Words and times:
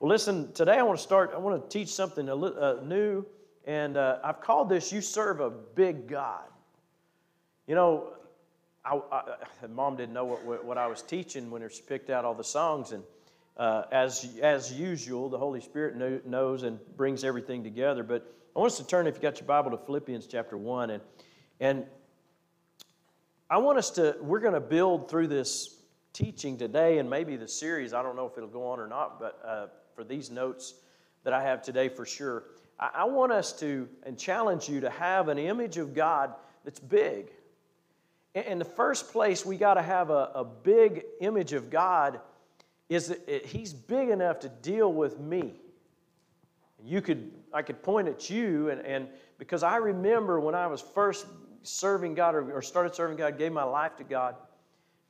Well, 0.00 0.08
listen, 0.08 0.50
today 0.54 0.78
I 0.78 0.82
want 0.82 0.98
to 0.98 1.02
start, 1.02 1.32
I 1.34 1.38
want 1.38 1.62
to 1.62 1.78
teach 1.78 1.90
something 1.90 2.26
uh, 2.26 2.76
new, 2.82 3.26
and 3.66 3.98
uh, 3.98 4.16
I've 4.24 4.40
called 4.40 4.70
this 4.70 4.90
You 4.90 5.02
Serve 5.02 5.40
a 5.40 5.50
Big 5.50 6.08
God. 6.08 6.46
You 7.66 7.74
know, 7.74 8.14
I, 8.82 8.98
I, 9.12 9.22
mom 9.68 9.96
didn't 9.96 10.14
know 10.14 10.24
what, 10.24 10.64
what 10.64 10.78
I 10.78 10.86
was 10.86 11.02
teaching 11.02 11.50
when 11.50 11.68
she 11.68 11.82
picked 11.82 12.08
out 12.08 12.24
all 12.24 12.32
the 12.32 12.42
songs, 12.42 12.92
and 12.92 13.04
uh, 13.58 13.82
as, 13.92 14.26
as 14.40 14.72
usual, 14.72 15.28
the 15.28 15.36
Holy 15.36 15.60
Spirit 15.60 15.96
knew, 15.96 16.18
knows 16.24 16.62
and 16.62 16.78
brings 16.96 17.22
everything 17.22 17.62
together. 17.62 18.02
But 18.02 18.26
I 18.56 18.58
want 18.58 18.72
us 18.72 18.78
to 18.78 18.86
turn, 18.86 19.06
if 19.06 19.16
you 19.16 19.20
got 19.20 19.38
your 19.38 19.46
Bible, 19.46 19.70
to 19.72 19.76
Philippians 19.76 20.26
chapter 20.26 20.56
1. 20.56 20.88
And, 20.88 21.02
and 21.60 21.84
I 23.50 23.58
want 23.58 23.76
us 23.76 23.90
to, 23.90 24.16
we're 24.22 24.40
going 24.40 24.54
to 24.54 24.60
build 24.60 25.10
through 25.10 25.28
this 25.28 25.76
teaching 26.14 26.56
today 26.56 26.96
and 26.96 27.10
maybe 27.10 27.36
the 27.36 27.46
series. 27.46 27.92
I 27.92 28.02
don't 28.02 28.16
know 28.16 28.26
if 28.26 28.38
it'll 28.38 28.48
go 28.48 28.66
on 28.66 28.80
or 28.80 28.88
not, 28.88 29.20
but 29.20 29.38
uh, 29.46 29.66
for 30.00 30.04
these 30.04 30.30
notes 30.30 30.76
that 31.24 31.34
I 31.34 31.42
have 31.42 31.60
today 31.60 31.90
for 31.90 32.06
sure, 32.06 32.44
I, 32.78 32.88
I 32.94 33.04
want 33.04 33.32
us 33.32 33.52
to, 33.60 33.86
and 34.04 34.18
challenge 34.18 34.66
you 34.66 34.80
to 34.80 34.88
have 34.88 35.28
an 35.28 35.36
image 35.36 35.76
of 35.76 35.94
God 35.94 36.32
that's 36.64 36.80
big. 36.80 37.30
In, 38.34 38.44
in 38.44 38.58
the 38.58 38.64
first 38.64 39.12
place, 39.12 39.44
we 39.44 39.58
got 39.58 39.74
to 39.74 39.82
have 39.82 40.08
a, 40.08 40.30
a 40.34 40.42
big 40.42 41.04
image 41.20 41.52
of 41.52 41.68
God 41.68 42.18
is 42.88 43.08
that 43.08 43.28
it, 43.28 43.44
he's 43.44 43.74
big 43.74 44.08
enough 44.08 44.40
to 44.40 44.48
deal 44.48 44.90
with 44.90 45.20
me. 45.20 45.52
You 46.82 47.02
could, 47.02 47.30
I 47.52 47.60
could 47.60 47.82
point 47.82 48.08
at 48.08 48.30
you, 48.30 48.70
and, 48.70 48.80
and 48.80 49.06
because 49.36 49.62
I 49.62 49.76
remember 49.76 50.40
when 50.40 50.54
I 50.54 50.66
was 50.66 50.80
first 50.80 51.26
serving 51.62 52.14
God 52.14 52.34
or, 52.34 52.50
or 52.52 52.62
started 52.62 52.94
serving 52.94 53.18
God, 53.18 53.36
gave 53.36 53.52
my 53.52 53.64
life 53.64 53.96
to 53.98 54.04
God, 54.04 54.36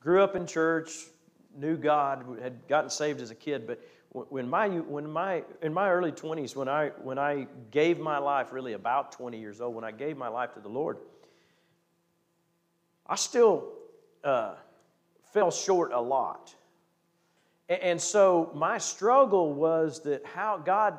grew 0.00 0.20
up 0.20 0.34
in 0.34 0.48
church, 0.48 0.90
knew 1.56 1.76
God, 1.76 2.24
had 2.42 2.66
gotten 2.66 2.90
saved 2.90 3.20
as 3.20 3.30
a 3.30 3.36
kid, 3.36 3.68
but 3.68 3.80
when 4.12 4.48
my, 4.48 4.68
when 4.68 5.08
my, 5.08 5.44
in 5.62 5.72
my 5.72 5.88
early 5.88 6.10
20s, 6.10 6.56
when 6.56 6.68
I, 6.68 6.88
when 7.02 7.18
I 7.18 7.46
gave 7.70 8.00
my 8.00 8.18
life, 8.18 8.52
really 8.52 8.72
about 8.72 9.12
20 9.12 9.38
years 9.38 9.60
old, 9.60 9.74
when 9.74 9.84
I 9.84 9.92
gave 9.92 10.16
my 10.16 10.28
life 10.28 10.52
to 10.54 10.60
the 10.60 10.68
Lord, 10.68 10.98
I 13.06 13.14
still 13.14 13.68
uh, 14.24 14.54
fell 15.32 15.52
short 15.52 15.92
a 15.92 16.00
lot. 16.00 16.54
And, 17.68 17.82
and 17.82 18.00
so 18.00 18.50
my 18.52 18.78
struggle 18.78 19.54
was 19.54 20.00
that 20.00 20.26
how, 20.26 20.58
God, 20.58 20.98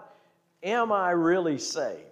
am 0.63 0.93
I 0.93 1.11
really 1.11 1.57
saved? 1.57 2.05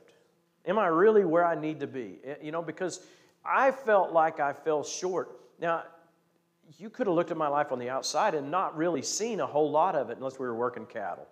Am 0.65 0.77
I 0.77 0.87
really 0.87 1.23
where 1.23 1.45
I 1.45 1.55
need 1.55 1.79
to 1.79 1.87
be? 1.87 2.19
Eh, 2.25 2.35
you 2.41 2.51
know, 2.51 2.61
because 2.61 2.99
I 3.45 3.71
felt 3.71 4.11
like 4.11 4.41
I 4.41 4.51
fell 4.51 4.83
short. 4.83 5.39
Now, 5.61 5.83
you 6.77 6.89
could 6.89 7.07
have 7.07 7.15
looked 7.15 7.31
at 7.31 7.37
my 7.37 7.47
life 7.47 7.71
on 7.71 7.79
the 7.79 7.89
outside 7.89 8.35
and 8.35 8.51
not 8.51 8.77
really 8.77 9.01
seen 9.01 9.39
a 9.39 9.45
whole 9.45 9.71
lot 9.71 9.95
of 9.95 10.09
it 10.09 10.17
unless 10.17 10.37
we 10.37 10.45
were 10.45 10.55
working 10.55 10.85
cattle. 10.85 11.27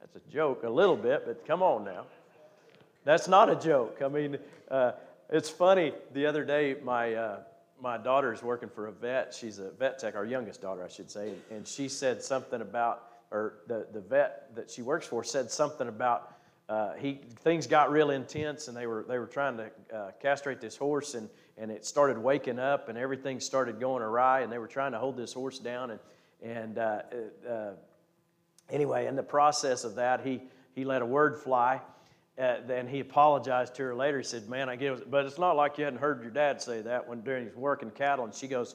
That's 0.00 0.16
a 0.16 0.30
joke, 0.30 0.64
a 0.64 0.70
little 0.70 0.96
bit, 0.96 1.24
but 1.26 1.46
come 1.46 1.62
on 1.62 1.84
now. 1.84 2.04
That's 3.04 3.28
not 3.28 3.50
a 3.50 3.56
joke. 3.56 4.00
I 4.02 4.08
mean, 4.08 4.38
uh, 4.70 4.92
it's 5.28 5.50
funny. 5.50 5.92
The 6.12 6.26
other 6.26 6.44
day, 6.44 6.76
my 6.82 7.14
uh, 7.14 7.40
my 7.80 7.98
daughter's 7.98 8.42
working 8.42 8.68
for 8.68 8.86
a 8.86 8.92
vet. 8.92 9.34
She's 9.34 9.58
a 9.58 9.70
vet 9.70 9.98
tech, 9.98 10.14
our 10.14 10.24
youngest 10.24 10.62
daughter, 10.62 10.84
I 10.84 10.88
should 10.88 11.10
say, 11.10 11.32
and 11.50 11.66
she 11.66 11.88
said 11.88 12.22
something 12.22 12.60
about, 12.60 13.08
or 13.32 13.54
the 13.66 13.86
the 13.92 14.00
vet 14.00 14.54
that 14.54 14.70
she 14.70 14.82
works 14.82 15.06
for 15.06 15.24
said 15.24 15.50
something 15.50 15.88
about. 15.88 16.34
Uh, 16.68 16.92
he 16.94 17.20
things 17.40 17.66
got 17.66 17.90
real 17.90 18.10
intense, 18.10 18.68
and 18.68 18.76
they 18.76 18.86
were 18.86 19.04
they 19.08 19.18
were 19.18 19.26
trying 19.26 19.56
to 19.56 19.70
uh, 19.92 20.10
castrate 20.20 20.60
this 20.60 20.76
horse, 20.76 21.14
and 21.14 21.28
and 21.58 21.70
it 21.70 21.84
started 21.84 22.18
waking 22.18 22.58
up 22.58 22.88
and 22.88 22.96
everything 22.98 23.40
started 23.40 23.78
going 23.78 24.02
awry 24.02 24.40
and 24.40 24.52
they 24.52 24.58
were 24.58 24.68
trying 24.68 24.92
to 24.92 24.98
hold 24.98 25.16
this 25.16 25.32
horse 25.32 25.58
down 25.58 25.90
and 25.90 26.00
and 26.42 26.78
uh, 26.78 27.02
uh, 27.48 27.70
anyway 28.70 29.06
in 29.06 29.16
the 29.16 29.22
process 29.22 29.84
of 29.84 29.94
that 29.96 30.24
he 30.24 30.40
he 30.74 30.84
let 30.84 31.02
a 31.02 31.06
word 31.06 31.36
fly 31.36 31.80
uh, 32.38 32.56
then 32.66 32.88
he 32.88 33.00
apologized 33.00 33.74
to 33.74 33.82
her 33.82 33.94
later. 33.94 34.18
He 34.18 34.24
said 34.24 34.48
man 34.48 34.68
i 34.68 34.76
get 34.76 34.92
it. 34.94 35.10
But 35.10 35.26
it's 35.26 35.38
not 35.38 35.54
like 35.54 35.76
you 35.78 35.84
hadn't 35.84 36.00
heard 36.00 36.22
your 36.22 36.30
dad 36.30 36.62
say 36.62 36.80
that 36.82 37.06
when 37.06 37.20
during 37.20 37.44
his 37.44 37.54
working 37.54 37.90
cattle 37.90 38.24
and 38.24 38.34
she 38.34 38.48
goes 38.48 38.74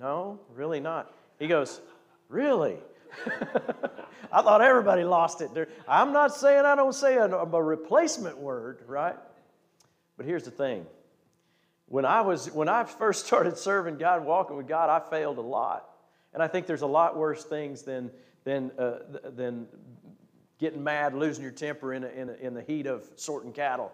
no 0.00 0.40
really 0.54 0.80
not. 0.80 1.12
He 1.38 1.46
goes 1.46 1.80
really? 2.28 2.76
I 4.32 4.42
thought 4.42 4.60
everybody 4.60 5.04
lost 5.04 5.40
it 5.40 5.50
i'm 5.86 6.12
not 6.12 6.34
saying 6.34 6.64
i 6.64 6.74
don't 6.74 6.94
say 6.94 7.14
a, 7.14 7.26
a 7.26 7.62
replacement 7.62 8.36
word 8.36 8.80
right? 8.88 9.14
But 10.16 10.26
here's 10.26 10.44
the 10.44 10.50
thing 10.50 10.86
when 11.86 12.04
I, 12.04 12.22
was, 12.22 12.50
when 12.50 12.68
I 12.68 12.84
first 12.84 13.26
started 13.26 13.56
serving 13.58 13.98
God, 13.98 14.24
walking 14.24 14.56
with 14.56 14.68
God, 14.68 14.90
I 14.90 15.00
failed 15.08 15.38
a 15.38 15.42
lot. 15.42 15.90
And 16.32 16.42
I 16.42 16.48
think 16.48 16.66
there's 16.66 16.82
a 16.82 16.86
lot 16.86 17.16
worse 17.16 17.44
things 17.44 17.82
than, 17.82 18.10
than, 18.44 18.70
uh, 18.78 18.98
than 19.36 19.66
getting 20.58 20.82
mad, 20.82 21.14
losing 21.14 21.42
your 21.42 21.52
temper 21.52 21.94
in, 21.94 22.04
a, 22.04 22.08
in, 22.08 22.28
a, 22.30 22.32
in 22.34 22.54
the 22.54 22.62
heat 22.62 22.86
of 22.86 23.04
sorting 23.16 23.52
cattle. 23.52 23.92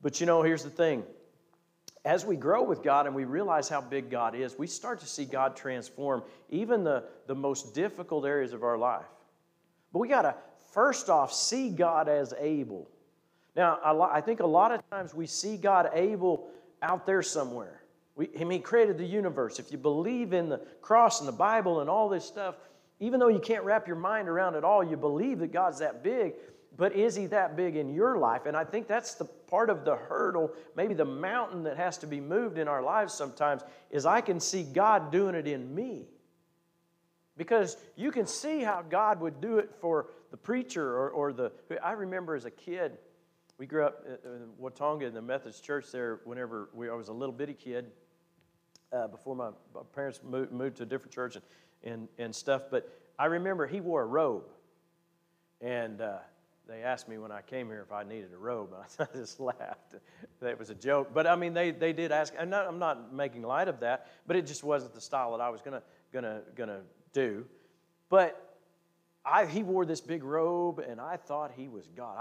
But 0.00 0.20
you 0.20 0.26
know, 0.26 0.42
here's 0.42 0.64
the 0.64 0.70
thing. 0.70 1.02
As 2.04 2.24
we 2.24 2.36
grow 2.36 2.62
with 2.62 2.82
God 2.82 3.06
and 3.06 3.14
we 3.14 3.24
realize 3.24 3.68
how 3.68 3.80
big 3.80 4.08
God 4.08 4.34
is, 4.34 4.56
we 4.56 4.66
start 4.66 5.00
to 5.00 5.06
see 5.06 5.24
God 5.24 5.56
transform 5.56 6.22
even 6.48 6.84
the, 6.84 7.04
the 7.26 7.34
most 7.34 7.74
difficult 7.74 8.24
areas 8.24 8.52
of 8.52 8.62
our 8.62 8.78
life. 8.78 9.04
But 9.92 9.98
we 9.98 10.08
got 10.08 10.22
to, 10.22 10.34
first 10.72 11.10
off, 11.10 11.32
see 11.32 11.70
God 11.70 12.08
as 12.08 12.32
able. 12.38 12.88
Now, 13.56 13.80
I 14.12 14.20
think 14.20 14.40
a 14.40 14.46
lot 14.46 14.70
of 14.70 14.88
times 14.88 15.12
we 15.12 15.26
see 15.26 15.56
God 15.56 15.90
able 15.92 16.48
out 16.82 17.06
there 17.06 17.22
somewhere. 17.22 17.82
We, 18.16 18.28
I 18.34 18.44
mean, 18.44 18.58
he 18.58 18.58
created 18.58 18.98
the 18.98 19.06
universe. 19.06 19.58
If 19.58 19.70
you 19.70 19.78
believe 19.78 20.32
in 20.32 20.48
the 20.48 20.58
cross 20.80 21.20
and 21.20 21.28
the 21.28 21.32
Bible 21.32 21.80
and 21.80 21.88
all 21.88 22.08
this 22.08 22.24
stuff, 22.24 22.56
even 23.00 23.20
though 23.20 23.28
you 23.28 23.38
can't 23.38 23.64
wrap 23.64 23.86
your 23.86 23.96
mind 23.96 24.28
around 24.28 24.54
it 24.56 24.64
all, 24.64 24.82
you 24.82 24.96
believe 24.96 25.38
that 25.38 25.52
God's 25.52 25.78
that 25.78 26.02
big. 26.02 26.34
But 26.76 26.94
is 26.94 27.14
he 27.14 27.26
that 27.26 27.56
big 27.56 27.76
in 27.76 27.92
your 27.92 28.18
life? 28.18 28.46
And 28.46 28.56
I 28.56 28.64
think 28.64 28.86
that's 28.86 29.14
the 29.14 29.24
part 29.24 29.70
of 29.70 29.84
the 29.84 29.96
hurdle, 29.96 30.52
maybe 30.76 30.94
the 30.94 31.04
mountain 31.04 31.62
that 31.64 31.76
has 31.76 31.98
to 31.98 32.06
be 32.06 32.20
moved 32.20 32.58
in 32.58 32.68
our 32.68 32.82
lives 32.82 33.14
sometimes, 33.14 33.62
is 33.90 34.06
I 34.06 34.20
can 34.20 34.38
see 34.38 34.62
God 34.62 35.10
doing 35.10 35.34
it 35.34 35.46
in 35.46 35.74
me. 35.74 36.06
Because 37.36 37.76
you 37.96 38.10
can 38.10 38.26
see 38.26 38.60
how 38.62 38.82
God 38.82 39.20
would 39.20 39.40
do 39.40 39.58
it 39.58 39.70
for 39.80 40.06
the 40.30 40.36
preacher 40.36 40.96
or, 40.96 41.10
or 41.10 41.32
the. 41.32 41.52
I 41.82 41.92
remember 41.92 42.34
as 42.34 42.44
a 42.44 42.50
kid, 42.50 42.98
we 43.58 43.66
grew 43.66 43.84
up 43.84 44.06
in 44.24 44.48
Watonga 44.60 45.02
in 45.02 45.14
the 45.14 45.22
Methodist 45.22 45.64
church 45.64 45.90
there 45.90 46.20
whenever 46.24 46.70
we, 46.72 46.88
I 46.88 46.94
was 46.94 47.08
a 47.08 47.12
little 47.12 47.32
bitty 47.32 47.54
kid 47.54 47.86
uh, 48.92 49.08
before 49.08 49.34
my, 49.34 49.50
my 49.74 49.82
parents 49.94 50.20
moved, 50.24 50.52
moved, 50.52 50.76
to 50.76 50.84
a 50.84 50.86
different 50.86 51.12
church 51.12 51.36
and, 51.36 51.44
and, 51.82 52.08
and 52.18 52.34
stuff. 52.34 52.62
But 52.70 52.88
I 53.18 53.26
remember 53.26 53.66
he 53.66 53.80
wore 53.80 54.02
a 54.02 54.06
robe. 54.06 54.44
And 55.60 56.00
uh, 56.00 56.18
they 56.68 56.82
asked 56.82 57.08
me 57.08 57.18
when 57.18 57.32
I 57.32 57.42
came 57.42 57.66
here 57.66 57.84
if 57.84 57.92
I 57.92 58.04
needed 58.04 58.32
a 58.32 58.38
robe. 58.38 58.70
And 58.72 59.08
I 59.12 59.18
just 59.18 59.40
laughed. 59.40 59.96
That 60.40 60.56
was 60.56 60.70
a 60.70 60.74
joke. 60.74 61.10
But 61.12 61.26
I 61.26 61.34
mean, 61.34 61.52
they, 61.52 61.72
they 61.72 61.92
did 61.92 62.12
ask. 62.12 62.32
I'm 62.38 62.50
not, 62.50 62.68
I'm 62.68 62.78
not 62.78 63.12
making 63.12 63.42
light 63.42 63.66
of 63.66 63.80
that, 63.80 64.06
but 64.28 64.36
it 64.36 64.46
just 64.46 64.62
wasn't 64.62 64.94
the 64.94 65.00
style 65.00 65.32
that 65.32 65.40
I 65.40 65.50
was 65.50 65.60
to 65.62 65.82
gonna, 66.12 66.42
gonna 66.54 66.82
do. 67.12 67.44
But 68.08 68.47
I, 69.30 69.46
he 69.46 69.62
wore 69.62 69.84
this 69.84 70.00
big 70.00 70.24
robe, 70.24 70.78
and 70.78 71.00
I 71.00 71.16
thought 71.16 71.52
he 71.54 71.68
was 71.68 71.86
God. 71.96 72.16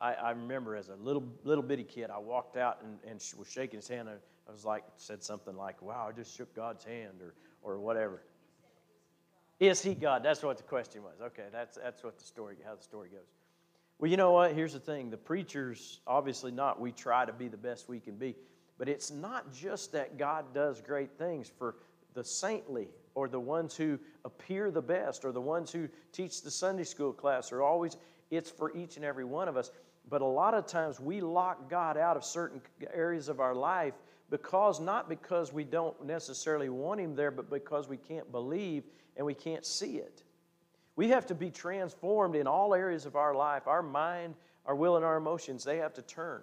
I, 0.00 0.10
I, 0.10 0.14
I, 0.14 0.30
remember 0.30 0.76
as 0.76 0.88
a 0.88 0.96
little 0.96 1.24
little 1.44 1.62
bitty 1.62 1.84
kid, 1.84 2.10
I 2.10 2.18
walked 2.18 2.56
out 2.56 2.78
and, 2.82 2.98
and 3.08 3.22
was 3.38 3.48
shaking 3.48 3.78
his 3.78 3.88
hand. 3.88 4.08
And 4.08 4.18
I 4.48 4.52
was 4.52 4.64
like, 4.64 4.84
said 4.96 5.22
something 5.22 5.56
like, 5.56 5.80
"Wow, 5.82 6.06
I 6.08 6.12
just 6.12 6.36
shook 6.36 6.54
God's 6.54 6.84
hand," 6.84 7.20
or 7.22 7.34
or 7.62 7.80
whatever. 7.80 8.22
Is 9.58 9.82
he 9.82 9.94
God? 9.94 10.22
That's 10.22 10.42
what 10.42 10.56
the 10.56 10.62
question 10.62 11.02
was. 11.02 11.20
Okay, 11.22 11.46
that's 11.52 11.76
that's 11.76 12.02
what 12.02 12.18
the 12.18 12.24
story 12.24 12.56
how 12.64 12.74
the 12.74 12.82
story 12.82 13.08
goes. 13.08 13.28
Well, 13.98 14.10
you 14.10 14.16
know 14.16 14.32
what? 14.32 14.52
Here's 14.54 14.72
the 14.72 14.80
thing: 14.80 15.10
the 15.10 15.16
preachers, 15.16 16.00
obviously 16.06 16.50
not. 16.50 16.80
We 16.80 16.92
try 16.92 17.24
to 17.24 17.32
be 17.32 17.48
the 17.48 17.56
best 17.56 17.88
we 17.88 18.00
can 18.00 18.16
be, 18.16 18.36
but 18.78 18.88
it's 18.88 19.10
not 19.10 19.52
just 19.52 19.92
that 19.92 20.18
God 20.18 20.54
does 20.54 20.80
great 20.80 21.18
things 21.18 21.50
for 21.58 21.76
the 22.14 22.24
saintly 22.24 22.88
or 23.14 23.28
the 23.28 23.40
ones 23.40 23.76
who 23.76 23.98
appear 24.24 24.70
the 24.70 24.82
best 24.82 25.24
or 25.24 25.32
the 25.32 25.40
ones 25.40 25.72
who 25.72 25.88
teach 26.12 26.42
the 26.42 26.50
Sunday 26.50 26.84
school 26.84 27.12
class 27.12 27.52
are 27.52 27.62
always, 27.62 27.96
it's 28.30 28.50
for 28.50 28.76
each 28.76 28.96
and 28.96 29.04
every 29.04 29.24
one 29.24 29.48
of 29.48 29.56
us. 29.56 29.70
But 30.08 30.22
a 30.22 30.26
lot 30.26 30.54
of 30.54 30.66
times 30.66 31.00
we 31.00 31.20
lock 31.20 31.68
God 31.68 31.96
out 31.96 32.16
of 32.16 32.24
certain 32.24 32.60
areas 32.92 33.28
of 33.28 33.40
our 33.40 33.54
life 33.54 33.94
because, 34.30 34.80
not 34.80 35.08
because 35.08 35.52
we 35.52 35.64
don't 35.64 36.04
necessarily 36.04 36.68
want 36.68 37.00
Him 37.00 37.14
there, 37.14 37.30
but 37.30 37.50
because 37.50 37.88
we 37.88 37.96
can't 37.96 38.30
believe 38.30 38.84
and 39.16 39.26
we 39.26 39.34
can't 39.34 39.66
see 39.66 39.96
it. 39.96 40.22
We 40.96 41.08
have 41.08 41.26
to 41.26 41.34
be 41.34 41.50
transformed 41.50 42.36
in 42.36 42.46
all 42.46 42.74
areas 42.74 43.06
of 43.06 43.16
our 43.16 43.34
life. 43.34 43.66
Our 43.66 43.82
mind, 43.82 44.34
our 44.66 44.74
will, 44.74 44.96
and 44.96 45.04
our 45.04 45.16
emotions, 45.16 45.64
they 45.64 45.78
have 45.78 45.94
to 45.94 46.02
turn. 46.02 46.42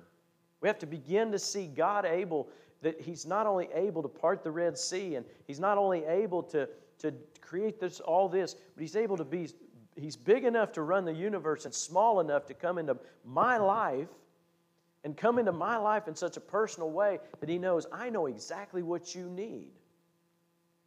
We 0.62 0.68
have 0.68 0.80
to 0.80 0.86
begin 0.86 1.32
to 1.32 1.40
see 1.40 1.68
God 1.68 2.06
able 2.06 2.50
that 2.82 3.02
he's 3.02 3.26
not 3.26 3.48
only 3.48 3.70
able 3.74 4.02
to 4.02 4.08
part 4.08 4.44
the 4.44 4.52
Red 4.52 4.78
Sea 4.78 5.16
and 5.16 5.26
he's 5.46 5.60
not 5.60 5.78
only 5.78 6.06
able 6.06 6.44
to, 6.44 6.70
to 7.00 7.14
create 7.42 7.80
this, 7.80 8.00
all 8.00 8.30
this, 8.30 8.54
but 8.54 8.82
he's 8.82 8.96
able 8.96 9.18
to 9.18 9.26
be, 9.26 9.50
he's 9.96 10.16
big 10.16 10.44
enough 10.44 10.72
to 10.74 10.82
run 10.82 11.06
the 11.06 11.14
universe 11.14 11.66
and 11.66 11.74
small 11.74 12.20
enough 12.20 12.46
to 12.48 12.54
come 12.54 12.78
into 12.78 12.98
my 13.26 13.58
life 13.58 14.10
and 15.04 15.16
come 15.16 15.40
into 15.40 15.52
my 15.52 15.78
life 15.78 16.08
in 16.08 16.16
such 16.16 16.38
a 16.38 16.42
personal 16.42 16.92
way 16.92 17.20
that 17.40 17.50
he 17.50 17.58
knows, 17.58 17.88
I 17.92 18.10
know 18.10 18.26
exactly 18.26 18.84
what 18.84 19.16
you 19.16 19.30
need 19.30 19.72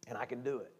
and 0.07 0.17
I 0.17 0.25
can 0.25 0.43
do 0.43 0.57
it. 0.57 0.71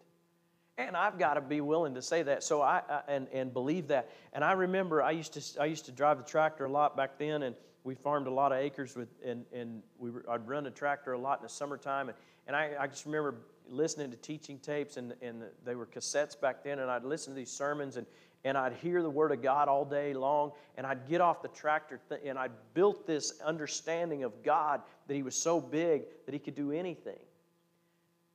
And 0.77 0.95
I've 0.95 1.19
got 1.19 1.35
to 1.35 1.41
be 1.41 1.61
willing 1.61 1.95
to 1.95 2.01
say 2.01 2.23
that. 2.23 2.43
So 2.43 2.61
I, 2.61 2.81
I, 2.89 3.01
and 3.07 3.27
and 3.33 3.53
believe 3.53 3.87
that. 3.89 4.09
And 4.33 4.43
I 4.43 4.53
remember 4.53 5.03
I 5.03 5.11
used 5.11 5.33
to 5.33 5.61
I 5.61 5.65
used 5.65 5.85
to 5.85 5.91
drive 5.91 6.17
the 6.17 6.23
tractor 6.23 6.65
a 6.65 6.71
lot 6.71 6.97
back 6.97 7.17
then, 7.19 7.43
and 7.43 7.55
we 7.83 7.95
farmed 7.95 8.27
a 8.27 8.31
lot 8.31 8.51
of 8.51 8.59
acres 8.59 8.95
with 8.95 9.09
and 9.25 9.45
and 9.53 9.81
we 9.97 10.11
were, 10.11 10.25
I'd 10.29 10.47
run 10.47 10.65
a 10.67 10.71
tractor 10.71 11.13
a 11.13 11.17
lot 11.17 11.39
in 11.39 11.43
the 11.43 11.49
summertime, 11.49 12.09
and, 12.09 12.17
and 12.47 12.55
I, 12.55 12.71
I 12.79 12.87
just 12.87 13.05
remember 13.05 13.35
listening 13.67 14.11
to 14.11 14.17
teaching 14.17 14.59
tapes, 14.59 14.97
and 14.97 15.13
and 15.21 15.43
they 15.65 15.75
were 15.75 15.85
cassettes 15.85 16.39
back 16.39 16.63
then, 16.63 16.79
and 16.79 16.89
I'd 16.89 17.03
listen 17.03 17.33
to 17.33 17.37
these 17.37 17.51
sermons, 17.51 17.97
and 17.97 18.05
and 18.43 18.57
I'd 18.57 18.73
hear 18.73 19.01
the 19.01 19.09
word 19.09 19.31
of 19.31 19.41
God 19.41 19.67
all 19.67 19.85
day 19.85 20.13
long, 20.13 20.51
and 20.75 20.85
I'd 20.85 21.07
get 21.07 21.21
off 21.21 21.41
the 21.41 21.47
tractor, 21.49 21.99
th- 22.09 22.21
and 22.25 22.39
I 22.39 22.49
built 22.73 23.05
this 23.05 23.39
understanding 23.41 24.23
of 24.23 24.43
God 24.43 24.81
that 25.07 25.13
He 25.13 25.23
was 25.23 25.35
so 25.35 25.61
big 25.61 26.03
that 26.25 26.33
He 26.33 26.39
could 26.39 26.55
do 26.55 26.71
anything. 26.71 27.19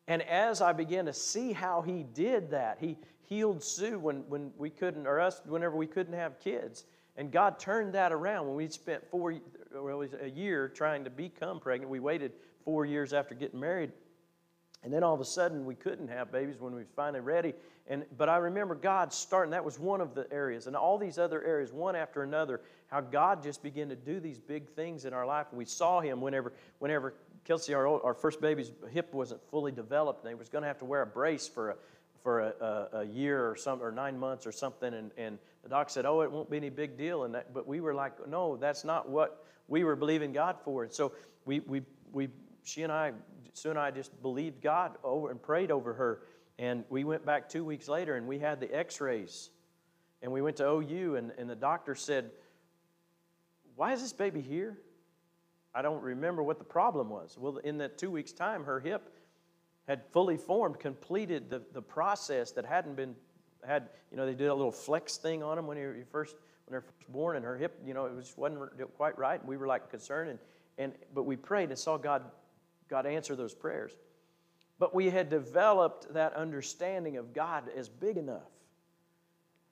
And 0.09 0.23
as 0.23 0.61
I 0.61 0.73
began 0.73 1.07
to 1.07 1.13
see 1.13 1.53
how 1.53 1.83
he 1.83 2.05
did 2.05 2.51
that, 2.51 2.79
he 2.81 2.97
healed 3.23 3.63
Sue 3.63 3.99
when, 3.99 4.19
when 4.29 4.53
we 4.57 4.71
couldn't, 4.71 5.07
or 5.07 5.21
us 5.21 5.41
whenever 5.47 5.77
we 5.77 5.87
couldn't 5.87 6.15
have 6.15 6.39
kids. 6.39 6.85
And 7.17 7.33
God 7.33 7.59
turned 7.59 7.95
that 7.95 8.13
around 8.13 8.47
when 8.47 8.57
we 8.57 8.69
spent 8.69 9.07
four, 9.11 9.35
well, 9.75 10.05
a 10.21 10.29
year 10.29 10.69
trying 10.69 11.05
to 11.05 11.11
become 11.11 11.61
pregnant. 11.61 11.91
We 11.91 12.01
waited 12.01 12.33
four 12.65 12.85
years 12.85 13.13
after 13.13 13.35
getting 13.35 13.61
married. 13.61 13.93
And 14.83 14.93
then 14.93 15.03
all 15.03 15.15
of 15.15 15.21
a 15.21 15.25
sudden 15.25 15.65
we 15.65 15.75
couldn't 15.75 16.09
have 16.09 16.31
babies 16.31 16.61
when 16.61 16.73
we 16.73 16.83
were 16.83 16.89
finally 16.95 17.21
ready. 17.21 17.55
And, 17.89 18.05
but 18.17 18.29
I 18.29 18.37
remember 18.37 18.75
God 18.75 19.13
starting, 19.13 19.51
that 19.53 19.65
was 19.65 19.79
one 19.79 20.01
of 20.01 20.15
the 20.15 20.31
areas. 20.33 20.67
And 20.67 20.77
all 20.77 20.99
these 20.99 21.19
other 21.19 21.43
areas, 21.43 21.73
one 21.73 21.97
after 21.97 22.23
another, 22.23 22.61
how 22.89 23.01
God 23.01 23.43
just 23.43 23.63
began 23.63 23.89
to 23.89 23.97
do 23.97 24.21
these 24.21 24.39
big 24.39 24.69
things 24.69 25.05
in 25.05 25.13
our 25.13 25.27
life. 25.27 25.47
We 25.53 25.65
saw 25.65 26.01
him 26.01 26.21
whenever, 26.21 26.53
whenever 26.79 27.15
Kelsey, 27.45 27.75
our, 27.75 27.87
our 28.05 28.15
first 28.15 28.41
baby's 28.41 28.73
hip 28.91 29.13
wasn't 29.15 29.41
fully 29.51 29.73
developed, 29.73 30.25
and 30.25 30.31
they 30.31 30.35
was 30.35 30.49
going 30.49 30.63
to 30.63 30.69
have 30.69 30.79
to 30.81 30.85
wear 30.85 31.03
a 31.03 31.07
brace 31.07 31.49
for 31.49 31.71
a, 31.71 31.77
for 32.23 32.41
a, 32.41 32.53
a, 32.61 32.99
a, 32.99 33.05
year 33.05 33.49
or 33.49 33.57
some 33.57 33.81
or 33.83 33.93
nine 33.93 34.19
months 34.19 34.47
or 34.47 34.53
something. 34.53 34.95
And, 34.95 35.13
and 35.17 35.39
the 35.67 35.71
doc 35.71 35.91
said, 35.91 36.07
"Oh, 36.07 36.21
it 36.21 36.31
won't 36.31 36.49
be 36.49 36.57
any 36.57 36.71
big 36.71 36.97
deal." 36.97 37.25
And 37.25 37.35
that, 37.35 37.53
but 37.53 37.67
we 37.67 37.81
were 37.81 37.93
like, 37.93 38.29
"No, 38.29 38.57
that's 38.57 38.85
not 38.85 39.09
what 39.09 39.45
we 39.67 39.83
were 39.83 39.97
believing 39.97 40.33
God 40.33 40.59
for." 40.63 40.85
And 40.85 40.93
so 40.93 41.13
we 41.45 41.59
we 41.61 41.83
we 42.13 42.29
she 42.63 42.85
and 42.85 42.93
I, 42.93 43.13
Sue 43.53 43.71
and 43.71 43.79
I, 43.79 43.91
just 43.91 44.23
believed 44.23 44.63
God 44.63 44.97
over 45.03 45.29
and 45.29 45.43
prayed 45.43 45.73
over 45.73 45.93
her. 45.95 46.23
And 46.61 46.85
we 46.89 47.03
went 47.03 47.27
back 47.27 47.49
two 47.49 47.65
weeks 47.65 47.89
later, 47.89 48.15
and 48.15 48.29
we 48.29 48.39
had 48.39 48.61
the 48.61 48.73
X-rays, 48.73 49.51
and 50.23 50.31
we 50.31 50.41
went 50.41 50.57
to 50.59 50.69
OU, 50.69 51.17
and, 51.17 51.33
and 51.37 51.51
the 51.51 51.57
doctor 51.57 51.97
said, 51.97 52.31
"Why 53.75 53.93
is 53.93 54.01
this 54.01 54.13
baby 54.13 54.41
here?" 54.41 54.79
I 55.75 55.83
don't 55.83 56.01
remember 56.01 56.45
what 56.45 56.59
the 56.59 56.65
problem 56.65 57.11
was. 57.11 57.37
Well, 57.37 57.57
in 57.57 57.79
that 57.79 57.99
two 57.99 58.13
weeks' 58.13 58.33
time, 58.33 58.63
her 58.65 58.79
hip 58.79 59.13
had 59.89 60.07
fully 60.13 60.37
formed, 60.37 60.79
completed 60.79 61.51
the, 61.51 61.63
the 61.73 61.83
process 61.83 62.53
that 62.53 62.65
hadn't 62.65 62.95
been 62.95 63.17
had. 63.67 63.89
You 64.11 64.17
know, 64.17 64.27
they 64.27 64.35
did 64.35 64.49
a 64.49 64.55
little 64.55 64.73
flex 64.73 65.17
thing 65.17 65.43
on 65.43 65.57
them 65.57 65.67
when 65.67 65.77
you 65.77 66.05
first 66.11 66.37
when 66.67 66.73
they're 66.73 66.81
first 66.81 67.13
born, 67.13 67.37
and 67.37 67.45
her 67.45 67.57
hip, 67.57 67.81
you 67.85 67.95
know, 67.95 68.07
it 68.07 68.19
just 68.19 68.39
wasn't 68.39 68.61
quite 68.97 69.19
right. 69.19 69.39
And 69.39 69.49
we 69.49 69.57
were 69.57 69.67
like 69.67 69.91
concerned, 69.91 70.31
and, 70.31 70.39
and 70.79 70.93
but 71.15 71.25
we 71.25 71.37
prayed 71.37 71.69
and 71.71 71.79
saw 71.79 71.97
God 71.97 72.23
God 72.89 73.07
answer 73.07 73.37
those 73.37 73.55
prayers. 73.55 73.93
But 74.79 74.95
we 74.95 75.11
had 75.11 75.31
developed 75.31 76.13
that 76.13 76.35
understanding 76.35 77.17
of 77.17 77.33
God 77.33 77.65
as 77.75 77.89
big 77.89 78.19
enough. 78.19 78.51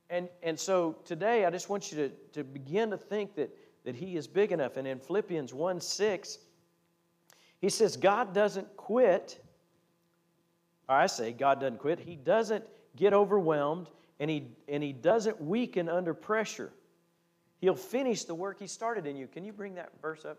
And, 0.08 0.30
and 0.42 0.58
so 0.58 0.96
today, 1.04 1.44
I 1.44 1.50
just 1.50 1.68
want 1.68 1.92
you 1.92 1.98
to, 1.98 2.08
to 2.32 2.44
begin 2.44 2.90
to 2.90 2.96
think 2.96 3.34
that 3.34 3.54
that 3.84 3.94
He 3.94 4.16
is 4.16 4.26
big 4.26 4.50
enough. 4.50 4.76
And 4.76 4.88
in 4.88 4.98
Philippians 4.98 5.54
1 5.54 5.80
6, 5.80 6.38
he 7.60 7.68
says, 7.68 7.96
God 7.96 8.34
doesn't 8.34 8.76
quit. 8.76 9.42
I 10.88 11.06
say, 11.06 11.32
God 11.32 11.60
doesn't 11.60 11.78
quit. 11.78 11.98
He 11.98 12.16
doesn't 12.16 12.64
get 12.96 13.12
overwhelmed 13.12 13.88
and 14.20 14.30
he, 14.30 14.48
and 14.68 14.82
he 14.82 14.92
doesn't 14.92 15.40
weaken 15.40 15.88
under 15.88 16.14
pressure. 16.14 16.72
He'll 17.60 17.74
finish 17.74 18.24
the 18.24 18.34
work 18.34 18.60
He 18.60 18.66
started 18.66 19.06
in 19.06 19.16
you. 19.16 19.26
Can 19.26 19.44
you 19.44 19.52
bring 19.52 19.74
that 19.76 19.90
verse 20.00 20.24
up? 20.24 20.38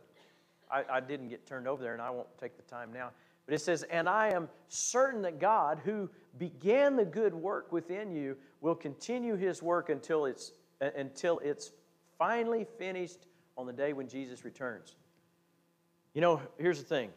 I, 0.71 0.83
I 0.89 0.99
didn't 0.99 1.29
get 1.29 1.45
turned 1.45 1.67
over 1.67 1.81
there 1.81 1.93
and 1.93 2.01
I 2.01 2.09
won't 2.09 2.27
take 2.39 2.57
the 2.57 2.63
time 2.63 2.91
now. 2.93 3.11
But 3.45 3.55
it 3.55 3.61
says, 3.61 3.83
And 3.83 4.09
I 4.09 4.29
am 4.29 4.49
certain 4.67 5.21
that 5.23 5.39
God, 5.39 5.79
who 5.83 6.09
began 6.37 6.95
the 6.95 7.05
good 7.05 7.33
work 7.33 7.71
within 7.71 8.11
you, 8.11 8.37
will 8.61 8.75
continue 8.75 9.35
his 9.35 9.61
work 9.61 9.89
until 9.89 10.25
it's, 10.25 10.51
uh, 10.81 10.89
until 10.95 11.39
it's 11.39 11.71
finally 12.17 12.65
finished 12.77 13.27
on 13.57 13.67
the 13.67 13.73
day 13.73 13.93
when 13.93 14.07
Jesus 14.07 14.43
returns. 14.43 14.95
You 16.13 16.21
know, 16.21 16.41
here's 16.57 16.79
the 16.79 16.85
thing 16.85 17.11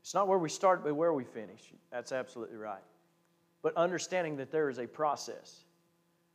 it's 0.00 0.14
not 0.14 0.28
where 0.28 0.38
we 0.38 0.48
start, 0.48 0.82
but 0.82 0.94
where 0.94 1.12
we 1.12 1.24
finish. 1.24 1.72
That's 1.90 2.12
absolutely 2.12 2.56
right. 2.56 2.82
But 3.62 3.76
understanding 3.76 4.36
that 4.36 4.50
there 4.50 4.68
is 4.68 4.78
a 4.78 4.86
process. 4.86 5.64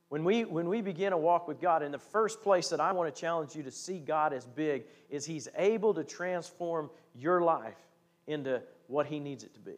When 0.09 0.23
we, 0.23 0.45
when 0.45 0.69
we 0.69 0.81
begin 0.81 1.11
a 1.11 1.17
walk 1.17 1.47
with 1.47 1.59
God, 1.59 1.83
in 1.83 1.91
the 1.91 1.99
first 1.99 2.41
place 2.41 2.69
that 2.69 2.79
I 2.79 2.93
want 2.93 3.13
to 3.13 3.21
challenge 3.21 3.55
you 3.55 3.63
to 3.63 3.71
see 3.71 3.99
God 3.99 4.31
as 4.31 4.45
big 4.45 4.85
is 5.09 5.25
He's 5.25 5.49
able 5.57 5.93
to 5.93 6.03
transform 6.03 6.89
your 7.13 7.41
life 7.41 7.77
into 8.25 8.61
what 8.87 9.05
He 9.05 9.19
needs 9.19 9.43
it 9.43 9.53
to 9.55 9.59
be. 9.59 9.75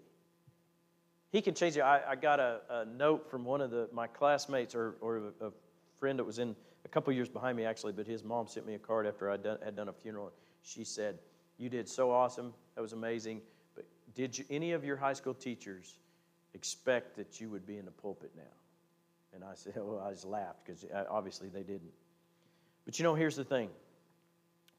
He 1.31 1.41
can 1.41 1.55
change 1.55 1.77
it. 1.77 1.81
I, 1.81 2.01
I 2.09 2.15
got 2.15 2.39
a, 2.39 2.61
a, 2.69 2.85
note 2.85 3.29
from 3.29 3.43
one 3.43 3.61
of 3.61 3.71
the, 3.71 3.89
my 3.91 4.07
classmates 4.07 4.75
or, 4.75 4.95
or 5.01 5.17
a, 5.41 5.47
a 5.47 5.51
friend 5.99 6.17
that 6.17 6.23
was 6.23 6.39
in 6.39 6.55
a 6.85 6.87
couple 6.87 7.11
years 7.13 7.29
behind 7.29 7.57
me 7.57 7.65
actually, 7.65 7.93
but 7.93 8.07
his 8.07 8.23
mom 8.23 8.47
sent 8.47 8.65
me 8.65 8.75
a 8.75 8.79
card 8.79 9.05
after 9.05 9.29
I 9.29 9.33
had 9.33 9.75
done 9.75 9.89
a 9.89 9.93
funeral. 9.93 10.31
She 10.63 10.83
said, 10.83 11.19
"You 11.57 11.69
did 11.69 11.87
so 11.87 12.09
awesome. 12.11 12.53
That 12.75 12.81
was 12.81 12.93
amazing. 12.93 13.41
But 13.75 13.85
did 14.15 14.37
you, 14.37 14.45
any 14.49 14.71
of 14.71 14.83
your 14.83 14.97
high 14.97 15.13
school 15.13 15.33
teachers 15.33 15.99
expect 16.53 17.15
that 17.17 17.39
you 17.39 17.49
would 17.49 17.65
be 17.65 17.77
in 17.77 17.85
the 17.85 17.91
pulpit 17.91 18.31
now?" 18.35 18.43
And 19.33 19.43
I 19.43 19.53
said, 19.55 19.73
"Well, 19.77 19.99
I 19.99 20.11
just 20.11 20.25
laughed 20.25 20.65
because 20.65 20.85
uh, 20.85 21.05
obviously 21.09 21.49
they 21.49 21.63
didn't." 21.63 21.93
But 22.85 22.99
you 22.99 23.03
know, 23.03 23.15
here's 23.15 23.35
the 23.35 23.43
thing: 23.43 23.69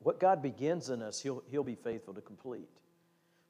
what 0.00 0.18
God 0.18 0.42
begins 0.42 0.90
in 0.90 1.02
us, 1.02 1.20
He'll 1.20 1.42
He'll 1.48 1.64
be 1.64 1.74
faithful 1.74 2.14
to 2.14 2.20
complete. 2.20 2.68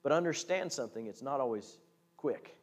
But 0.03 0.13
understand 0.13 0.73
something: 0.73 1.07
it's 1.07 1.23
not 1.23 1.41
always 1.41 1.79
quick. 2.17 2.57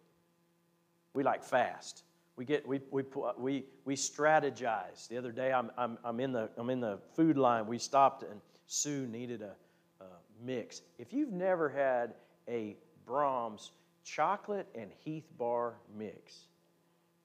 We 1.13 1.23
like 1.23 1.43
fast. 1.43 2.03
We 2.35 2.45
get 2.45 2.67
we 2.67 2.79
we 2.91 3.03
we 3.37 3.65
we 3.85 3.95
strategize. 3.95 5.07
The 5.07 5.17
other 5.17 5.31
day, 5.31 5.51
I'm 5.51 5.71
I'm 5.77 5.97
I'm 6.03 6.19
in 6.19 6.31
the 6.31 6.49
I'm 6.57 6.69
in 6.69 6.79
the 6.79 6.99
food 7.15 7.37
line. 7.37 7.65
We 7.65 7.79
stopped 7.79 8.23
and 8.23 8.39
Sue 8.67 9.07
needed 9.07 9.41
a, 9.41 9.55
a 10.03 10.07
mix. 10.43 10.81
If 10.99 11.13
you've 11.13 11.31
never 11.31 11.69
had 11.69 12.13
a 12.47 12.77
Braum's 13.07 13.71
chocolate 14.07 14.67
and 14.73 14.89
Heath 15.03 15.27
bar 15.37 15.75
mix, 15.97 16.47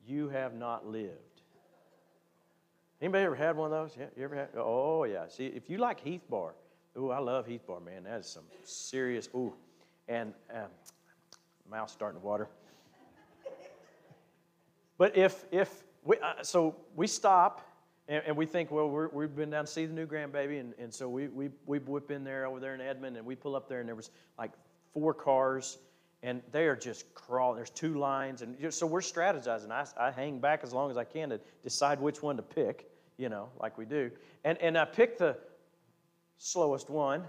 you 0.06 0.28
have 0.28 0.54
not 0.54 0.86
lived. 0.86 1.12
Anybody 3.00 3.24
ever 3.24 3.34
had 3.34 3.56
one 3.56 3.72
of 3.72 3.78
those? 3.78 3.96
Yeah, 3.98 4.06
you 4.16 4.24
ever 4.24 4.34
had? 4.34 4.48
Oh 4.56 5.04
yeah. 5.04 5.28
See, 5.28 5.46
if 5.46 5.70
you 5.70 5.78
like 5.78 6.00
Heath 6.00 6.22
bar, 6.28 6.54
ooh, 6.96 7.10
I 7.10 7.18
love 7.18 7.46
Heath 7.46 7.66
bar, 7.66 7.80
man. 7.80 8.04
That 8.04 8.20
is 8.20 8.26
some 8.26 8.44
serious 8.64 9.28
ooh, 9.34 9.52
and 10.08 10.34
um, 10.52 10.66
mouth 11.70 11.90
starting 11.90 12.20
to 12.20 12.26
water. 12.26 12.48
But 14.98 15.16
if, 15.16 15.46
if 15.50 15.82
we, 16.04 16.16
uh, 16.18 16.42
so 16.42 16.76
we 16.94 17.06
stop 17.06 17.66
and, 18.06 18.22
and 18.26 18.36
we 18.36 18.46
think, 18.46 18.70
well, 18.70 18.88
we 18.88 19.24
have 19.24 19.34
been 19.34 19.50
down 19.50 19.64
to 19.64 19.70
see 19.70 19.86
the 19.86 19.92
new 19.92 20.06
grandbaby, 20.06 20.60
and, 20.60 20.74
and 20.78 20.92
so 20.94 21.08
we, 21.08 21.28
we, 21.28 21.50
we 21.66 21.78
whip 21.78 22.10
in 22.10 22.22
there 22.22 22.46
over 22.46 22.60
there 22.60 22.74
in 22.74 22.80
Edmond, 22.80 23.16
and 23.16 23.26
we 23.26 23.34
pull 23.34 23.56
up 23.56 23.68
there, 23.68 23.80
and 23.80 23.88
there 23.88 23.96
was 23.96 24.10
like 24.38 24.52
four 24.92 25.12
cars, 25.14 25.78
and 26.22 26.42
they 26.52 26.66
are 26.66 26.76
just 26.76 27.12
crawling. 27.14 27.56
There's 27.56 27.70
two 27.70 27.98
lines, 27.98 28.42
and 28.42 28.72
so 28.72 28.86
we're 28.86 29.00
strategizing. 29.00 29.70
I, 29.70 29.86
I 29.98 30.10
hang 30.10 30.38
back 30.38 30.60
as 30.62 30.72
long 30.72 30.90
as 30.90 30.96
I 30.96 31.04
can 31.04 31.30
to 31.30 31.40
decide 31.62 32.00
which 32.00 32.22
one 32.22 32.36
to 32.36 32.42
pick, 32.42 32.90
you 33.16 33.28
know, 33.28 33.48
like 33.60 33.76
we 33.76 33.84
do. 33.84 34.10
And, 34.44 34.58
and 34.58 34.78
I 34.78 34.84
pick 34.84 35.18
the 35.18 35.36
slowest 36.38 36.90
one, 36.90 37.24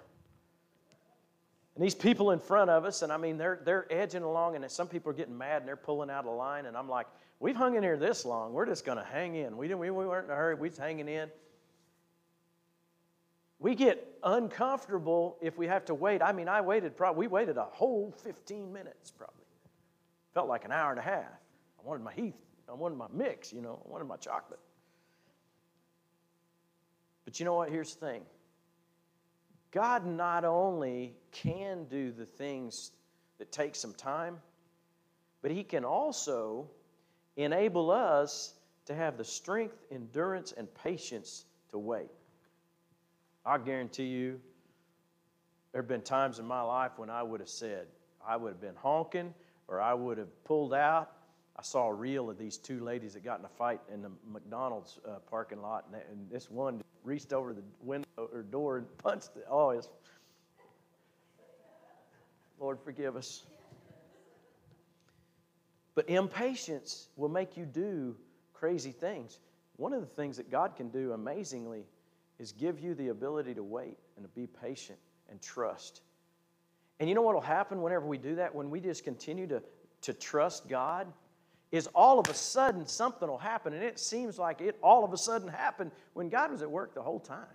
and 1.75 1.83
these 1.83 1.95
people 1.95 2.31
in 2.31 2.39
front 2.39 2.69
of 2.69 2.85
us, 2.85 3.01
and 3.01 3.11
I 3.11 3.17
mean, 3.17 3.37
they're, 3.37 3.59
they're 3.65 3.91
edging 3.91 4.23
along, 4.23 4.55
and 4.55 4.69
some 4.69 4.87
people 4.87 5.09
are 5.09 5.15
getting 5.15 5.37
mad 5.37 5.63
and 5.63 5.67
they're 5.67 5.75
pulling 5.75 6.11
out 6.11 6.25
of 6.25 6.35
line, 6.35 6.67
and 6.67 6.77
I'm 6.77 6.87
like, 6.87 7.07
We've 7.43 7.57
hung 7.57 7.75
in 7.75 7.83
here 7.83 7.97
this 7.97 8.23
long. 8.23 8.53
We're 8.53 8.65
just 8.65 8.85
going 8.85 8.97
to 8.97 9.03
hang 9.03 9.35
in. 9.35 9.57
We, 9.57 9.67
didn't, 9.67 9.81
we 9.81 9.91
weren't 9.91 10.27
in 10.27 10.31
a 10.31 10.35
hurry. 10.35 10.55
We 10.55 10.69
was 10.69 10.77
hanging 10.77 11.09
in. 11.09 11.29
We 13.63 13.75
get 13.75 14.05
uncomfortable 14.25 15.37
if 15.41 15.57
we 15.57 15.67
have 15.67 15.85
to 15.85 15.93
wait. 15.95 16.21
I 16.21 16.33
mean, 16.33 16.49
I 16.49 16.59
waited, 16.59 16.97
probably, 16.97 17.27
we 17.27 17.27
waited 17.27 17.55
a 17.55 17.63
whole 17.63 18.13
15 18.21 18.73
minutes 18.73 19.09
probably. 19.09 19.45
Felt 20.33 20.49
like 20.49 20.65
an 20.65 20.73
hour 20.73 20.91
and 20.91 20.99
a 20.99 21.03
half. 21.03 21.31
I 21.79 21.87
wanted 21.87 22.03
my 22.03 22.11
heath. 22.11 22.35
I 22.67 22.73
wanted 22.73 22.97
my 22.97 23.07
mix, 23.13 23.53
you 23.53 23.61
know. 23.61 23.81
I 23.85 23.89
wanted 23.89 24.03
my 24.03 24.17
chocolate. 24.17 24.59
But 27.23 27.39
you 27.39 27.45
know 27.45 27.53
what? 27.53 27.69
Here's 27.69 27.95
the 27.95 28.05
thing 28.05 28.23
God 29.71 30.05
not 30.05 30.43
only 30.43 31.13
can 31.31 31.85
do 31.85 32.11
the 32.11 32.25
things 32.25 32.91
that 33.37 33.53
take 33.53 33.77
some 33.77 33.93
time, 33.93 34.39
but 35.41 35.51
He 35.51 35.63
can 35.63 35.85
also 35.85 36.69
enable 37.37 37.91
us 37.91 38.55
to 38.87 38.93
have 38.93 39.17
the 39.17 39.23
strength, 39.23 39.77
endurance, 39.89 40.51
and 40.51 40.67
patience 40.75 41.45
to 41.71 41.77
wait. 41.77 42.09
I 43.45 43.57
guarantee 43.57 44.05
you, 44.05 44.39
there 45.71 45.81
have 45.81 45.89
been 45.89 46.01
times 46.01 46.39
in 46.39 46.45
my 46.45 46.61
life 46.61 46.91
when 46.97 47.09
I 47.09 47.23
would 47.23 47.39
have 47.39 47.49
said, 47.49 47.87
I 48.25 48.37
would 48.37 48.49
have 48.49 48.61
been 48.61 48.75
honking 48.75 49.33
or 49.67 49.81
I 49.81 49.93
would 49.93 50.17
have 50.17 50.43
pulled 50.45 50.73
out 50.73 51.11
I 51.55 51.61
saw 51.61 51.87
a 51.87 51.93
reel 51.93 52.29
of 52.29 52.37
these 52.37 52.57
two 52.57 52.83
ladies 52.83 53.13
that 53.13 53.23
got 53.23 53.39
in 53.39 53.45
a 53.45 53.49
fight 53.49 53.79
in 53.93 54.01
the 54.01 54.09
McDonald's 54.31 54.99
uh, 55.07 55.19
parking 55.29 55.61
lot, 55.61 55.85
and, 55.91 56.01
and, 56.11 56.29
this 56.31 56.49
one 56.49 56.83
reached 57.03 57.31
over 57.31 57.53
the 57.53 57.61
window 57.81 58.07
or 58.17 58.41
door 58.41 58.77
and 58.77 58.97
punched 58.97 59.31
it. 59.35 59.45
Oh, 59.49 59.69
it's 59.69 59.89
Lord, 62.59 62.79
forgive 62.83 63.15
us. 63.15 63.43
But 65.95 66.09
impatience 66.09 67.09
will 67.17 67.29
make 67.29 67.55
you 67.55 67.65
do 67.65 68.15
crazy 68.53 68.91
things. 68.91 69.39
One 69.75 69.93
of 69.93 70.01
the 70.01 70.07
things 70.07 70.37
that 70.37 70.49
God 70.49 70.75
can 70.75 70.89
do 70.89 71.11
amazingly 71.11 71.85
is 72.39 72.51
give 72.51 72.79
you 72.79 72.93
the 72.93 73.09
ability 73.09 73.53
to 73.55 73.63
wait 73.63 73.97
and 74.15 74.25
to 74.25 74.29
be 74.29 74.47
patient 74.47 74.99
and 75.29 75.41
trust. 75.41 76.01
And 76.99 77.09
you 77.09 77.15
know 77.15 77.21
what 77.21 77.33
will 77.35 77.41
happen 77.41 77.81
whenever 77.81 78.05
we 78.05 78.17
do 78.17 78.35
that? 78.35 78.53
When 78.53 78.69
we 78.69 78.79
just 78.79 79.03
continue 79.03 79.47
to, 79.47 79.61
to 80.01 80.13
trust 80.13 80.69
God, 80.69 81.07
is 81.71 81.87
all 81.95 82.19
of 82.19 82.29
a 82.29 82.33
sudden 82.33 82.85
something 82.85 83.27
will 83.27 83.37
happen. 83.37 83.73
And 83.73 83.83
it 83.83 83.99
seems 83.99 84.37
like 84.37 84.61
it 84.61 84.77
all 84.83 85.03
of 85.03 85.11
a 85.11 85.17
sudden 85.17 85.47
happened 85.47 85.91
when 86.13 86.29
God 86.29 86.51
was 86.51 86.61
at 86.61 86.69
work 86.69 86.93
the 86.93 87.01
whole 87.01 87.19
time. 87.19 87.45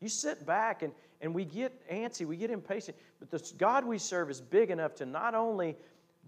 You 0.00 0.08
sit 0.08 0.46
back 0.46 0.82
and, 0.82 0.92
and 1.20 1.34
we 1.34 1.44
get 1.44 1.88
antsy, 1.90 2.26
we 2.26 2.36
get 2.36 2.50
impatient, 2.50 2.96
but 3.18 3.30
the 3.30 3.52
God 3.58 3.84
we 3.84 3.98
serve 3.98 4.30
is 4.30 4.40
big 4.40 4.70
enough 4.70 4.94
to 4.96 5.06
not 5.06 5.34
only 5.34 5.76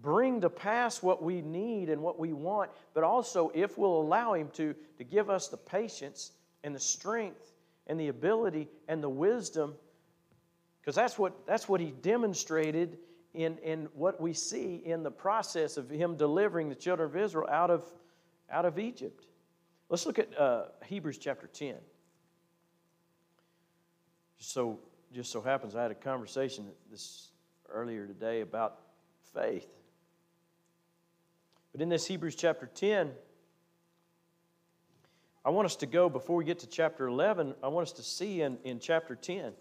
bring 0.01 0.41
to 0.41 0.49
pass 0.49 1.01
what 1.01 1.23
we 1.23 1.41
need 1.41 1.89
and 1.89 2.01
what 2.01 2.19
we 2.19 2.33
want, 2.33 2.71
but 2.93 3.03
also, 3.03 3.51
if 3.53 3.77
we'll 3.77 4.01
allow 4.01 4.33
Him 4.33 4.49
to, 4.53 4.75
to 4.97 5.03
give 5.03 5.29
us 5.29 5.47
the 5.47 5.57
patience 5.57 6.31
and 6.65 6.75
the 6.75 6.79
strength 6.79 7.53
and 7.87 7.99
the 7.99 8.07
ability 8.07 8.67
and 8.87 9.01
the 9.01 9.07
wisdom, 9.07 9.75
because 10.81 10.95
that's 10.95 11.17
what, 11.17 11.45
that's 11.45 11.69
what 11.69 11.79
He 11.79 11.91
demonstrated 11.91 12.97
in, 13.35 13.59
in 13.59 13.87
what 13.93 14.19
we 14.19 14.33
see 14.33 14.81
in 14.83 15.03
the 15.03 15.11
process 15.11 15.77
of 15.77 15.89
Him 15.89 16.17
delivering 16.17 16.67
the 16.67 16.75
children 16.75 17.07
of 17.07 17.15
Israel 17.15 17.47
out 17.49 17.69
of, 17.69 17.83
out 18.49 18.65
of 18.65 18.79
Egypt. 18.79 19.27
Let's 19.89 20.07
look 20.07 20.17
at 20.17 20.37
uh, 20.37 20.63
Hebrews 20.83 21.19
chapter 21.19 21.45
10. 21.45 21.75
Just 24.39 24.51
so, 24.51 24.79
just 25.13 25.31
so 25.31 25.41
happens, 25.41 25.75
I 25.75 25.83
had 25.83 25.91
a 25.91 25.95
conversation 25.95 26.65
this 26.89 27.29
earlier 27.69 28.07
today 28.07 28.41
about 28.41 28.79
faith. 29.35 29.67
But 31.71 31.81
in 31.81 31.89
this 31.89 32.07
Hebrews 32.07 32.35
chapter 32.35 32.65
10, 32.73 33.11
I 35.45 35.51
want 35.51 35.67
us 35.67 35.75
to 35.77 35.85
go, 35.85 36.09
before 36.09 36.35
we 36.35 36.43
get 36.43 36.59
to 36.59 36.67
chapter 36.67 37.05
11, 37.07 37.53
I 37.61 37.67
want 37.67 37.87
us 37.87 37.93
to 37.93 38.03
see 38.03 38.41
in, 38.41 38.57
in 38.63 38.79
chapter 38.79 39.15
10, 39.15 39.53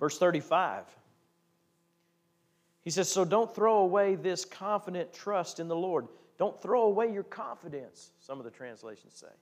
verse 0.00 0.18
35. 0.18 0.84
He 2.82 2.90
says, 2.90 3.08
So 3.08 3.24
don't 3.24 3.54
throw 3.54 3.78
away 3.78 4.16
this 4.16 4.44
confident 4.44 5.12
trust 5.12 5.60
in 5.60 5.68
the 5.68 5.76
Lord. 5.76 6.08
Don't 6.36 6.60
throw 6.60 6.82
away 6.82 7.12
your 7.12 7.22
confidence, 7.22 8.10
some 8.18 8.38
of 8.38 8.44
the 8.44 8.50
translations 8.50 9.14
say. 9.14 9.32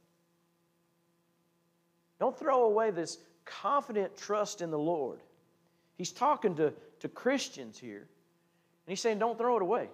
Don't 2.20 2.38
throw 2.38 2.64
away 2.64 2.90
this 2.90 3.18
confident 3.46 4.16
trust 4.16 4.60
in 4.60 4.70
the 4.70 4.78
Lord. 4.78 5.20
He's 5.96 6.12
talking 6.12 6.54
to, 6.56 6.72
to 7.00 7.08
Christians 7.08 7.78
here. 7.78 7.98
And 8.86 8.92
he's 8.92 9.00
saying, 9.00 9.18
don't 9.18 9.38
throw 9.38 9.56
it 9.56 9.62
away. 9.62 9.88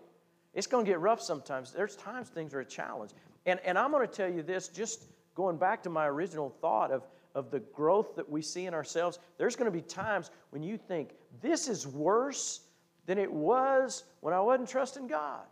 It's 0.55 0.67
going 0.67 0.85
to 0.85 0.91
get 0.91 1.01
rough 1.01 1.21
sometimes. 1.21 1.73
There's 1.73 1.97
times 1.97 2.29
things 2.29 2.55
are 2.55 2.61
a 2.61 2.65
challenge. 2.65 3.13
And, 3.47 3.61
and 3.65 3.79
I'm 3.79 3.91
going 3.91 4.07
to 4.07 4.13
tell 4.13 4.29
you 4.29 4.43
this, 4.43 4.69
just 4.69 5.07
going 5.35 5.57
back 5.57 5.83
to 5.85 5.91
my 5.91 6.07
original 6.07 6.51
thought 6.61 6.91
of, 6.91 7.07
of 7.35 7.51
the 7.51 7.61
growth 7.61 8.17
that 8.17 8.29
we 8.29 8.43
see 8.43 8.67
in 8.67 8.75
ourselves, 8.75 9.19
there's 9.39 9.57
going 9.57 9.71
to 9.71 9.77
be 9.77 9.83
times 9.83 10.31
when 10.51 10.63
you 10.63 10.77
think, 10.77 11.11
this 11.41 11.69
is 11.69 11.87
worse 11.87 12.61
than 13.07 13.19
it 13.19 13.33
was 13.33 14.05
when 14.21 14.35
I 14.35 14.41
wasn't 14.41 14.69
trusting 14.69 15.07
God. 15.07 15.43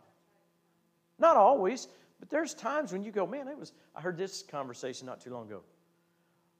Not 1.17 1.37
always, 1.37 1.87
but 2.19 2.29
there's 2.29 2.53
times 2.53 2.91
when 2.91 3.03
you 3.03 3.11
go, 3.11 3.25
man, 3.25 3.47
it 3.47 3.57
was, 3.57 3.71
I 3.95 4.01
heard 4.01 4.17
this 4.17 4.43
conversation 4.43 5.05
not 5.07 5.21
too 5.21 5.31
long 5.31 5.47
ago. 5.47 5.61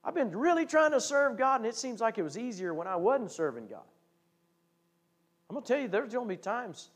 I've 0.03 0.15
been 0.15 0.35
really 0.35 0.65
trying 0.65 0.91
to 0.91 1.01
serve 1.01 1.37
God, 1.37 1.59
and 1.59 1.65
it 1.65 1.75
seems 1.75 1.99
like 1.99 2.17
it 2.17 2.23
was 2.23 2.37
easier 2.37 2.73
when 2.73 2.87
I 2.87 2.95
wasn't 2.95 3.31
serving 3.31 3.67
God. 3.67 3.83
I'm 5.49 5.55
going 5.55 5.65
to 5.65 5.73
tell 5.73 5.81
you, 5.81 5.87
there's 5.89 6.13
going 6.13 6.27
to 6.27 6.33
be 6.33 6.41
times 6.41 6.89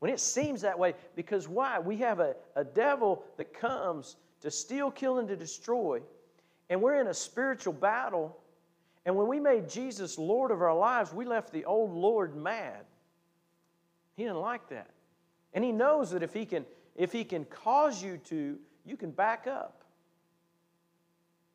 when 0.00 0.12
it 0.12 0.20
seems 0.20 0.60
that 0.62 0.78
way 0.78 0.94
because 1.16 1.48
why? 1.48 1.78
We 1.78 1.96
have 1.98 2.20
a, 2.20 2.36
a 2.54 2.64
devil 2.64 3.24
that 3.36 3.52
comes 3.52 4.16
to 4.40 4.50
steal, 4.50 4.90
kill, 4.90 5.18
and 5.18 5.28
to 5.28 5.36
destroy, 5.36 6.00
and 6.70 6.80
we're 6.80 7.00
in 7.00 7.08
a 7.08 7.14
spiritual 7.14 7.72
battle. 7.72 8.36
And 9.04 9.16
when 9.16 9.26
we 9.26 9.40
made 9.40 9.68
Jesus 9.68 10.18
Lord 10.18 10.50
of 10.50 10.60
our 10.60 10.76
lives, 10.76 11.12
we 11.12 11.24
left 11.24 11.52
the 11.52 11.64
old 11.64 11.92
Lord 11.92 12.36
mad. 12.36 12.84
He 14.16 14.24
didn't 14.24 14.40
like 14.40 14.68
that. 14.68 14.90
And 15.54 15.64
he 15.64 15.72
knows 15.72 16.10
that 16.10 16.22
if 16.22 16.34
he 16.34 16.44
can, 16.44 16.66
if 16.94 17.10
he 17.12 17.24
can 17.24 17.44
cause 17.46 18.02
you 18.02 18.18
to, 18.26 18.58
you 18.84 18.96
can 18.96 19.10
back 19.10 19.46
up. 19.46 19.82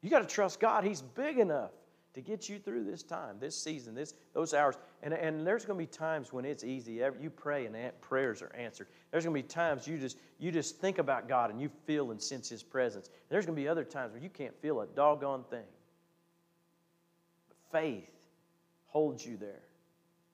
You 0.01 0.09
got 0.09 0.27
to 0.27 0.33
trust 0.33 0.59
God. 0.59 0.83
He's 0.83 1.01
big 1.01 1.37
enough 1.37 1.71
to 2.13 2.21
get 2.21 2.47
you 2.47 2.59
through 2.59 2.83
this 2.83 3.01
time, 3.01 3.37
this 3.39 3.55
season, 3.55 3.95
this, 3.95 4.13
those 4.33 4.53
hours. 4.53 4.75
And, 5.01 5.13
and 5.13 5.45
there's 5.45 5.65
going 5.65 5.77
to 5.77 5.83
be 5.83 5.87
times 5.87 6.31
when 6.31 6.45
it's 6.45 6.63
easy. 6.63 7.01
You 7.19 7.29
pray 7.29 7.65
and 7.65 7.75
prayers 8.01 8.41
are 8.41 8.53
answered. 8.55 8.87
There's 9.11 9.25
going 9.25 9.35
to 9.35 9.41
be 9.41 9.47
times 9.47 9.87
you 9.87 9.97
just, 9.97 10.17
you 10.39 10.51
just 10.51 10.77
think 10.77 10.99
about 10.99 11.27
God 11.27 11.49
and 11.49 11.59
you 11.59 11.69
feel 11.85 12.11
and 12.11 12.21
sense 12.21 12.49
His 12.49 12.61
presence. 12.61 13.07
And 13.07 13.15
there's 13.29 13.45
going 13.45 13.55
to 13.55 13.61
be 13.61 13.67
other 13.67 13.83
times 13.83 14.13
where 14.13 14.21
you 14.21 14.29
can't 14.29 14.55
feel 14.61 14.81
a 14.81 14.87
doggone 14.87 15.43
thing. 15.49 15.65
But 17.47 17.57
faith 17.71 18.11
holds 18.87 19.25
you 19.25 19.37
there. 19.37 19.63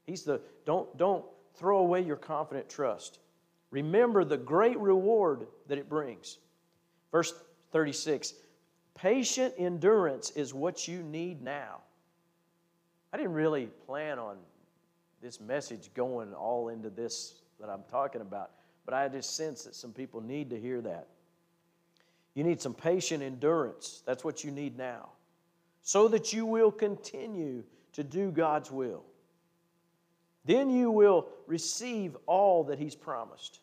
He's 0.06 0.24
the, 0.24 0.42
don't, 0.66 0.96
don't 0.98 1.24
throw 1.56 1.78
away 1.78 2.02
your 2.02 2.18
confident 2.18 2.68
trust. 2.70 3.20
Remember 3.72 4.26
the 4.26 4.38
great 4.38 4.78
reward 4.80 5.48
that 5.68 5.78
it 5.78 5.88
brings. 5.88 6.40
Verse 7.12 7.34
36 7.72 8.34
Patient 9.02 9.54
endurance 9.58 10.32
is 10.32 10.54
what 10.54 10.88
you 10.88 11.02
need 11.02 11.42
now. 11.42 11.82
I 13.14 13.18
didn't 13.18 13.34
really 13.34 13.68
plan 13.86 14.20
on 14.20 14.38
this 15.22 15.40
message 15.40 15.90
going 15.94 16.34
all 16.34 16.68
into 16.70 16.90
this 16.90 17.36
that 17.60 17.70
I'm 17.70 17.84
talking 17.90 18.22
about, 18.22 18.52
but 18.86 18.94
I 18.94 19.08
just 19.08 19.36
sense 19.36 19.64
that 19.64 19.76
some 19.76 19.94
people 19.94 20.22
need 20.22 20.50
to 20.50 20.60
hear 20.60 20.82
that. 20.82 21.08
You 22.36 22.44
need 22.44 22.62
some 22.62 22.74
patient 22.74 23.24
endurance. 23.24 24.04
That's 24.06 24.24
what 24.24 24.44
you 24.44 24.52
need 24.52 24.78
now. 24.78 25.10
So 25.82 26.10
that 26.10 26.34
you 26.34 26.46
will 26.46 26.72
continue 26.72 27.64
to 27.94 28.04
do 28.04 28.32
God's 28.32 28.70
will. 28.70 29.04
Then 30.46 30.70
you 30.70 30.92
will 30.92 31.28
receive 31.48 32.18
all 32.26 32.66
that 32.66 32.80
He's 32.80 32.96
promised. 32.96 33.60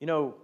You 0.00 0.06
know, 0.06 0.34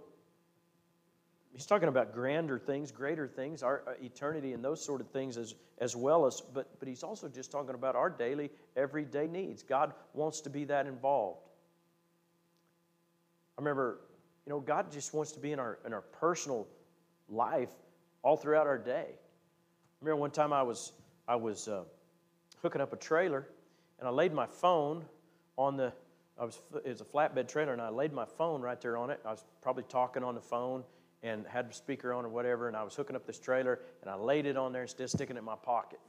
he's 1.53 1.65
talking 1.65 1.89
about 1.89 2.13
grander 2.13 2.57
things, 2.57 2.91
greater 2.91 3.27
things, 3.27 3.63
our 3.63 3.83
uh, 3.87 3.91
eternity 4.01 4.53
and 4.53 4.63
those 4.63 4.83
sort 4.83 5.01
of 5.01 5.07
things 5.09 5.37
as, 5.37 5.55
as 5.79 5.95
well 5.95 6.25
as, 6.25 6.41
but, 6.41 6.67
but 6.79 6.87
he's 6.87 7.03
also 7.03 7.27
just 7.27 7.51
talking 7.51 7.75
about 7.75 7.95
our 7.95 8.09
daily, 8.09 8.49
everyday 8.75 9.27
needs. 9.27 9.63
God 9.63 9.93
wants 10.13 10.41
to 10.41 10.49
be 10.49 10.63
that 10.65 10.87
involved. 10.87 11.49
I 13.57 13.61
remember, 13.61 14.01
you 14.45 14.51
know, 14.51 14.59
God 14.59 14.91
just 14.91 15.13
wants 15.13 15.31
to 15.33 15.39
be 15.39 15.51
in 15.51 15.59
our, 15.59 15.79
in 15.85 15.93
our 15.93 16.01
personal 16.01 16.67
life 17.29 17.69
all 18.23 18.37
throughout 18.37 18.67
our 18.67 18.77
day. 18.77 19.07
I 19.09 20.05
remember 20.05 20.21
one 20.21 20.31
time 20.31 20.53
I 20.53 20.63
was, 20.63 20.93
I 21.27 21.35
was 21.35 21.67
uh, 21.67 21.83
hooking 22.61 22.81
up 22.81 22.93
a 22.93 22.97
trailer 22.97 23.47
and 23.99 24.07
I 24.07 24.11
laid 24.11 24.33
my 24.33 24.47
phone 24.47 25.03
on 25.57 25.77
the, 25.77 25.93
I 26.39 26.45
was, 26.45 26.59
it 26.83 26.87
was 26.87 27.01
a 27.01 27.05
flatbed 27.05 27.47
trailer 27.47 27.73
and 27.73 27.81
I 27.81 27.89
laid 27.89 28.13
my 28.13 28.25
phone 28.25 28.61
right 28.61 28.79
there 28.79 28.97
on 28.97 29.09
it. 29.09 29.19
I 29.25 29.31
was 29.31 29.43
probably 29.61 29.83
talking 29.83 30.23
on 30.23 30.33
the 30.33 30.41
phone 30.41 30.83
and 31.23 31.45
had 31.47 31.69
the 31.69 31.73
speaker 31.73 32.13
on 32.13 32.25
or 32.25 32.29
whatever, 32.29 32.67
and 32.67 32.75
I 32.75 32.83
was 32.83 32.95
hooking 32.95 33.15
up 33.15 33.25
this 33.25 33.39
trailer, 33.39 33.79
and 34.01 34.09
I 34.09 34.15
laid 34.15 34.45
it 34.45 34.57
on 34.57 34.73
there 34.73 34.81
instead 34.81 35.03
of 35.03 35.09
sticking 35.11 35.35
it 35.35 35.39
in 35.39 35.45
my 35.45 35.55
pocket. 35.55 35.99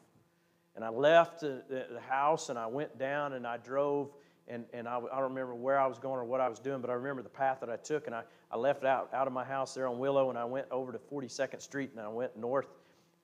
And 0.74 0.84
I 0.84 0.88
left 0.88 1.40
the, 1.40 1.62
the, 1.68 2.00
house, 2.00 2.48
and 2.48 2.58
I 2.58 2.66
went 2.66 2.98
down, 2.98 3.34
and 3.34 3.46
I 3.46 3.58
drove, 3.58 4.10
and, 4.48 4.64
and 4.72 4.88
I, 4.88 4.96
I 4.96 5.16
don't 5.16 5.24
remember 5.24 5.54
where 5.54 5.78
I 5.78 5.86
was 5.86 5.98
going 5.98 6.18
or 6.18 6.24
what 6.24 6.40
I 6.40 6.48
was 6.48 6.58
doing, 6.58 6.80
but 6.80 6.88
I 6.88 6.94
remember 6.94 7.22
the 7.22 7.28
path 7.28 7.60
that 7.60 7.68
I 7.68 7.76
took, 7.76 8.06
and 8.06 8.16
I, 8.16 8.22
I 8.50 8.56
left 8.56 8.84
out, 8.84 9.10
out 9.12 9.26
of 9.26 9.34
my 9.34 9.44
house 9.44 9.74
there 9.74 9.86
on 9.86 9.98
Willow, 9.98 10.30
and 10.30 10.38
I 10.38 10.46
went 10.46 10.66
over 10.70 10.92
to 10.92 10.98
42nd 10.98 11.60
Street, 11.60 11.90
and 11.92 12.00
I 12.00 12.08
went 12.08 12.36
north, 12.38 12.68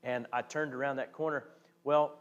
and 0.02 0.26
I 0.30 0.42
turned 0.42 0.75
around 0.75 0.97
that 0.97 1.12
corner. 1.12 1.45
Well, 1.85 2.18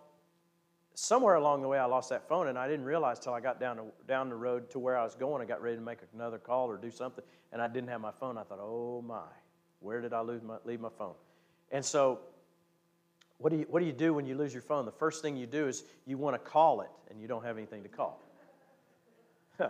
somewhere 0.93 1.35
along 1.35 1.61
the 1.61 1.67
way, 1.67 1.77
I 1.77 1.85
lost 1.85 2.09
that 2.09 2.27
phone, 2.29 2.47
and 2.47 2.57
I 2.57 2.69
didn't 2.69 2.85
realize 2.85 3.19
till 3.19 3.33
I 3.33 3.41
got 3.41 3.59
down, 3.59 3.75
to, 3.77 3.83
down 4.07 4.29
the 4.29 4.35
road 4.35 4.69
to 4.71 4.79
where 4.79 4.97
I 4.97 5.03
was 5.03 5.13
going. 5.13 5.41
I 5.41 5.45
got 5.45 5.61
ready 5.61 5.75
to 5.75 5.81
make 5.81 5.99
another 6.13 6.37
call 6.37 6.67
or 6.71 6.77
do 6.77 6.89
something, 6.89 7.23
and 7.51 7.61
I 7.61 7.67
didn't 7.67 7.89
have 7.89 7.99
my 7.99 8.11
phone. 8.11 8.37
I 8.37 8.43
thought, 8.43 8.59
oh 8.61 9.03
my. 9.05 9.27
Where 9.79 10.01
did 10.01 10.13
I 10.13 10.21
lose 10.21 10.41
my, 10.41 10.55
leave 10.65 10.79
my 10.79 10.89
phone? 10.97 11.13
And 11.71 11.83
so, 11.83 12.19
what 13.37 13.51
do, 13.51 13.57
you, 13.57 13.65
what 13.69 13.79
do 13.79 13.85
you 13.85 13.93
do 13.93 14.13
when 14.13 14.25
you 14.25 14.35
lose 14.35 14.53
your 14.53 14.63
phone? 14.63 14.85
The 14.85 14.91
first 14.91 15.21
thing 15.21 15.37
you 15.37 15.45
do 15.45 15.67
is 15.67 15.83
you 16.05 16.17
want 16.17 16.35
to 16.35 16.39
call 16.39 16.81
it, 16.81 16.89
and 17.09 17.21
you 17.21 17.27
don't 17.27 17.43
have 17.43 17.57
anything 17.57 17.83
to 17.83 17.89
call. 17.89 18.21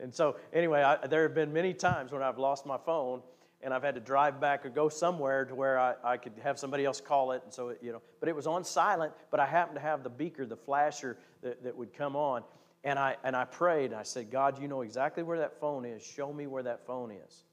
and 0.00 0.14
so, 0.14 0.36
anyway, 0.52 0.82
I, 0.82 1.06
there 1.06 1.22
have 1.24 1.34
been 1.34 1.52
many 1.52 1.74
times 1.74 2.12
when 2.12 2.22
I've 2.22 2.38
lost 2.38 2.64
my 2.64 2.78
phone, 2.78 3.22
and 3.62 3.72
I've 3.72 3.82
had 3.82 3.94
to 3.94 4.00
drive 4.00 4.40
back 4.40 4.66
or 4.66 4.70
go 4.70 4.88
somewhere 4.88 5.44
to 5.44 5.54
where 5.54 5.78
I, 5.78 5.94
I 6.04 6.16
could 6.16 6.32
have 6.42 6.58
somebody 6.58 6.84
else 6.84 7.00
call 7.00 7.32
it. 7.32 7.42
And 7.44 7.52
so, 7.52 7.70
it, 7.70 7.78
you 7.82 7.92
know, 7.92 8.02
but 8.20 8.28
it 8.28 8.36
was 8.36 8.46
on 8.46 8.64
silent, 8.64 9.12
but 9.30 9.40
I 9.40 9.46
happened 9.46 9.76
to 9.76 9.82
have 9.82 10.02
the 10.02 10.10
beaker, 10.10 10.46
the 10.46 10.56
flasher 10.56 11.16
that, 11.42 11.62
that 11.64 11.76
would 11.76 11.92
come 11.92 12.16
on. 12.16 12.42
And 12.84 12.98
I, 12.98 13.16
and 13.22 13.36
I 13.36 13.44
prayed, 13.44 13.92
and 13.92 13.94
I 13.94 14.02
said, 14.02 14.30
God, 14.30 14.60
you 14.60 14.66
know 14.66 14.82
exactly 14.82 15.22
where 15.22 15.38
that 15.38 15.60
phone 15.60 15.84
is. 15.84 16.04
Show 16.04 16.32
me 16.32 16.48
where 16.48 16.64
that 16.64 16.84
phone 16.86 17.12
is. 17.12 17.44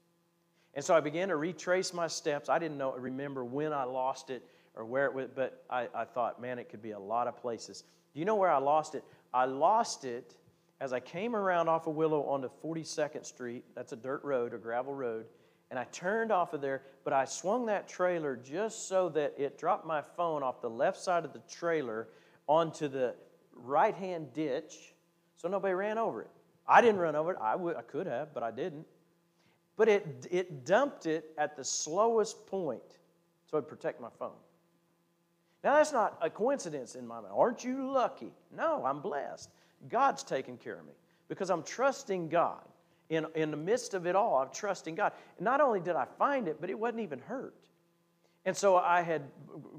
And 0.74 0.84
so 0.84 0.94
I 0.94 1.00
began 1.00 1.28
to 1.28 1.36
retrace 1.36 1.92
my 1.92 2.06
steps. 2.06 2.48
I 2.48 2.58
didn't 2.58 2.78
know, 2.78 2.92
remember 2.92 3.44
when 3.44 3.72
I 3.72 3.84
lost 3.84 4.30
it 4.30 4.42
or 4.74 4.84
where 4.84 5.06
it 5.06 5.14
was, 5.14 5.28
but 5.34 5.64
I, 5.68 5.88
I 5.94 6.04
thought, 6.04 6.40
man, 6.40 6.58
it 6.58 6.68
could 6.68 6.82
be 6.82 6.92
a 6.92 6.98
lot 6.98 7.26
of 7.26 7.36
places. 7.36 7.84
Do 8.14 8.20
you 8.20 8.24
know 8.24 8.36
where 8.36 8.50
I 8.50 8.58
lost 8.58 8.94
it? 8.94 9.04
I 9.34 9.44
lost 9.44 10.04
it 10.04 10.36
as 10.80 10.92
I 10.92 11.00
came 11.00 11.34
around 11.34 11.68
off 11.68 11.86
of 11.86 11.94
Willow 11.94 12.22
onto 12.22 12.48
42nd 12.64 13.26
Street. 13.26 13.64
That's 13.74 13.92
a 13.92 13.96
dirt 13.96 14.22
road, 14.24 14.54
a 14.54 14.58
gravel 14.58 14.94
road. 14.94 15.26
And 15.70 15.78
I 15.78 15.84
turned 15.84 16.32
off 16.32 16.52
of 16.52 16.60
there, 16.60 16.82
but 17.04 17.12
I 17.12 17.24
swung 17.24 17.66
that 17.66 17.88
trailer 17.88 18.36
just 18.36 18.88
so 18.88 19.08
that 19.10 19.34
it 19.38 19.58
dropped 19.58 19.86
my 19.86 20.02
phone 20.16 20.42
off 20.42 20.60
the 20.60 20.70
left 20.70 20.98
side 20.98 21.24
of 21.24 21.32
the 21.32 21.42
trailer 21.50 22.08
onto 22.48 22.88
the 22.88 23.14
right 23.54 23.94
hand 23.94 24.32
ditch 24.32 24.94
so 25.36 25.48
nobody 25.48 25.74
ran 25.74 25.98
over 25.98 26.22
it. 26.22 26.30
I 26.66 26.80
didn't 26.80 27.00
run 27.00 27.16
over 27.16 27.32
it. 27.32 27.38
I, 27.40 27.56
would, 27.56 27.76
I 27.76 27.82
could 27.82 28.06
have, 28.06 28.34
but 28.34 28.42
I 28.42 28.50
didn't. 28.50 28.86
But 29.80 29.88
it, 29.88 30.26
it 30.30 30.66
dumped 30.66 31.06
it 31.06 31.32
at 31.38 31.56
the 31.56 31.64
slowest 31.64 32.46
point 32.46 32.98
so 33.46 33.56
it'd 33.56 33.66
protect 33.66 33.98
my 33.98 34.10
phone. 34.18 34.36
Now, 35.64 35.76
that's 35.76 35.90
not 35.90 36.18
a 36.20 36.28
coincidence 36.28 36.96
in 36.96 37.06
my 37.06 37.18
mind. 37.18 37.32
Aren't 37.34 37.64
you 37.64 37.90
lucky? 37.90 38.30
No, 38.54 38.84
I'm 38.84 39.00
blessed. 39.00 39.48
God's 39.88 40.22
taking 40.22 40.58
care 40.58 40.78
of 40.78 40.84
me 40.84 40.92
because 41.28 41.48
I'm 41.48 41.62
trusting 41.62 42.28
God. 42.28 42.60
In, 43.08 43.24
in 43.34 43.50
the 43.50 43.56
midst 43.56 43.94
of 43.94 44.06
it 44.06 44.14
all, 44.14 44.36
I'm 44.36 44.50
trusting 44.52 44.96
God. 44.96 45.12
not 45.38 45.62
only 45.62 45.80
did 45.80 45.96
I 45.96 46.04
find 46.18 46.46
it, 46.46 46.58
but 46.60 46.68
it 46.68 46.78
wasn't 46.78 47.00
even 47.00 47.18
hurt. 47.18 47.56
And 48.44 48.54
so 48.54 48.76
I 48.76 49.00
had 49.00 49.22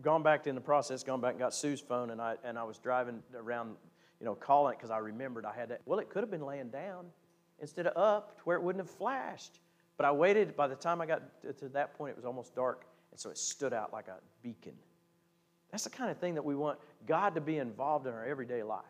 gone 0.02 0.24
back 0.24 0.48
in 0.48 0.56
the 0.56 0.62
process, 0.62 1.04
gone 1.04 1.22
back 1.22 1.34
and 1.34 1.40
got 1.40 1.54
Sue's 1.54 1.80
phone, 1.80 2.10
and 2.10 2.20
I, 2.20 2.38
and 2.44 2.58
I 2.58 2.64
was 2.64 2.80
driving 2.80 3.22
around, 3.36 3.76
you 4.20 4.26
know, 4.26 4.34
calling 4.34 4.74
it 4.74 4.78
because 4.80 4.90
I 4.90 4.98
remembered 4.98 5.46
I 5.46 5.54
had 5.54 5.70
that. 5.70 5.82
Well, 5.86 6.00
it 6.00 6.10
could 6.10 6.24
have 6.24 6.32
been 6.32 6.48
laying 6.48 6.70
down 6.70 7.06
instead 7.60 7.86
of 7.86 7.96
up 7.96 8.38
to 8.38 8.42
where 8.46 8.58
it 8.58 8.64
wouldn't 8.64 8.84
have 8.84 8.98
flashed. 8.98 9.60
But 10.02 10.08
I 10.08 10.12
waited. 10.14 10.56
By 10.56 10.68
the 10.68 10.74
time 10.74 11.00
I 11.00 11.06
got 11.06 11.22
to 11.60 11.70
that 11.70 11.94
point, 11.94 12.14
it 12.14 12.16
was 12.16 12.26
almost 12.26 12.56
dark, 12.56 12.88
and 13.12 13.20
so 13.20 13.30
it 13.30 13.38
stood 13.38 13.72
out 13.72 13.94
like 13.94 14.08
a 14.08 14.16
beacon. 14.42 14.74
That's 15.70 15.84
the 15.84 15.92
kind 15.92 16.10
of 16.10 16.18
thing 16.18 16.34
that 16.34 16.44
we 16.44 16.56
want 16.56 16.80
God 17.06 17.36
to 17.36 17.42
be 17.42 17.60
involved 17.60 18.08
in 18.08 18.14
our 18.14 18.26
everyday 18.26 18.64
life. 18.64 18.82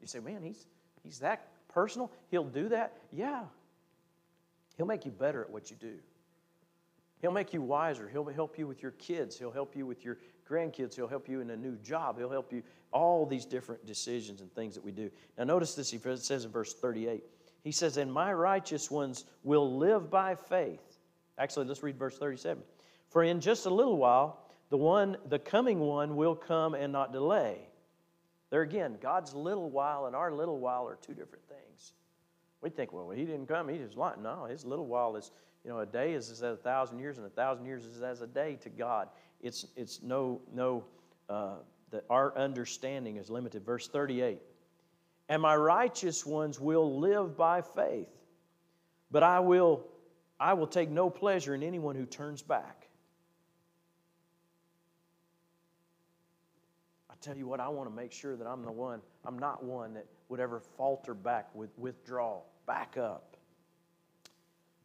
You 0.00 0.08
say, 0.08 0.18
man, 0.18 0.42
he's, 0.42 0.66
he's 1.04 1.20
that 1.20 1.50
personal? 1.68 2.10
He'll 2.32 2.42
do 2.42 2.68
that? 2.70 2.96
Yeah. 3.12 3.44
He'll 4.76 4.86
make 4.86 5.04
you 5.04 5.12
better 5.12 5.42
at 5.42 5.50
what 5.50 5.70
you 5.70 5.76
do. 5.76 5.94
He'll 7.22 7.30
make 7.30 7.54
you 7.54 7.62
wiser. 7.62 8.08
He'll 8.08 8.24
help 8.24 8.58
you 8.58 8.66
with 8.66 8.82
your 8.82 8.90
kids. 8.90 9.38
He'll 9.38 9.52
help 9.52 9.76
you 9.76 9.86
with 9.86 10.04
your 10.04 10.18
grandkids. 10.50 10.96
He'll 10.96 11.06
help 11.06 11.28
you 11.28 11.42
in 11.42 11.50
a 11.50 11.56
new 11.56 11.76
job. 11.76 12.18
He'll 12.18 12.28
help 12.28 12.52
you 12.52 12.64
all 12.90 13.24
these 13.24 13.44
different 13.44 13.86
decisions 13.86 14.40
and 14.40 14.52
things 14.52 14.74
that 14.74 14.82
we 14.82 14.90
do. 14.90 15.12
Now, 15.38 15.44
notice 15.44 15.76
this. 15.76 15.92
He 15.92 16.00
says 16.16 16.44
in 16.44 16.50
verse 16.50 16.74
38. 16.74 17.22
He 17.64 17.72
says, 17.72 17.96
And 17.96 18.12
my 18.12 18.32
righteous 18.32 18.90
ones 18.90 19.24
will 19.42 19.78
live 19.78 20.10
by 20.10 20.36
faith. 20.36 20.98
Actually, 21.38 21.66
let's 21.66 21.82
read 21.82 21.98
verse 21.98 22.16
37. 22.18 22.62
For 23.08 23.24
in 23.24 23.40
just 23.40 23.66
a 23.66 23.70
little 23.70 23.96
while, 23.96 24.44
the 24.70 24.76
one, 24.76 25.16
the 25.28 25.38
coming 25.38 25.80
one 25.80 26.14
will 26.14 26.36
come 26.36 26.74
and 26.74 26.92
not 26.92 27.12
delay. 27.12 27.58
There 28.50 28.62
again, 28.62 28.98
God's 29.00 29.34
little 29.34 29.70
while 29.70 30.06
and 30.06 30.14
our 30.14 30.30
little 30.30 30.58
while 30.58 30.86
are 30.86 30.98
two 31.00 31.14
different 31.14 31.44
things. 31.48 31.92
We 32.60 32.70
think, 32.70 32.92
well, 32.92 33.10
he 33.10 33.24
didn't 33.24 33.46
come, 33.46 33.68
he 33.68 33.78
just 33.78 33.96
lied. 33.96 34.18
No, 34.22 34.44
his 34.44 34.64
little 34.64 34.86
while 34.86 35.16
is, 35.16 35.32
you 35.64 35.70
know, 35.70 35.80
a 35.80 35.86
day 35.86 36.12
is 36.12 36.30
as 36.30 36.42
a 36.42 36.56
thousand 36.56 36.98
years, 36.98 37.18
and 37.18 37.26
a 37.26 37.30
thousand 37.30 37.66
years 37.66 37.84
is 37.84 38.02
as 38.02 38.20
a 38.20 38.26
day 38.26 38.56
to 38.62 38.68
God. 38.68 39.08
It's, 39.40 39.66
it's 39.76 40.02
no, 40.02 40.40
no, 40.52 40.84
uh, 41.28 41.56
that 41.90 42.04
our 42.08 42.36
understanding 42.38 43.16
is 43.16 43.28
limited. 43.28 43.64
Verse 43.64 43.88
38 43.88 44.38
And 45.28 45.40
my 45.40 45.56
righteous 45.56 46.26
ones 46.26 46.60
will 46.60 47.00
live 47.00 47.36
by 47.36 47.62
faith, 47.62 48.08
but 49.10 49.22
I 49.22 49.40
will, 49.40 49.86
I 50.38 50.52
will 50.52 50.66
take 50.66 50.90
no 50.90 51.08
pleasure 51.08 51.54
in 51.54 51.62
anyone 51.62 51.96
who 51.96 52.04
turns 52.04 52.42
back. 52.42 52.88
I 57.10 57.14
tell 57.22 57.36
you 57.36 57.46
what, 57.46 57.58
I 57.58 57.68
want 57.68 57.88
to 57.88 57.94
make 57.94 58.12
sure 58.12 58.36
that 58.36 58.46
I'm 58.46 58.62
the 58.62 58.72
one, 58.72 59.00
I'm 59.24 59.38
not 59.38 59.64
one 59.64 59.94
that 59.94 60.06
would 60.28 60.40
ever 60.40 60.60
falter 60.60 61.14
back 61.14 61.54
with 61.54 61.70
withdraw, 61.78 62.40
back 62.66 62.98
up. 62.98 63.36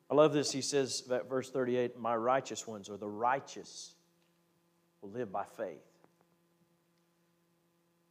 I 0.09 0.15
love 0.15 0.33
this. 0.33 0.51
He 0.51 0.61
says, 0.61 1.01
that 1.09 1.29
verse 1.29 1.49
38, 1.49 1.99
my 1.99 2.15
righteous 2.15 2.65
ones, 2.65 2.89
or 2.89 2.97
the 2.97 3.09
righteous, 3.09 3.93
will 5.01 5.11
live 5.11 5.31
by 5.31 5.43
faith. 5.43 5.88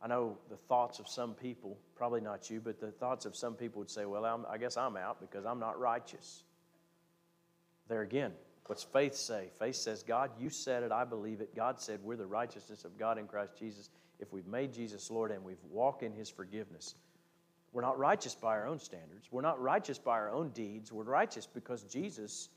I 0.01 0.07
know 0.07 0.39
the 0.49 0.57
thoughts 0.57 1.01
of 1.01 1.09
some 1.09 1.35
people, 1.35 1.77
probably 1.97 2.21
not 2.21 2.51
you, 2.51 2.61
but 2.61 2.81
the 2.81 2.93
thoughts 2.93 3.27
of 3.27 3.35
some 3.35 3.55
people 3.55 3.81
would 3.81 3.91
say, 3.91 4.05
well, 4.05 4.25
I'm, 4.25 4.47
I 4.49 4.57
guess 4.57 4.77
I'm 4.77 4.97
out 4.97 5.21
because 5.21 5.45
I'm 5.45 5.59
not 5.59 5.79
righteous. 5.79 6.45
There 7.89 8.03
again, 8.03 8.33
what's 8.67 8.85
faith 8.85 9.15
say? 9.15 9.49
Faith 9.59 9.75
says, 9.75 10.05
God, 10.05 10.31
you 10.39 10.51
said 10.51 10.85
it, 10.85 10.93
I 10.93 11.05
believe 11.05 11.41
it. 11.41 11.55
God 11.57 11.81
said, 11.81 12.01
we're 12.05 12.17
the 12.17 12.27
righteousness 12.27 12.85
of 12.85 12.97
God 12.97 13.19
in 13.19 13.27
Christ 13.27 13.59
Jesus 13.59 13.91
if 14.21 14.33
we've 14.33 14.47
made 14.47 14.73
Jesus 14.73 15.11
Lord 15.11 15.33
and 15.33 15.43
we've 15.43 15.63
walked 15.71 16.03
in 16.03 16.13
His 16.13 16.31
forgiveness. 16.31 16.95
We're 17.73 17.83
not 17.83 17.99
righteous 17.99 18.35
by 18.35 18.57
our 18.57 18.67
own 18.67 18.79
standards. 18.79 19.29
We're 19.31 19.43
not 19.43 19.61
righteous 19.61 19.99
by 19.99 20.13
our 20.13 20.31
own 20.31 20.51
deeds. 20.51 20.93
We're 20.93 21.05
righteous 21.05 21.47
because 21.47 21.83
Jesus 21.83 22.49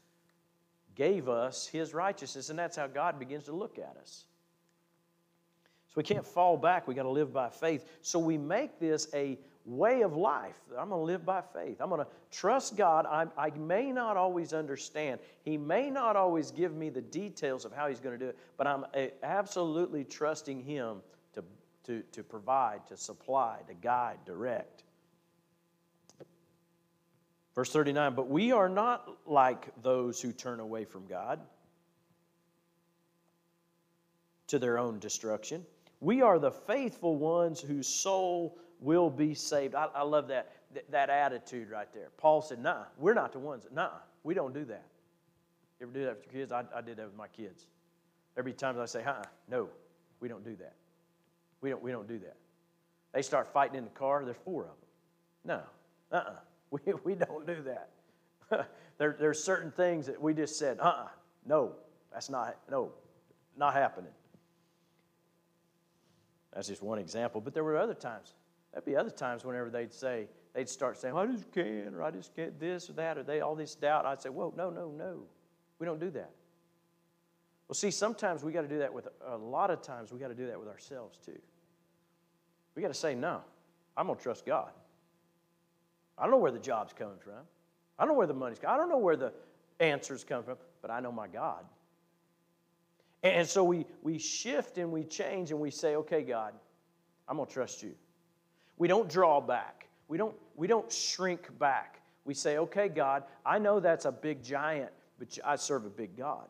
gave 0.95 1.27
us 1.27 1.67
His 1.67 1.93
righteousness, 1.93 2.49
and 2.49 2.57
that's 2.57 2.77
how 2.77 2.87
God 2.87 3.19
begins 3.19 3.45
to 3.45 3.53
look 3.53 3.77
at 3.77 3.97
us. 3.99 4.25
So 5.91 5.95
we 5.97 6.03
can't 6.03 6.25
fall 6.25 6.57
back. 6.57 6.87
We 6.87 6.95
got 6.95 7.03
to 7.03 7.09
live 7.09 7.33
by 7.33 7.49
faith. 7.49 7.85
So 8.01 8.17
we 8.17 8.37
make 8.37 8.79
this 8.79 9.07
a 9.13 9.37
way 9.65 10.01
of 10.01 10.15
life. 10.15 10.55
I'm 10.69 10.89
going 10.89 11.01
to 11.01 11.05
live 11.05 11.25
by 11.25 11.41
faith. 11.41 11.81
I'm 11.81 11.89
going 11.89 12.01
to 12.01 12.07
trust 12.31 12.75
God. 12.77 13.05
I, 13.05 13.27
I, 13.37 13.51
may 13.51 13.91
not 13.91 14.17
always 14.17 14.53
understand. 14.53 15.19
He 15.43 15.57
may 15.57 15.89
not 15.89 16.15
always 16.15 16.49
give 16.49 16.73
me 16.73 16.89
the 16.89 17.01
details 17.01 17.65
of 17.65 17.73
how 17.73 17.87
He's 17.87 17.99
going 17.99 18.17
to 18.17 18.25
do 18.25 18.29
it, 18.29 18.37
but 18.57 18.67
I'm 18.67 18.85
eh, 18.93 19.09
absolutely 19.21 20.03
trusting 20.03 20.63
Him 20.63 21.01
to, 21.85 22.03
to 22.11 22.23
provide, 22.23 22.85
to 22.87 22.97
supply, 22.97 23.59
to 23.67 23.73
guide, 23.73 24.17
direct. 24.25 24.83
Verse 27.55 27.71
39 27.71 28.15
But 28.15 28.29
we 28.29 28.51
are 28.51 28.69
not 28.69 29.17
like 29.25 29.69
those 29.81 30.21
who 30.21 30.31
turn 30.31 30.59
away 30.59 30.85
from 30.85 31.07
God 31.07 31.39
to 34.47 34.59
their 34.59 34.77
own 34.77 34.99
destruction. 34.99 35.65
We 36.01 36.21
are 36.21 36.39
the 36.39 36.51
faithful 36.51 37.15
ones 37.15 37.61
whose 37.61 37.87
soul 37.87 38.57
will 38.79 39.09
be 39.09 39.33
saved. 39.33 39.75
I, 39.75 39.87
I 39.95 40.01
love 40.01 40.27
that, 40.27 40.51
that 40.89 41.09
attitude 41.09 41.69
right 41.69 41.87
there. 41.93 42.09
Paul 42.17 42.41
said, 42.41 42.59
Nah, 42.59 42.83
we're 42.97 43.13
not 43.13 43.31
the 43.31 43.39
ones. 43.39 43.67
Nah, 43.71 43.91
we 44.23 44.33
don't 44.33 44.53
do 44.53 44.65
that. 44.65 44.85
You 45.79 45.87
ever 45.87 45.93
do 45.93 46.05
that 46.05 46.17
with 46.17 46.25
your 46.25 46.41
kids? 46.41 46.51
I, 46.51 46.63
I 46.75 46.81
did 46.81 46.97
that 46.97 47.05
with 47.05 47.15
my 47.15 47.27
kids. 47.27 47.65
Every 48.37 48.53
time 48.53 48.79
I 48.79 48.85
say, 48.85 49.01
huh, 49.03 49.23
no, 49.49 49.69
we 50.19 50.27
don't 50.27 50.43
do 50.43 50.55
that. 50.57 50.73
We 51.61 51.71
don't, 51.71 51.81
we 51.81 51.91
don't 51.91 52.07
do 52.07 52.19
that. 52.19 52.37
They 53.13 53.21
start 53.21 53.51
fighting 53.51 53.77
in 53.77 53.83
the 53.83 53.89
car, 53.89 54.23
there's 54.23 54.37
four 54.45 54.63
of 54.63 54.69
them. 54.69 54.75
No, 55.43 55.61
uh 56.11 56.15
uh-uh. 56.15 56.29
uh 56.29 56.33
we, 56.85 56.93
we 57.03 57.15
don't 57.15 57.45
do 57.45 57.63
that. 57.63 57.89
there, 58.97 59.15
there's 59.19 59.43
certain 59.43 59.71
things 59.71 60.05
that 60.05 60.21
we 60.21 60.33
just 60.33 60.57
said, 60.57 60.79
uh 60.79 60.83
uh-uh. 60.83 61.03
uh 61.03 61.07
no, 61.45 61.73
that's 62.13 62.29
not, 62.29 62.57
no, 62.69 62.91
not 63.57 63.73
happening. 63.73 64.11
That's 66.53 66.67
just 66.67 66.81
one 66.81 66.99
example, 66.99 67.41
but 67.41 67.53
there 67.53 67.63
were 67.63 67.77
other 67.77 67.93
times. 67.93 68.33
There'd 68.71 68.85
be 68.85 68.95
other 68.95 69.09
times 69.09 69.43
whenever 69.43 69.69
they'd 69.69 69.93
say, 69.93 70.27
they'd 70.53 70.69
start 70.69 70.97
saying, 70.97 71.15
I 71.15 71.25
just 71.25 71.51
can't, 71.51 71.93
or 71.93 72.03
I 72.03 72.11
just 72.11 72.35
can't 72.35 72.59
this 72.59 72.89
or 72.89 72.93
that, 72.93 73.17
or 73.17 73.23
they 73.23 73.41
all 73.41 73.55
this 73.55 73.75
doubt. 73.75 74.05
I'd 74.05 74.21
say, 74.21 74.29
whoa, 74.29 74.53
no, 74.55 74.69
no, 74.69 74.89
no. 74.89 75.23
We 75.79 75.85
don't 75.85 75.99
do 75.99 76.09
that. 76.11 76.31
Well, 77.67 77.75
see, 77.75 77.91
sometimes 77.91 78.43
we 78.43 78.51
got 78.51 78.63
to 78.63 78.67
do 78.67 78.79
that 78.79 78.93
with, 78.93 79.07
a 79.25 79.37
lot 79.37 79.71
of 79.71 79.81
times 79.81 80.11
we 80.11 80.19
got 80.19 80.27
to 80.27 80.35
do 80.35 80.47
that 80.47 80.59
with 80.59 80.67
ourselves 80.67 81.17
too. 81.25 81.39
We 82.75 82.81
got 82.81 82.89
to 82.89 82.93
say, 82.93 83.15
no, 83.15 83.41
I'm 83.95 84.07
to 84.17 84.23
trust 84.23 84.45
God. 84.45 84.71
I 86.17 86.23
don't 86.23 86.31
know 86.31 86.37
where 86.37 86.51
the 86.51 86.59
job's 86.59 86.93
coming 86.93 87.17
from. 87.19 87.33
I 87.97 88.03
don't 88.03 88.13
know 88.13 88.17
where 88.17 88.27
the 88.27 88.33
money's 88.33 88.59
coming 88.59 88.75
I 88.75 88.77
don't 88.77 88.89
know 88.89 88.97
where 88.97 89.15
the 89.15 89.33
answers 89.79 90.23
come 90.23 90.43
from, 90.43 90.57
but 90.81 90.91
I 90.91 90.99
know 90.99 91.11
my 91.11 91.27
God. 91.27 91.65
And 93.23 93.47
so 93.47 93.63
we, 93.63 93.85
we 94.01 94.17
shift 94.17 94.77
and 94.77 94.91
we 94.91 95.03
change 95.03 95.51
and 95.51 95.59
we 95.59 95.69
say, 95.69 95.95
okay, 95.95 96.23
God, 96.23 96.53
I'm 97.27 97.37
going 97.37 97.47
to 97.47 97.53
trust 97.53 97.83
you. 97.83 97.93
We 98.77 98.87
don't 98.87 99.09
draw 99.09 99.39
back. 99.39 99.87
We 100.07 100.17
don't, 100.17 100.35
we 100.55 100.67
don't 100.67 100.91
shrink 100.91 101.57
back. 101.59 102.01
We 102.25 102.33
say, 102.33 102.57
okay, 102.57 102.89
God, 102.89 103.23
I 103.45 103.59
know 103.59 103.79
that's 103.79 104.05
a 104.05 104.11
big 104.11 104.43
giant, 104.43 104.91
but 105.19 105.37
I 105.45 105.55
serve 105.55 105.85
a 105.85 105.89
big 105.89 106.17
God. 106.17 106.47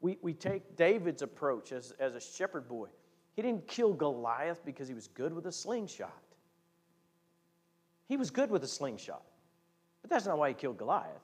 We, 0.00 0.18
we 0.20 0.34
take 0.34 0.76
David's 0.76 1.22
approach 1.22 1.72
as, 1.72 1.94
as 1.98 2.14
a 2.14 2.20
shepherd 2.20 2.68
boy. 2.68 2.88
He 3.34 3.42
didn't 3.42 3.66
kill 3.66 3.94
Goliath 3.94 4.64
because 4.64 4.86
he 4.86 4.94
was 4.94 5.08
good 5.08 5.32
with 5.32 5.46
a 5.46 5.52
slingshot. 5.52 6.12
He 8.06 8.18
was 8.18 8.30
good 8.30 8.50
with 8.50 8.62
a 8.62 8.68
slingshot. 8.68 9.22
But 10.02 10.10
that's 10.10 10.26
not 10.26 10.36
why 10.36 10.48
he 10.48 10.54
killed 10.54 10.76
Goliath. 10.76 11.23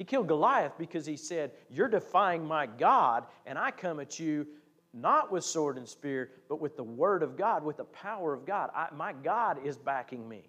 He 0.00 0.04
killed 0.06 0.28
Goliath 0.28 0.78
because 0.78 1.04
he 1.04 1.18
said, 1.18 1.50
You're 1.68 1.86
defying 1.86 2.42
my 2.42 2.64
God, 2.64 3.26
and 3.44 3.58
I 3.58 3.70
come 3.70 4.00
at 4.00 4.18
you 4.18 4.46
not 4.94 5.30
with 5.30 5.44
sword 5.44 5.76
and 5.76 5.86
spear, 5.86 6.30
but 6.48 6.58
with 6.58 6.74
the 6.78 6.82
word 6.82 7.22
of 7.22 7.36
God, 7.36 7.62
with 7.62 7.76
the 7.76 7.84
power 7.84 8.32
of 8.32 8.46
God. 8.46 8.70
I, 8.74 8.88
my 8.96 9.12
God 9.12 9.58
is 9.62 9.76
backing 9.76 10.26
me. 10.26 10.48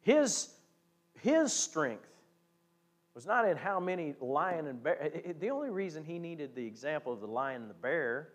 His, 0.00 0.48
his 1.20 1.52
strength 1.52 2.08
was 3.14 3.26
not 3.26 3.46
in 3.46 3.58
how 3.58 3.78
many 3.78 4.14
lion 4.18 4.66
and 4.66 4.82
bear. 4.82 5.12
The 5.40 5.50
only 5.50 5.68
reason 5.68 6.04
he 6.04 6.18
needed 6.18 6.54
the 6.54 6.64
example 6.64 7.12
of 7.12 7.20
the 7.20 7.26
lion 7.26 7.60
and 7.60 7.70
the 7.70 7.74
bear 7.74 8.30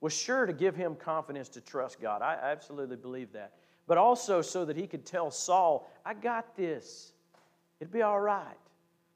was 0.00 0.12
sure 0.12 0.46
to 0.46 0.52
give 0.52 0.76
him 0.76 0.94
confidence 0.94 1.48
to 1.48 1.60
trust 1.60 2.00
God. 2.00 2.22
I 2.22 2.38
absolutely 2.40 2.94
believe 2.94 3.32
that. 3.32 3.54
But 3.88 3.98
also 3.98 4.40
so 4.40 4.64
that 4.66 4.76
he 4.76 4.86
could 4.86 5.04
tell 5.04 5.32
Saul, 5.32 5.90
I 6.04 6.14
got 6.14 6.56
this. 6.56 7.10
It'd 7.80 7.92
be 7.92 8.02
all 8.02 8.20
right. 8.20 8.56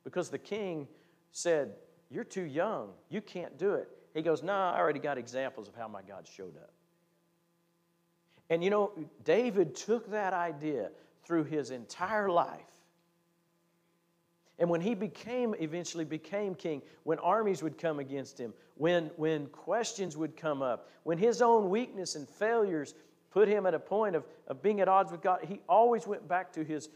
Because 0.04 0.30
the 0.30 0.38
king 0.38 0.86
said, 1.32 1.74
You're 2.10 2.24
too 2.24 2.42
young. 2.42 2.90
You 3.08 3.20
can't 3.20 3.56
do 3.58 3.74
it. 3.74 3.88
He 4.14 4.22
goes, 4.22 4.42
No, 4.42 4.52
nah, 4.52 4.72
I 4.72 4.78
already 4.78 5.00
got 5.00 5.18
examples 5.18 5.68
of 5.68 5.74
how 5.74 5.88
my 5.88 6.02
God 6.02 6.26
showed 6.26 6.56
up. 6.56 6.72
And 8.48 8.64
you 8.64 8.70
know, 8.70 8.92
David 9.24 9.74
took 9.74 10.10
that 10.10 10.32
idea 10.32 10.90
through 11.24 11.44
his 11.44 11.70
entire 11.70 12.28
life. 12.28 12.60
And 14.58 14.68
when 14.68 14.82
he 14.82 14.94
became, 14.94 15.54
eventually 15.58 16.04
became 16.04 16.54
king, 16.54 16.82
when 17.04 17.18
armies 17.20 17.62
would 17.62 17.78
come 17.78 17.98
against 17.98 18.38
him, 18.38 18.52
when, 18.76 19.10
when 19.16 19.46
questions 19.46 20.18
would 20.18 20.36
come 20.36 20.60
up, 20.60 20.90
when 21.04 21.16
his 21.16 21.40
own 21.40 21.70
weakness 21.70 22.14
and 22.14 22.28
failures 22.28 22.94
put 23.30 23.48
him 23.48 23.64
at 23.64 23.72
a 23.72 23.78
point 23.78 24.16
of, 24.16 24.24
of 24.48 24.60
being 24.60 24.80
at 24.80 24.88
odds 24.88 25.10
with 25.10 25.22
God, 25.22 25.40
he 25.48 25.60
always 25.66 26.06
went 26.06 26.28
back 26.28 26.52
to 26.52 26.64
his 26.64 26.90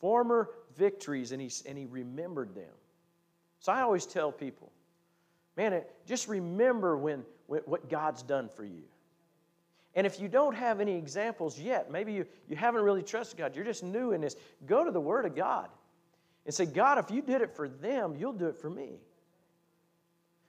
former 0.00 0.50
victories 0.78 1.32
and 1.32 1.42
he, 1.42 1.50
and 1.66 1.76
he 1.76 1.84
remembered 1.84 2.54
them. 2.54 2.72
So 3.60 3.72
I 3.72 3.82
always 3.82 4.06
tell 4.06 4.30
people, 4.30 4.70
man, 5.56 5.82
just 6.06 6.28
remember 6.28 6.96
when, 6.96 7.24
when, 7.46 7.60
what 7.62 7.90
God's 7.90 8.22
done 8.22 8.48
for 8.48 8.64
you. 8.64 8.84
And 9.94 10.06
if 10.06 10.20
you 10.20 10.28
don't 10.28 10.54
have 10.54 10.80
any 10.80 10.94
examples 10.94 11.58
yet, 11.58 11.90
maybe 11.90 12.12
you, 12.12 12.26
you 12.48 12.54
haven't 12.54 12.82
really 12.82 13.02
trusted 13.02 13.38
God, 13.38 13.56
you're 13.56 13.64
just 13.64 13.82
new 13.82 14.12
in 14.12 14.20
this, 14.20 14.36
go 14.64 14.84
to 14.84 14.92
the 14.92 15.00
Word 15.00 15.26
of 15.26 15.34
God 15.34 15.68
and 16.46 16.54
say, 16.54 16.66
God, 16.66 16.98
if 16.98 17.10
you 17.10 17.20
did 17.20 17.42
it 17.42 17.54
for 17.54 17.68
them, 17.68 18.14
you'll 18.16 18.32
do 18.32 18.46
it 18.46 18.56
for 18.56 18.70
me. 18.70 19.00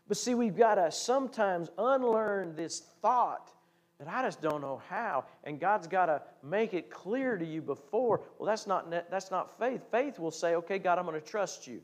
But 0.07 0.17
see, 0.17 0.35
we've 0.35 0.55
got 0.55 0.75
to 0.75 0.91
sometimes 0.91 1.69
unlearn 1.77 2.55
this 2.55 2.79
thought 3.01 3.51
that 3.99 4.07
I 4.07 4.23
just 4.23 4.41
don't 4.41 4.61
know 4.61 4.81
how. 4.89 5.25
And 5.43 5.59
God's 5.59 5.87
got 5.87 6.05
to 6.05 6.21
make 6.41 6.73
it 6.73 6.89
clear 6.89 7.37
to 7.37 7.45
you 7.45 7.61
before. 7.61 8.21
Well, 8.37 8.47
that's 8.47 8.65
not, 8.65 8.89
that's 9.11 9.29
not 9.29 9.59
faith. 9.59 9.81
Faith 9.91 10.19
will 10.19 10.31
say, 10.31 10.55
okay, 10.55 10.79
God, 10.79 10.97
I'm 10.97 11.05
going 11.05 11.19
to 11.19 11.27
trust 11.27 11.67
you. 11.67 11.81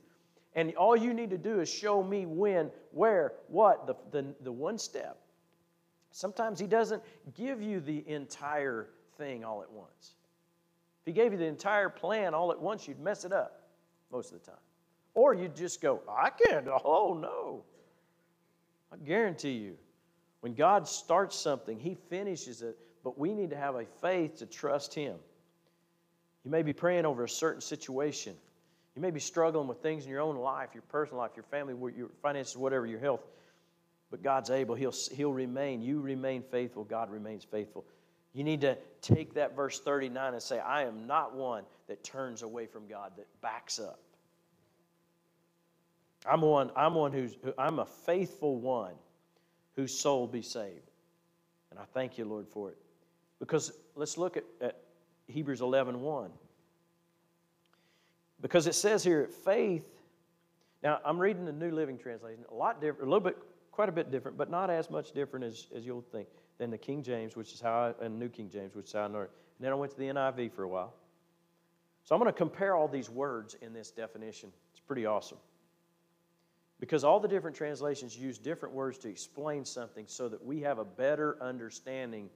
And 0.56 0.74
all 0.76 0.96
you 0.96 1.14
need 1.14 1.30
to 1.32 1.38
do 1.38 1.60
is 1.60 1.70
show 1.70 2.02
me 2.02 2.26
when, 2.26 2.72
where, 2.92 3.34
what, 3.50 3.86
the, 3.86 3.96
the, 4.12 4.34
the 4.42 4.52
one 4.52 4.78
step. 4.78 5.18
Sometimes 6.12 6.58
He 6.58 6.68
doesn't 6.68 7.04
give 7.36 7.62
you 7.62 7.82
the 7.82 8.08
entire 8.08 8.88
thing 9.18 9.44
all 9.44 9.62
at 9.62 9.70
once. 9.70 10.16
If 11.02 11.08
He 11.08 11.12
gave 11.12 11.34
you 11.34 11.38
the 11.38 11.46
entire 11.46 11.90
plan 11.90 12.34
all 12.34 12.54
at 12.54 12.60
once, 12.60 12.88
you'd 12.88 13.02
mess 13.02 13.26
it 13.26 13.34
up 13.34 13.64
most 14.10 14.32
of 14.32 14.40
the 14.40 14.46
time. 14.46 14.60
Or 15.14 15.34
you'd 15.34 15.56
just 15.56 15.82
go, 15.82 16.02
I 16.10 16.30
can't. 16.30 16.68
Oh, 16.86 17.18
no. 17.22 17.64
I 18.94 19.06
guarantee 19.06 19.52
you, 19.52 19.78
when 20.46 20.54
God 20.54 20.88
starts 20.88 21.36
something, 21.36 21.80
He 21.80 21.96
finishes 22.08 22.62
it, 22.62 22.78
but 23.04 23.18
we 23.18 23.34
need 23.34 23.50
to 23.50 23.56
have 23.56 23.74
a 23.74 23.86
faith 24.00 24.38
to 24.38 24.46
trust 24.46 24.94
Him. 24.94 25.16
You 26.44 26.52
may 26.52 26.62
be 26.62 26.72
praying 26.72 27.08
over 27.08 27.24
a 27.24 27.28
certain 27.28 27.62
situation. 27.62 28.36
You 28.96 29.02
may 29.02 29.10
be 29.10 29.20
struggling 29.20 29.68
with 29.68 29.80
things 29.80 30.04
in 30.04 30.12
your 30.12 30.22
own 30.22 30.36
life, 30.36 30.70
your 30.76 30.84
personal 30.84 31.18
life, 31.18 31.32
your 31.36 31.46
family, 31.46 31.74
your 31.98 32.12
finances, 32.22 32.56
whatever, 32.56 32.86
your 32.86 33.00
health. 33.00 33.22
But 34.12 34.22
God's 34.22 34.52
able. 34.52 34.76
He'll, 34.76 34.94
he'll 35.14 35.34
remain. 35.34 35.82
You 35.82 36.00
remain 36.00 36.44
faithful. 36.44 36.84
God 36.84 37.10
remains 37.10 37.44
faithful. 37.44 37.84
You 38.34 38.44
need 38.44 38.62
to 38.62 38.78
take 39.02 39.34
that 39.34 39.56
verse 39.56 39.80
39 39.80 40.34
and 40.34 40.44
say, 40.44 40.60
I 40.60 40.84
am 40.84 41.08
not 41.08 41.36
one 41.36 41.64
that 41.88 42.04
turns 42.04 42.44
away 42.44 42.68
from 42.68 42.88
God, 42.88 43.14
that 43.18 43.26
backs 43.42 43.80
up. 43.80 44.00
I'm 46.24 46.42
one, 46.42 46.70
I'm 46.76 46.94
one 46.94 47.14
who's, 47.14 47.36
I'm 47.58 47.80
a 47.80 47.88
faithful 47.88 48.60
one 48.60 48.94
whose 49.76 49.98
soul 49.98 50.28
be 50.28 50.42
saved. 50.42 50.92
And 51.72 51.80
I 51.80 51.84
thank 51.94 52.18
you, 52.18 52.26
Lord, 52.26 52.48
for 52.48 52.70
it. 52.70 52.78
Because 53.40 53.72
let's 53.96 54.18
look 54.18 54.38
at, 54.38 54.46
at 54.62 54.78
Hebrews 55.28 55.62
11 55.62 56.00
1. 56.02 56.32
Because 58.42 58.68
it 58.68 58.76
says 58.76 59.04
here, 59.04 59.28
faith. 59.44 59.86
Now, 60.84 61.00
I'm 61.04 61.18
reading 61.18 61.46
the 61.46 61.52
New 61.52 61.72
Living 61.72 61.98
Translation, 61.98 62.46
a 62.52 62.54
lot 62.54 62.80
different, 62.80 63.08
a 63.08 63.12
little 63.12 63.20
bit, 63.20 63.38
quite 63.72 63.90
a 63.90 63.92
bit 63.92 64.12
different, 64.12 64.38
but 64.38 64.52
not 64.52 64.70
as 64.70 64.90
much 64.90 65.14
different 65.14 65.46
as, 65.46 65.68
as 65.76 65.86
you'll 65.86 66.06
think 66.12 66.28
than 66.58 66.70
the 66.70 66.78
King 66.78 67.02
James, 67.02 67.36
which 67.36 67.54
is 67.54 67.60
how 67.60 67.94
I, 68.00 68.06
and 68.06 68.20
New 68.20 68.30
King 68.30 68.50
James, 68.50 68.76
which 68.76 68.88
is 68.88 68.92
how 68.94 69.02
I 69.02 69.06
it. 69.08 69.32
And 69.58 69.66
then 69.66 69.72
I 69.72 69.76
went 69.76 69.92
to 69.94 69.98
the 69.98 70.06
NIV 70.06 70.54
for 70.54 70.64
a 70.64 70.68
while. 70.68 70.94
So 72.04 72.14
I'm 72.14 72.22
going 72.22 72.32
to 72.32 72.38
compare 72.38 72.76
all 72.76 72.88
these 72.88 73.10
words 73.10 73.56
in 73.62 73.74
this 73.74 73.90
definition. 73.90 74.52
It's 74.72 74.80
pretty 74.80 75.06
awesome. 75.06 75.40
Because 76.80 77.04
all 77.04 77.20
the 77.20 77.28
different 77.28 77.56
translations 77.56 78.18
use 78.18 78.38
different 78.38 78.76
words 78.76 78.98
to 79.00 79.10
explain 79.10 79.64
something 79.64 80.06
so 80.08 80.28
that 80.28 80.44
we 80.44 80.62
have 80.62 80.78
a 80.78 80.86
better 80.86 81.38
understanding, 81.42 82.30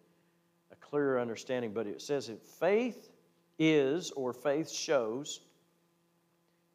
a 0.71 0.75
clearer 0.75 1.19
understanding. 1.19 1.73
But 1.73 1.87
it 1.87 2.01
says 2.01 2.27
that 2.27 2.41
faith 2.41 3.09
is, 3.57 4.11
or 4.11 4.31
faith 4.31 4.71
shows, 4.71 5.41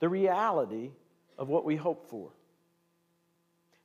the 0.01 0.09
reality 0.09 0.91
of 1.39 1.49
what 1.49 1.65
we 1.65 1.77
hope 1.77 2.09
for. 2.09 2.31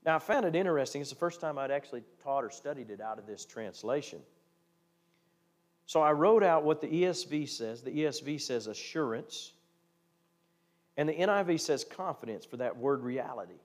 Now, 0.05 0.15
I 0.15 0.19
found 0.19 0.45
it 0.45 0.55
interesting. 0.55 1.01
It's 1.01 1.09
the 1.09 1.15
first 1.15 1.39
time 1.41 1.57
I'd 1.57 1.71
actually 1.71 2.03
taught 2.23 2.43
or 2.43 2.49
studied 2.49 2.89
it 2.89 3.01
out 3.01 3.19
of 3.19 3.25
this 3.25 3.45
translation. 3.45 4.19
So 5.85 6.01
I 6.01 6.11
wrote 6.11 6.43
out 6.43 6.63
what 6.63 6.81
the 6.81 6.87
ESV 6.87 7.49
says. 7.49 7.81
The 7.81 7.91
ESV 7.91 8.41
says 8.41 8.67
assurance, 8.67 9.53
and 10.97 11.09
the 11.09 11.13
NIV 11.13 11.59
says 11.59 11.83
confidence 11.83 12.45
for 12.45 12.57
that 12.57 12.77
word 12.77 13.01
reality. 13.01 13.55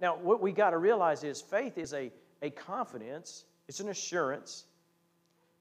Now, 0.00 0.16
what 0.16 0.40
we 0.40 0.52
got 0.52 0.70
to 0.70 0.78
realize 0.78 1.24
is 1.24 1.40
faith 1.40 1.78
is 1.78 1.94
a, 1.94 2.12
a 2.42 2.50
confidence, 2.50 3.44
it's 3.68 3.80
an 3.80 3.88
assurance 3.88 4.64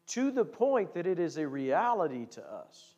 to 0.07 0.31
the 0.31 0.45
point 0.45 0.93
that 0.93 1.07
it 1.07 1.19
is 1.19 1.37
a 1.37 1.47
reality 1.47 2.25
to 2.31 2.41
us. 2.41 2.93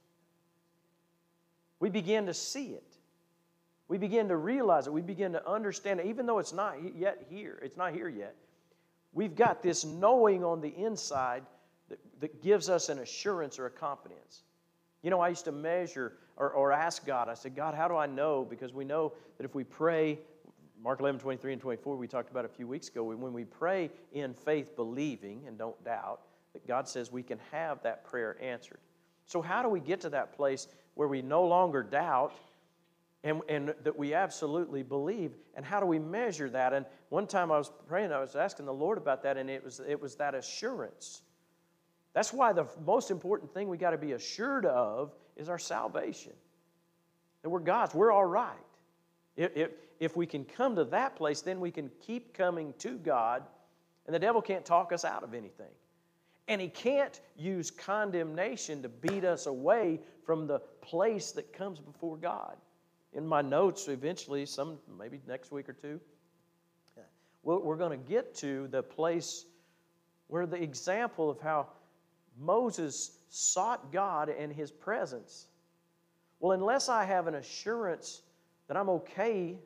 We 1.80 1.90
begin 1.90 2.26
to 2.26 2.34
see 2.34 2.68
it. 2.68 2.98
We 3.88 3.98
begin 3.98 4.28
to 4.30 4.36
realize 4.36 4.88
it. 4.88 4.94
We 4.94 5.02
begin 5.02 5.32
to 5.34 5.50
understand 5.50 6.00
it, 6.00 6.08
even 6.08 6.26
though 6.26 6.40
it's 6.40 6.54
not 6.54 6.76
yet 6.96 7.28
here. 7.30 7.60
It's 7.64 7.78
not 7.78 7.94
here 7.94 8.10
yet. 8.10 8.36
We've 9.14 9.36
got 9.36 9.64
this 9.64 9.86
knowing 9.86 10.44
on 10.44 10.60
the 10.60 10.70
inside 10.76 11.44
that, 11.90 12.00
that 12.20 12.44
gives 12.44 12.70
us 12.70 12.90
an 12.90 13.00
assurance 13.00 13.60
or 13.60 13.68
a 13.68 13.72
confidence. 13.72 14.44
You 15.04 15.10
know, 15.10 15.22
I 15.22 15.30
used 15.30 15.46
to 15.46 15.52
measure 15.52 16.14
or, 16.36 16.50
or 16.52 16.72
ask 16.72 17.06
God, 17.06 17.30
I 17.30 17.34
said, 17.34 17.56
God, 17.56 17.74
how 17.74 17.88
do 17.88 17.96
I 17.96 18.08
know? 18.08 18.46
Because 18.48 18.74
we 18.74 18.84
know 18.84 19.14
that 19.38 19.46
if 19.46 19.56
we 19.56 19.64
pray 19.64 20.20
Mark 20.82 21.00
11, 21.00 21.20
23 21.20 21.54
and 21.54 21.62
24, 21.62 21.96
we 21.96 22.08
talked 22.08 22.30
about 22.30 22.46
a 22.46 22.50
few 22.50 22.68
weeks 22.68 22.88
ago. 22.88 23.04
When 23.04 23.34
we 23.34 23.46
pray 23.46 23.90
in 24.12 24.34
faith, 24.34 24.76
believing, 24.76 25.44
and 25.48 25.58
don't 25.58 25.82
doubt, 25.84 26.22
that 26.54 26.68
God 26.68 26.88
says 26.88 27.12
we 27.12 27.24
can 27.24 27.40
have 27.52 27.82
that 27.84 28.04
prayer 28.06 28.38
answered. 28.42 28.80
So, 29.26 29.42
how 29.42 29.62
do 29.62 29.70
we 29.70 29.80
get 29.80 30.02
to 30.02 30.10
that 30.10 30.36
place 30.36 30.68
where 30.94 31.08
we 31.08 31.22
no 31.22 31.44
longer 31.46 31.84
doubt 31.84 32.34
and, 33.24 33.42
and 33.50 33.74
that 33.84 33.98
we 33.98 34.14
absolutely 34.14 34.84
believe? 34.84 35.34
And 35.56 35.66
how 35.66 35.80
do 35.80 35.86
we 35.86 36.00
measure 36.00 36.50
that? 36.52 36.74
And 36.74 36.86
one 37.10 37.28
time 37.28 37.52
I 37.52 37.58
was 37.58 37.72
praying, 37.88 38.12
I 38.12 38.20
was 38.20 38.36
asking 38.36 38.68
the 38.68 38.74
Lord 38.74 38.98
about 38.98 39.24
that, 39.24 39.38
and 39.38 39.50
it 39.50 39.64
was, 39.64 39.82
it 39.86 40.00
was 40.00 40.16
that 40.16 40.36
assurance. 40.36 41.24
That's 42.14 42.32
why 42.32 42.54
the 42.54 42.66
most 42.86 43.12
important 43.12 43.54
thing 43.54 43.68
we 43.68 43.78
got 43.78 43.92
to 43.92 43.98
be 43.98 44.14
assured 44.14 44.66
of 44.66 45.14
is 45.36 45.50
our 45.50 45.60
salvation. 45.60 46.34
That 47.42 47.50
we're 47.50 47.60
God's, 47.60 47.94
we're 47.94 48.12
all 48.12 48.26
right. 48.26 48.56
If, 49.36 49.56
if, 49.56 49.70
if 50.00 50.16
we 50.16 50.26
can 50.26 50.46
come 50.46 50.76
to 50.76 50.84
that 50.86 51.16
place, 51.16 51.42
then 51.42 51.60
we 51.60 51.72
can 51.72 51.90
keep 52.00 52.34
coming 52.34 52.74
to 52.80 52.98
God, 52.98 53.44
and 54.06 54.16
the 54.16 54.20
devil 54.20 54.42
can't 54.42 54.66
talk 54.66 54.92
us 54.92 55.06
out 55.06 55.24
of 55.24 55.34
anything. 55.34 55.72
And 56.48 56.62
he 56.62 56.70
can't 56.70 57.20
use 57.36 57.70
condemnation 57.70 58.82
to 58.82 58.90
beat 58.90 59.26
us 59.26 59.48
away 59.48 60.00
from 60.26 60.48
the 60.48 60.60
place 60.82 61.32
that 61.34 61.52
comes 61.52 61.80
before 61.80 62.16
God. 62.18 62.56
In 63.14 63.28
my 63.28 63.42
notes, 63.42 63.88
eventually, 63.88 64.46
some 64.46 64.78
maybe 64.98 65.20
next 65.28 65.52
week 65.52 65.68
or 65.68 65.74
two, 65.74 66.00
we're 67.44 67.78
going 67.78 67.98
to 67.98 68.10
get 68.10 68.36
to 68.36 68.68
the 68.68 68.84
place 68.84 69.46
where 70.28 70.46
the 70.46 70.62
example 70.62 71.30
of 71.30 71.40
how 71.40 71.68
Moses 72.38 73.20
sought 73.30 73.92
God 73.92 74.30
and 74.30 74.52
his 74.52 74.70
presence. 74.70 75.48
Well, 76.40 76.52
unless 76.52 76.90
I 76.90 77.06
have 77.06 77.28
an 77.28 77.36
assurance 77.36 78.22
that 78.68 78.76
I'm 78.76 78.90
okay. 78.90 79.58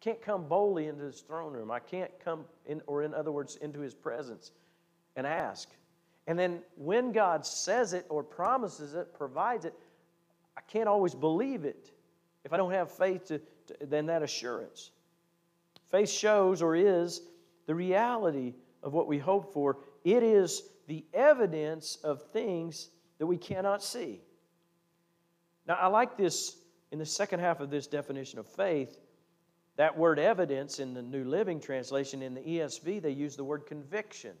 Can't 0.00 0.20
come 0.22 0.48
boldly 0.48 0.86
into 0.86 1.04
his 1.04 1.20
throne 1.20 1.52
room. 1.52 1.70
I 1.70 1.78
can't 1.78 2.10
come 2.24 2.44
in, 2.66 2.80
or 2.86 3.02
in 3.02 3.12
other 3.12 3.32
words, 3.32 3.56
into 3.56 3.80
his 3.80 3.94
presence 3.94 4.50
and 5.16 5.26
ask. 5.26 5.68
And 6.26 6.38
then 6.38 6.60
when 6.76 7.12
God 7.12 7.44
says 7.44 7.92
it 7.92 8.06
or 8.08 8.22
promises 8.22 8.94
it, 8.94 9.12
provides 9.12 9.64
it, 9.64 9.74
I 10.56 10.62
can't 10.62 10.88
always 10.88 11.14
believe 11.14 11.64
it 11.64 11.90
if 12.44 12.52
I 12.52 12.56
don't 12.56 12.72
have 12.72 12.90
faith 12.90 13.26
to, 13.26 13.38
to 13.38 13.76
then 13.86 14.06
that 14.06 14.22
assurance. 14.22 14.90
Faith 15.90 16.08
shows 16.08 16.62
or 16.62 16.76
is 16.76 17.22
the 17.66 17.74
reality 17.74 18.54
of 18.82 18.92
what 18.92 19.06
we 19.06 19.18
hope 19.18 19.52
for. 19.52 19.78
It 20.04 20.22
is 20.22 20.62
the 20.86 21.04
evidence 21.12 21.96
of 22.02 22.22
things 22.30 22.88
that 23.18 23.26
we 23.26 23.36
cannot 23.36 23.82
see. 23.82 24.20
Now, 25.66 25.74
I 25.74 25.88
like 25.88 26.16
this 26.16 26.56
in 26.90 26.98
the 26.98 27.06
second 27.06 27.40
half 27.40 27.60
of 27.60 27.70
this 27.70 27.86
definition 27.86 28.38
of 28.38 28.46
faith. 28.46 28.96
That 29.80 29.96
word 29.96 30.18
evidence 30.18 30.78
in 30.78 30.92
the 30.92 31.00
New 31.00 31.24
Living 31.24 31.58
Translation, 31.58 32.20
in 32.20 32.34
the 32.34 32.42
ESV, 32.42 33.00
they 33.00 33.12
use 33.12 33.34
the 33.34 33.44
word 33.44 33.64
conviction. 33.64 34.32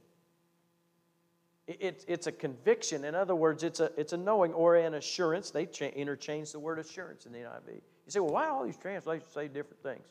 It, 1.66 2.04
it's 2.06 2.26
a 2.26 2.32
conviction. 2.32 3.06
In 3.06 3.14
other 3.14 3.34
words, 3.34 3.62
it's 3.62 3.80
a, 3.80 3.90
it's 3.96 4.12
a 4.12 4.18
knowing 4.18 4.52
or 4.52 4.76
an 4.76 4.92
assurance. 4.92 5.50
They 5.50 5.64
cha- 5.64 5.86
interchange 5.86 6.52
the 6.52 6.58
word 6.58 6.78
assurance 6.78 7.24
in 7.24 7.32
the 7.32 7.38
NIV. 7.38 7.68
You 7.72 7.80
say, 8.08 8.20
well, 8.20 8.34
why 8.34 8.48
all 8.48 8.66
these 8.66 8.76
translations 8.76 9.32
say 9.32 9.48
different 9.48 9.82
things? 9.82 10.06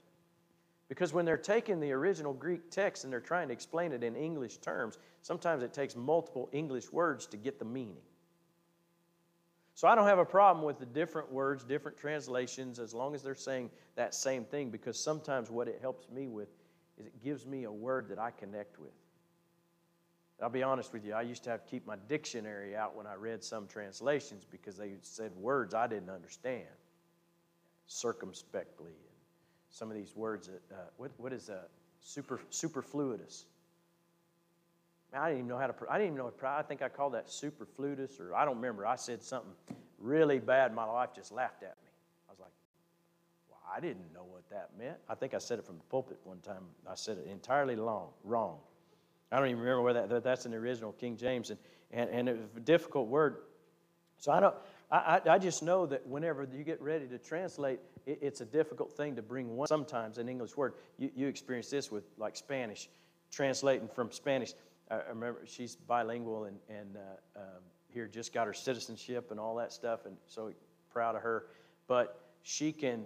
Because 0.87 1.13
when 1.13 1.25
they're 1.25 1.37
taking 1.37 1.79
the 1.79 1.91
original 1.91 2.33
Greek 2.33 2.71
text 2.71 3.03
and 3.03 3.13
they're 3.13 3.19
trying 3.19 3.49
to 3.49 3.53
explain 3.53 3.91
it 3.91 4.03
in 4.03 4.15
English 4.15 4.57
terms, 4.57 4.97
sometimes 5.21 5.61
it 5.61 5.73
takes 5.73 5.95
multiple 5.95 6.49
English 6.53 6.91
words 6.91 7.27
to 7.27 7.37
get 7.37 7.59
the 7.59 7.65
meaning. 7.65 8.01
So 9.79 9.87
I 9.87 9.95
don't 9.95 10.07
have 10.07 10.19
a 10.19 10.25
problem 10.25 10.65
with 10.65 10.77
the 10.77 10.85
different 10.85 11.31
words, 11.31 11.63
different 11.63 11.97
translations, 11.97 12.79
as 12.79 12.93
long 12.93 13.15
as 13.15 13.23
they're 13.23 13.33
saying 13.33 13.69
that 13.95 14.13
same 14.13 14.43
thing, 14.43 14.71
because 14.71 15.01
sometimes 15.01 15.49
what 15.49 15.69
it 15.69 15.79
helps 15.79 16.09
me 16.09 16.27
with 16.27 16.49
is 16.97 17.05
it 17.05 17.23
gives 17.23 17.45
me 17.45 17.63
a 17.63 17.71
word 17.71 18.09
that 18.09 18.19
I 18.19 18.31
connect 18.31 18.77
with. 18.77 18.91
I'll 20.43 20.49
be 20.49 20.63
honest 20.63 20.91
with 20.91 21.05
you, 21.05 21.13
I 21.13 21.21
used 21.21 21.45
to 21.45 21.49
have 21.49 21.63
to 21.63 21.71
keep 21.71 21.87
my 21.87 21.95
dictionary 22.09 22.75
out 22.75 22.93
when 22.93 23.07
I 23.07 23.13
read 23.13 23.41
some 23.41 23.67
translations 23.67 24.43
because 24.43 24.75
they 24.75 24.95
said 25.01 25.33
words 25.37 25.73
I 25.73 25.87
didn't 25.87 26.09
understand 26.09 26.67
circumspectly. 27.87 28.91
And 28.91 29.15
some 29.69 29.89
of 29.89 29.95
these 29.95 30.13
words, 30.13 30.47
that, 30.47 30.75
uh, 30.75 30.87
what, 30.97 31.11
what 31.15 31.31
is 31.31 31.47
a 31.47 31.61
super, 32.01 32.41
superfluitous? 35.11 35.23
I 35.23 35.29
didn't 35.29 35.37
even 35.39 35.47
know 35.49 35.57
how 35.57 35.67
to, 35.67 35.91
I 35.91 35.97
didn't 35.97 36.13
even 36.13 36.17
know, 36.17 36.31
I 36.47 36.61
think 36.61 36.81
I 36.81 36.89
called 36.89 37.13
that 37.13 37.29
superfluitous, 37.29 38.19
or 38.19 38.35
I 38.35 38.45
don't 38.45 38.55
remember. 38.55 38.85
I 38.85 38.95
said 38.95 39.23
something 39.23 39.51
really 39.99 40.39
bad. 40.39 40.73
My 40.73 40.85
wife 40.85 41.09
just 41.15 41.31
laughed 41.31 41.63
at 41.63 41.77
me. 41.83 41.89
I 42.27 42.31
was 42.31 42.39
like, 42.39 42.51
well, 43.49 43.59
I 43.75 43.79
didn't 43.79 44.13
know 44.13 44.23
what 44.23 44.49
that 44.49 44.69
meant. 44.77 44.97
I 45.07 45.15
think 45.15 45.33
I 45.33 45.39
said 45.39 45.59
it 45.59 45.65
from 45.65 45.77
the 45.77 45.83
pulpit 45.85 46.19
one 46.23 46.39
time. 46.39 46.63
I 46.89 46.95
said 46.95 47.17
it 47.17 47.27
entirely 47.29 47.75
long, 47.75 48.09
wrong. 48.23 48.57
I 49.31 49.37
don't 49.37 49.47
even 49.47 49.59
remember 49.59 49.81
where 49.81 49.93
that, 49.93 50.23
that's 50.23 50.45
in 50.45 50.51
the 50.51 50.57
original 50.57 50.91
King 50.93 51.15
James, 51.15 51.51
and, 51.51 51.59
and, 51.91 52.09
and 52.09 52.29
it 52.29 52.37
was 52.37 52.49
a 52.57 52.59
difficult 52.59 53.07
word. 53.07 53.37
So 54.17 54.31
I 54.31 54.39
don't, 54.39 54.55
I, 54.91 55.21
I 55.29 55.37
just 55.37 55.61
know 55.61 55.85
that 55.85 56.05
whenever 56.07 56.47
you 56.51 56.63
get 56.63 56.81
ready 56.81 57.07
to 57.07 57.17
translate, 57.19 57.79
it, 58.05 58.19
it's 58.21 58.41
a 58.41 58.45
difficult 58.45 58.91
thing 58.91 59.15
to 59.15 59.21
bring 59.21 59.55
one, 59.55 59.67
sometimes 59.67 60.17
an 60.17 60.27
English 60.27 60.57
word. 60.57 60.73
You, 60.97 61.11
you 61.15 61.27
experience 61.27 61.69
this 61.69 61.91
with 61.91 62.03
like 62.17 62.35
Spanish, 62.35 62.89
translating 63.31 63.87
from 63.87 64.11
Spanish. 64.11 64.53
I 64.89 65.01
remember 65.09 65.41
she's 65.45 65.75
bilingual 65.75 66.45
and, 66.45 66.57
and 66.69 66.97
uh, 66.97 67.39
um, 67.39 67.63
here 67.89 68.07
just 68.07 68.33
got 68.33 68.47
her 68.47 68.53
citizenship 68.53 69.31
and 69.31 69.39
all 69.39 69.55
that 69.55 69.73
stuff, 69.73 70.05
and 70.05 70.15
so 70.27 70.51
proud 70.91 71.15
of 71.15 71.21
her. 71.21 71.45
But 71.87 72.19
she 72.43 72.71
can, 72.71 73.05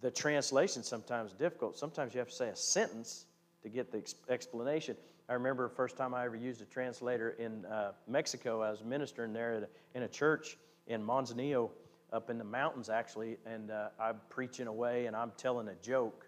the 0.00 0.10
translation 0.10 0.82
sometimes 0.82 1.32
difficult. 1.32 1.76
Sometimes 1.76 2.14
you 2.14 2.18
have 2.18 2.28
to 2.28 2.34
say 2.34 2.48
a 2.48 2.56
sentence 2.56 3.26
to 3.62 3.68
get 3.68 3.92
the 3.92 4.02
explanation. 4.28 4.96
I 5.28 5.34
remember 5.34 5.68
the 5.68 5.74
first 5.74 5.96
time 5.96 6.14
I 6.14 6.24
ever 6.24 6.36
used 6.36 6.60
a 6.62 6.64
translator 6.64 7.30
in 7.30 7.64
uh, 7.66 7.92
Mexico. 8.08 8.62
I 8.62 8.70
was 8.70 8.84
ministering 8.84 9.32
there 9.32 9.54
a, 9.54 9.96
in 9.96 10.02
a 10.04 10.08
church 10.08 10.56
in 10.86 11.02
Manzanillo, 11.02 11.70
up 12.12 12.28
in 12.28 12.38
the 12.38 12.44
mountains 12.44 12.88
actually, 12.90 13.38
and 13.46 13.70
uh, 13.70 13.88
I'm 13.98 14.16
preaching 14.28 14.66
away 14.66 15.06
and 15.06 15.16
I'm 15.16 15.32
telling 15.36 15.68
a 15.68 15.74
joke, 15.76 16.26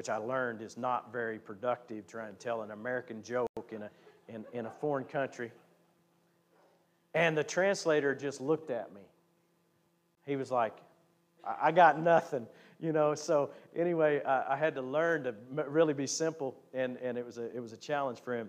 which 0.00 0.08
I 0.08 0.16
learned 0.16 0.62
is 0.62 0.78
not 0.78 1.12
very 1.12 1.38
productive 1.38 2.06
trying 2.06 2.32
to 2.32 2.38
tell 2.38 2.62
an 2.62 2.70
American 2.70 3.22
joke 3.22 3.50
in 3.70 3.82
a, 3.82 3.90
in, 4.30 4.46
in 4.54 4.64
a 4.64 4.70
foreign 4.70 5.04
country. 5.04 5.52
And 7.12 7.36
the 7.36 7.44
translator 7.44 8.14
just 8.14 8.40
looked 8.40 8.70
at 8.70 8.94
me. 8.94 9.02
He 10.24 10.36
was 10.36 10.50
like, 10.50 10.72
I 11.44 11.70
got 11.70 12.00
nothing 12.00 12.46
you 12.80 12.92
know. 12.92 13.14
So 13.14 13.50
anyway, 13.76 14.22
I, 14.24 14.54
I, 14.54 14.56
had 14.56 14.74
to 14.76 14.80
learn 14.80 15.24
to 15.24 15.34
really 15.68 15.92
be 15.92 16.06
simple, 16.06 16.56
and, 16.72 16.96
and 17.02 17.18
it, 17.18 17.26
was 17.26 17.36
a, 17.36 17.54
it 17.54 17.60
was 17.60 17.74
a 17.74 17.76
challenge 17.76 18.20
for 18.20 18.34
him. 18.34 18.48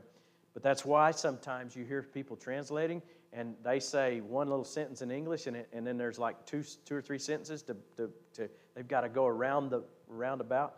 But 0.54 0.64
that's 0.64 0.86
why 0.86 1.12
sometimes 1.12 1.76
you 1.76 1.84
hear 1.84 2.02
people 2.02 2.38
translating, 2.38 3.02
and 3.34 3.56
they 3.62 3.82
say 3.82 4.22
one 4.22 4.48
little 4.48 4.64
sentence 4.64 5.02
in 5.02 5.12
English, 5.12 5.48
and, 5.48 5.58
it, 5.58 5.68
and 5.74 5.86
then 5.86 5.98
there's 5.98 6.18
like 6.18 6.46
two, 6.46 6.64
two 6.86 6.96
or 6.96 7.02
three 7.02 7.20
sentences 7.20 7.62
to, 7.64 7.76
to, 7.98 8.10
to 8.36 8.50
they've 8.74 8.88
got 8.88 9.02
to 9.02 9.10
go 9.10 9.28
around 9.28 9.70
the 9.70 9.84
roundabout. 10.08 10.78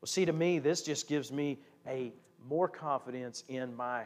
Well, 0.00 0.06
see, 0.06 0.24
to 0.24 0.32
me, 0.32 0.58
this 0.58 0.82
just 0.82 1.08
gives 1.08 1.32
me 1.32 1.58
a 1.86 2.12
more 2.48 2.68
confidence 2.68 3.44
in 3.48 3.74
my 3.74 4.04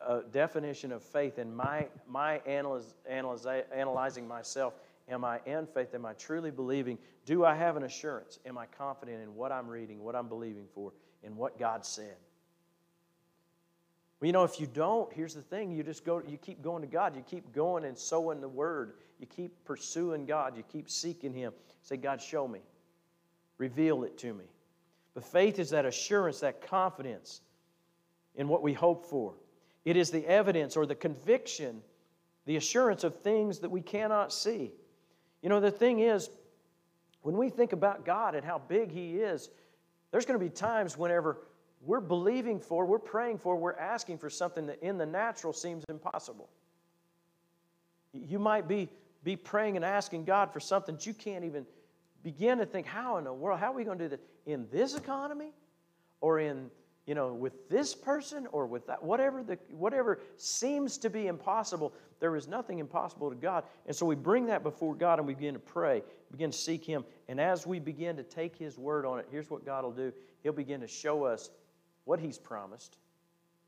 uh, 0.00 0.20
definition 0.32 0.92
of 0.92 1.02
faith 1.02 1.38
and 1.38 1.56
my, 1.56 1.86
my 2.08 2.38
analyze, 2.38 2.94
analyze, 3.08 3.46
analyzing 3.72 4.26
myself 4.26 4.74
Am 5.10 5.24
I 5.24 5.40
in 5.46 5.66
faith? 5.66 5.94
Am 5.94 6.04
I 6.04 6.12
truly 6.14 6.50
believing? 6.50 6.98
Do 7.24 7.44
I 7.44 7.54
have 7.54 7.76
an 7.76 7.84
assurance? 7.84 8.38
Am 8.44 8.58
I 8.58 8.66
confident 8.66 9.22
in 9.22 9.34
what 9.34 9.52
I'm 9.52 9.66
reading, 9.66 10.02
what 10.02 10.14
I'm 10.14 10.28
believing 10.28 10.66
for, 10.74 10.92
in 11.22 11.34
what 11.36 11.58
God 11.58 11.84
said? 11.84 12.16
Well, 14.20 14.26
you 14.26 14.32
know, 14.32 14.44
if 14.44 14.60
you 14.60 14.66
don't, 14.66 15.10
here's 15.12 15.34
the 15.34 15.42
thing: 15.42 15.72
you 15.72 15.82
just 15.82 16.04
go, 16.04 16.22
you 16.26 16.36
keep 16.36 16.60
going 16.62 16.82
to 16.82 16.88
God, 16.88 17.16
you 17.16 17.22
keep 17.22 17.52
going 17.52 17.84
and 17.84 17.96
sowing 17.96 18.40
the 18.40 18.48
word, 18.48 18.94
you 19.18 19.26
keep 19.26 19.64
pursuing 19.64 20.26
God, 20.26 20.56
you 20.56 20.62
keep 20.64 20.90
seeking 20.90 21.32
Him. 21.32 21.52
Say, 21.82 21.96
God, 21.96 22.20
show 22.20 22.46
me, 22.46 22.60
reveal 23.56 24.04
it 24.04 24.18
to 24.18 24.34
me. 24.34 24.44
But 25.14 25.24
faith 25.24 25.58
is 25.58 25.70
that 25.70 25.84
assurance, 25.84 26.40
that 26.40 26.60
confidence 26.60 27.40
in 28.36 28.48
what 28.48 28.62
we 28.62 28.72
hope 28.72 29.04
for. 29.06 29.34
It 29.84 29.96
is 29.96 30.10
the 30.10 30.26
evidence 30.26 30.76
or 30.76 30.86
the 30.86 30.94
conviction, 30.94 31.82
the 32.46 32.56
assurance 32.56 33.04
of 33.04 33.16
things 33.16 33.58
that 33.60 33.70
we 33.70 33.80
cannot 33.80 34.32
see. 34.32 34.72
You 35.42 35.48
know, 35.48 35.60
the 35.60 35.70
thing 35.70 36.00
is, 36.00 36.30
when 37.22 37.36
we 37.36 37.50
think 37.50 37.72
about 37.72 38.04
God 38.04 38.34
and 38.34 38.44
how 38.44 38.58
big 38.58 38.90
He 38.90 39.16
is, 39.16 39.50
there's 40.10 40.24
going 40.24 40.38
to 40.38 40.44
be 40.44 40.50
times 40.50 40.96
whenever 40.96 41.38
we're 41.82 42.00
believing 42.00 42.60
for, 42.60 42.86
we're 42.86 42.98
praying 42.98 43.38
for, 43.38 43.56
we're 43.56 43.76
asking 43.76 44.18
for 44.18 44.30
something 44.30 44.66
that 44.66 44.82
in 44.82 44.98
the 44.98 45.06
natural 45.06 45.52
seems 45.52 45.84
impossible. 45.88 46.48
You 48.12 48.38
might 48.38 48.66
be, 48.66 48.88
be 49.22 49.36
praying 49.36 49.76
and 49.76 49.84
asking 49.84 50.24
God 50.24 50.52
for 50.52 50.60
something 50.60 50.96
that 50.96 51.06
you 51.06 51.14
can't 51.14 51.44
even 51.44 51.66
begin 52.32 52.58
to 52.58 52.66
think, 52.66 52.86
how 52.86 53.16
in 53.16 53.24
the 53.24 53.32
world, 53.32 53.58
how 53.58 53.72
are 53.72 53.74
we 53.74 53.84
going 53.84 53.98
to 53.98 54.04
do 54.04 54.08
this? 54.10 54.20
In 54.44 54.66
this 54.70 54.94
economy? 54.94 55.52
Or 56.20 56.40
in 56.40 56.70
you 57.06 57.14
know, 57.14 57.32
with 57.32 57.70
this 57.70 57.94
person 57.94 58.46
or 58.52 58.66
with 58.66 58.86
that, 58.86 59.02
whatever, 59.02 59.42
the, 59.42 59.58
whatever 59.70 60.20
seems 60.36 60.98
to 60.98 61.08
be 61.08 61.26
impossible, 61.26 61.94
there 62.20 62.36
is 62.36 62.46
nothing 62.46 62.80
impossible 62.80 63.30
to 63.30 63.34
God. 63.34 63.64
And 63.86 63.96
so 63.96 64.04
we 64.04 64.14
bring 64.14 64.44
that 64.48 64.62
before 64.62 64.94
God 64.94 65.18
and 65.18 65.26
we 65.26 65.32
begin 65.32 65.54
to 65.54 65.60
pray, 65.60 66.02
begin 66.30 66.50
to 66.50 66.58
seek 66.58 66.84
Him. 66.84 67.06
And 67.28 67.40
as 67.40 67.66
we 67.66 67.78
begin 67.78 68.16
to 68.16 68.22
take 68.22 68.56
His 68.56 68.76
word 68.76 69.06
on 69.06 69.18
it, 69.18 69.26
here's 69.30 69.48
what 69.48 69.64
God 69.64 69.84
will 69.84 69.92
do 69.92 70.12
He'll 70.42 70.52
begin 70.52 70.82
to 70.82 70.86
show 70.86 71.24
us 71.24 71.48
what 72.04 72.20
He's 72.20 72.36
promised, 72.36 72.98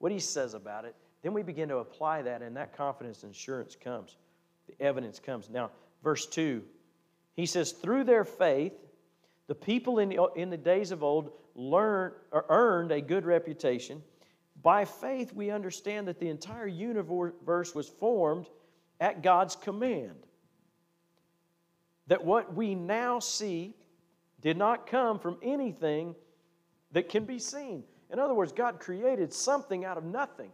what 0.00 0.12
He 0.12 0.18
says 0.18 0.52
about 0.52 0.84
it. 0.84 0.94
Then 1.22 1.32
we 1.32 1.42
begin 1.42 1.70
to 1.70 1.78
apply 1.78 2.20
that, 2.20 2.42
and 2.42 2.54
that 2.58 2.76
confidence 2.76 3.22
and 3.22 3.32
assurance 3.32 3.74
comes. 3.74 4.16
The 4.66 4.84
evidence 4.84 5.18
comes. 5.18 5.48
Now, 5.48 5.70
verse 6.04 6.26
2, 6.26 6.62
He 7.40 7.46
says, 7.46 7.72
Through 7.72 8.04
their 8.04 8.26
faith, 8.26 8.74
the 9.46 9.54
people 9.54 9.98
in 9.98 10.10
the, 10.10 10.28
in 10.36 10.50
the 10.50 10.58
days 10.58 10.90
of 10.90 11.02
old 11.02 11.32
learned, 11.54 12.12
or 12.30 12.44
earned 12.50 12.92
a 12.92 13.00
good 13.00 13.24
reputation. 13.24 14.02
By 14.62 14.84
faith, 14.84 15.32
we 15.32 15.50
understand 15.50 16.06
that 16.08 16.20
the 16.20 16.28
entire 16.28 16.66
universe 16.66 17.74
was 17.74 17.88
formed 17.88 18.46
at 19.00 19.22
God's 19.22 19.56
command. 19.56 20.26
That 22.08 22.22
what 22.22 22.54
we 22.54 22.74
now 22.74 23.20
see 23.20 23.74
did 24.42 24.58
not 24.58 24.86
come 24.86 25.18
from 25.18 25.38
anything 25.42 26.14
that 26.92 27.08
can 27.08 27.24
be 27.24 27.38
seen. 27.38 27.84
In 28.12 28.18
other 28.18 28.34
words, 28.34 28.52
God 28.52 28.80
created 28.80 29.32
something 29.32 29.86
out 29.86 29.96
of 29.96 30.04
nothing. 30.04 30.50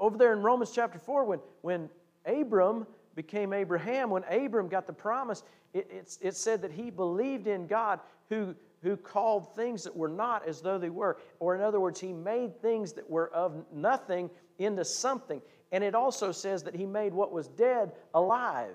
Over 0.00 0.16
there 0.16 0.32
in 0.32 0.40
Romans 0.40 0.70
chapter 0.74 0.98
4, 0.98 1.24
when, 1.26 1.40
when 1.60 1.90
Abram 2.24 2.86
became 3.14 3.52
Abraham, 3.52 4.10
when 4.10 4.24
Abram 4.24 4.68
got 4.68 4.86
the 4.86 4.92
promise, 4.92 5.42
it, 5.72 6.16
it 6.20 6.36
said 6.36 6.62
that 6.62 6.72
he 6.72 6.90
believed 6.90 7.46
in 7.46 7.66
God 7.66 8.00
who, 8.28 8.54
who 8.82 8.96
called 8.96 9.54
things 9.54 9.84
that 9.84 9.96
were 9.96 10.08
not 10.08 10.46
as 10.46 10.60
though 10.60 10.78
they 10.78 10.90
were. 10.90 11.18
Or, 11.40 11.54
in 11.54 11.60
other 11.60 11.80
words, 11.80 12.00
he 12.00 12.12
made 12.12 12.60
things 12.60 12.92
that 12.94 13.08
were 13.08 13.28
of 13.30 13.64
nothing 13.72 14.30
into 14.58 14.84
something. 14.84 15.40
And 15.72 15.82
it 15.82 15.94
also 15.94 16.32
says 16.32 16.62
that 16.64 16.74
he 16.74 16.86
made 16.86 17.12
what 17.12 17.32
was 17.32 17.48
dead 17.48 17.92
alive. 18.14 18.74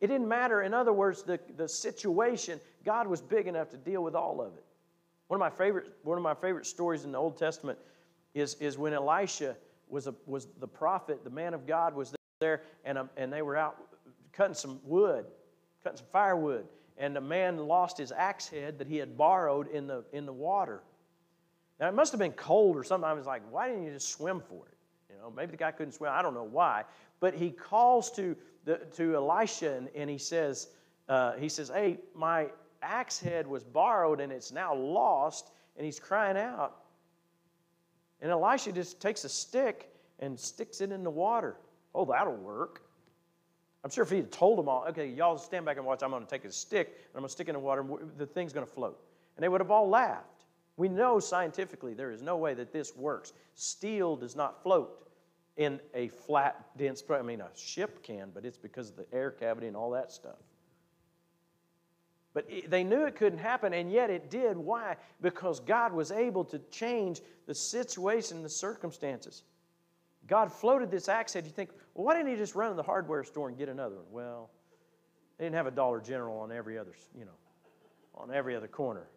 It 0.00 0.08
didn't 0.08 0.28
matter, 0.28 0.62
in 0.62 0.74
other 0.74 0.92
words, 0.92 1.22
the, 1.22 1.40
the 1.56 1.68
situation, 1.68 2.60
God 2.84 3.06
was 3.06 3.22
big 3.22 3.46
enough 3.46 3.70
to 3.70 3.78
deal 3.78 4.02
with 4.02 4.14
all 4.14 4.40
of 4.40 4.54
it. 4.54 4.64
One 5.28 5.40
of 5.40 5.40
my 5.40 5.56
favorite, 5.56 5.92
one 6.02 6.18
of 6.18 6.22
my 6.22 6.34
favorite 6.34 6.66
stories 6.66 7.04
in 7.04 7.12
the 7.12 7.18
Old 7.18 7.38
Testament 7.38 7.78
is, 8.34 8.54
is 8.60 8.76
when 8.76 8.92
Elisha 8.92 9.56
was, 9.88 10.06
a, 10.06 10.14
was 10.26 10.48
the 10.60 10.68
prophet, 10.68 11.24
the 11.24 11.30
man 11.30 11.54
of 11.54 11.66
God 11.66 11.94
was 11.94 12.14
there, 12.44 12.62
and, 12.84 12.98
um, 12.98 13.10
and 13.16 13.32
they 13.32 13.42
were 13.42 13.56
out 13.56 13.76
cutting 14.32 14.54
some 14.54 14.80
wood 14.84 15.24
cutting 15.84 15.98
some 15.98 16.06
firewood, 16.10 16.66
and 16.96 17.14
the 17.14 17.20
man 17.20 17.58
lost 17.58 17.98
his 17.98 18.10
axe 18.10 18.48
head 18.48 18.78
that 18.78 18.88
he 18.88 18.96
had 18.96 19.16
borrowed 19.16 19.68
in 19.68 19.86
the, 19.86 20.02
in 20.12 20.26
the 20.26 20.32
water. 20.32 20.82
Now, 21.78 21.88
it 21.88 21.94
must 21.94 22.10
have 22.12 22.18
been 22.18 22.32
cold 22.32 22.76
or 22.76 22.82
something. 22.82 23.08
I 23.08 23.12
was 23.12 23.26
like, 23.26 23.42
why 23.50 23.68
didn't 23.68 23.84
you 23.84 23.92
just 23.92 24.08
swim 24.08 24.40
for 24.40 24.66
it? 24.66 24.76
You 25.10 25.20
know. 25.20 25.32
Maybe 25.36 25.52
the 25.52 25.56
guy 25.56 25.70
couldn't 25.72 25.92
swim. 25.92 26.10
I 26.12 26.22
don't 26.22 26.34
know 26.34 26.48
why. 26.50 26.84
But 27.20 27.34
he 27.34 27.50
calls 27.50 28.10
to, 28.12 28.36
the, 28.64 28.76
to 28.96 29.16
Elisha 29.16 29.74
and, 29.74 29.88
and 29.94 30.08
he 30.08 30.18
says, 30.18 30.68
uh, 31.08 31.32
he 31.32 31.48
says, 31.48 31.68
hey, 31.68 31.98
my 32.14 32.48
axe 32.80 33.18
head 33.18 33.46
was 33.46 33.64
borrowed 33.64 34.20
and 34.20 34.32
it's 34.32 34.52
now 34.52 34.74
lost. 34.74 35.50
And 35.76 35.84
he's 35.84 35.98
crying 35.98 36.36
out. 36.36 36.76
And 38.22 38.30
Elisha 38.30 38.70
just 38.70 39.00
takes 39.00 39.24
a 39.24 39.28
stick 39.28 39.92
and 40.20 40.38
sticks 40.38 40.80
it 40.80 40.92
in 40.92 41.02
the 41.02 41.10
water. 41.10 41.56
Oh, 41.94 42.04
that'll 42.04 42.34
work. 42.34 42.82
I'm 43.84 43.90
sure 43.90 44.02
if 44.02 44.10
he 44.10 44.16
had 44.16 44.32
told 44.32 44.58
them 44.58 44.68
all, 44.68 44.86
okay, 44.88 45.06
y'all 45.06 45.36
stand 45.36 45.66
back 45.66 45.76
and 45.76 45.84
watch, 45.84 46.02
I'm 46.02 46.10
going 46.10 46.24
to 46.24 46.30
take 46.30 46.44
a 46.44 46.52
stick 46.52 46.88
and 46.88 47.16
I'm 47.16 47.20
going 47.20 47.28
to 47.28 47.32
stick 47.32 47.48
it 47.48 47.50
in 47.50 47.54
the 47.54 47.60
water, 47.60 47.82
and 47.82 48.10
the 48.16 48.26
thing's 48.26 48.52
going 48.52 48.66
to 48.66 48.72
float. 48.72 48.98
And 49.36 49.44
they 49.44 49.48
would 49.48 49.60
have 49.60 49.70
all 49.70 49.88
laughed. 49.88 50.44
We 50.76 50.88
know 50.88 51.20
scientifically 51.20 51.94
there 51.94 52.10
is 52.10 52.22
no 52.22 52.36
way 52.36 52.54
that 52.54 52.72
this 52.72 52.96
works. 52.96 53.32
Steel 53.54 54.16
does 54.16 54.34
not 54.34 54.62
float 54.62 55.08
in 55.56 55.80
a 55.94 56.08
flat, 56.08 56.66
dense, 56.76 57.02
I 57.08 57.22
mean, 57.22 57.40
a 57.40 57.48
ship 57.54 58.02
can, 58.02 58.30
but 58.34 58.44
it's 58.44 58.58
because 58.58 58.90
of 58.90 58.96
the 58.96 59.06
air 59.12 59.30
cavity 59.30 59.68
and 59.68 59.76
all 59.76 59.90
that 59.90 60.10
stuff. 60.10 60.38
But 62.32 62.48
they 62.66 62.82
knew 62.82 63.04
it 63.04 63.14
couldn't 63.14 63.38
happen, 63.38 63.72
and 63.72 63.92
yet 63.92 64.10
it 64.10 64.28
did. 64.28 64.56
Why? 64.56 64.96
Because 65.20 65.60
God 65.60 65.92
was 65.92 66.10
able 66.10 66.44
to 66.46 66.58
change 66.70 67.20
the 67.46 67.54
situation, 67.54 68.42
the 68.42 68.48
circumstances. 68.48 69.44
God 70.26 70.52
floated 70.52 70.90
this 70.90 71.08
axe 71.08 71.32
head. 71.32 71.44
You 71.44 71.52
think, 71.52 71.70
well, 71.94 72.06
why 72.06 72.14
didn't 72.14 72.30
he 72.30 72.36
just 72.36 72.54
run 72.54 72.70
to 72.70 72.76
the 72.76 72.82
hardware 72.82 73.24
store 73.24 73.48
and 73.48 73.58
get 73.58 73.68
another 73.68 73.96
one? 73.96 74.04
Well, 74.10 74.50
they 75.38 75.44
didn't 75.44 75.56
have 75.56 75.66
a 75.66 75.70
Dollar 75.70 76.00
General 76.00 76.38
on 76.38 76.52
every 76.52 76.78
other, 76.78 76.94
you 77.16 77.24
know, 77.24 77.32
on 78.14 78.32
every 78.32 78.56
other 78.56 78.68
corner. 78.68 79.08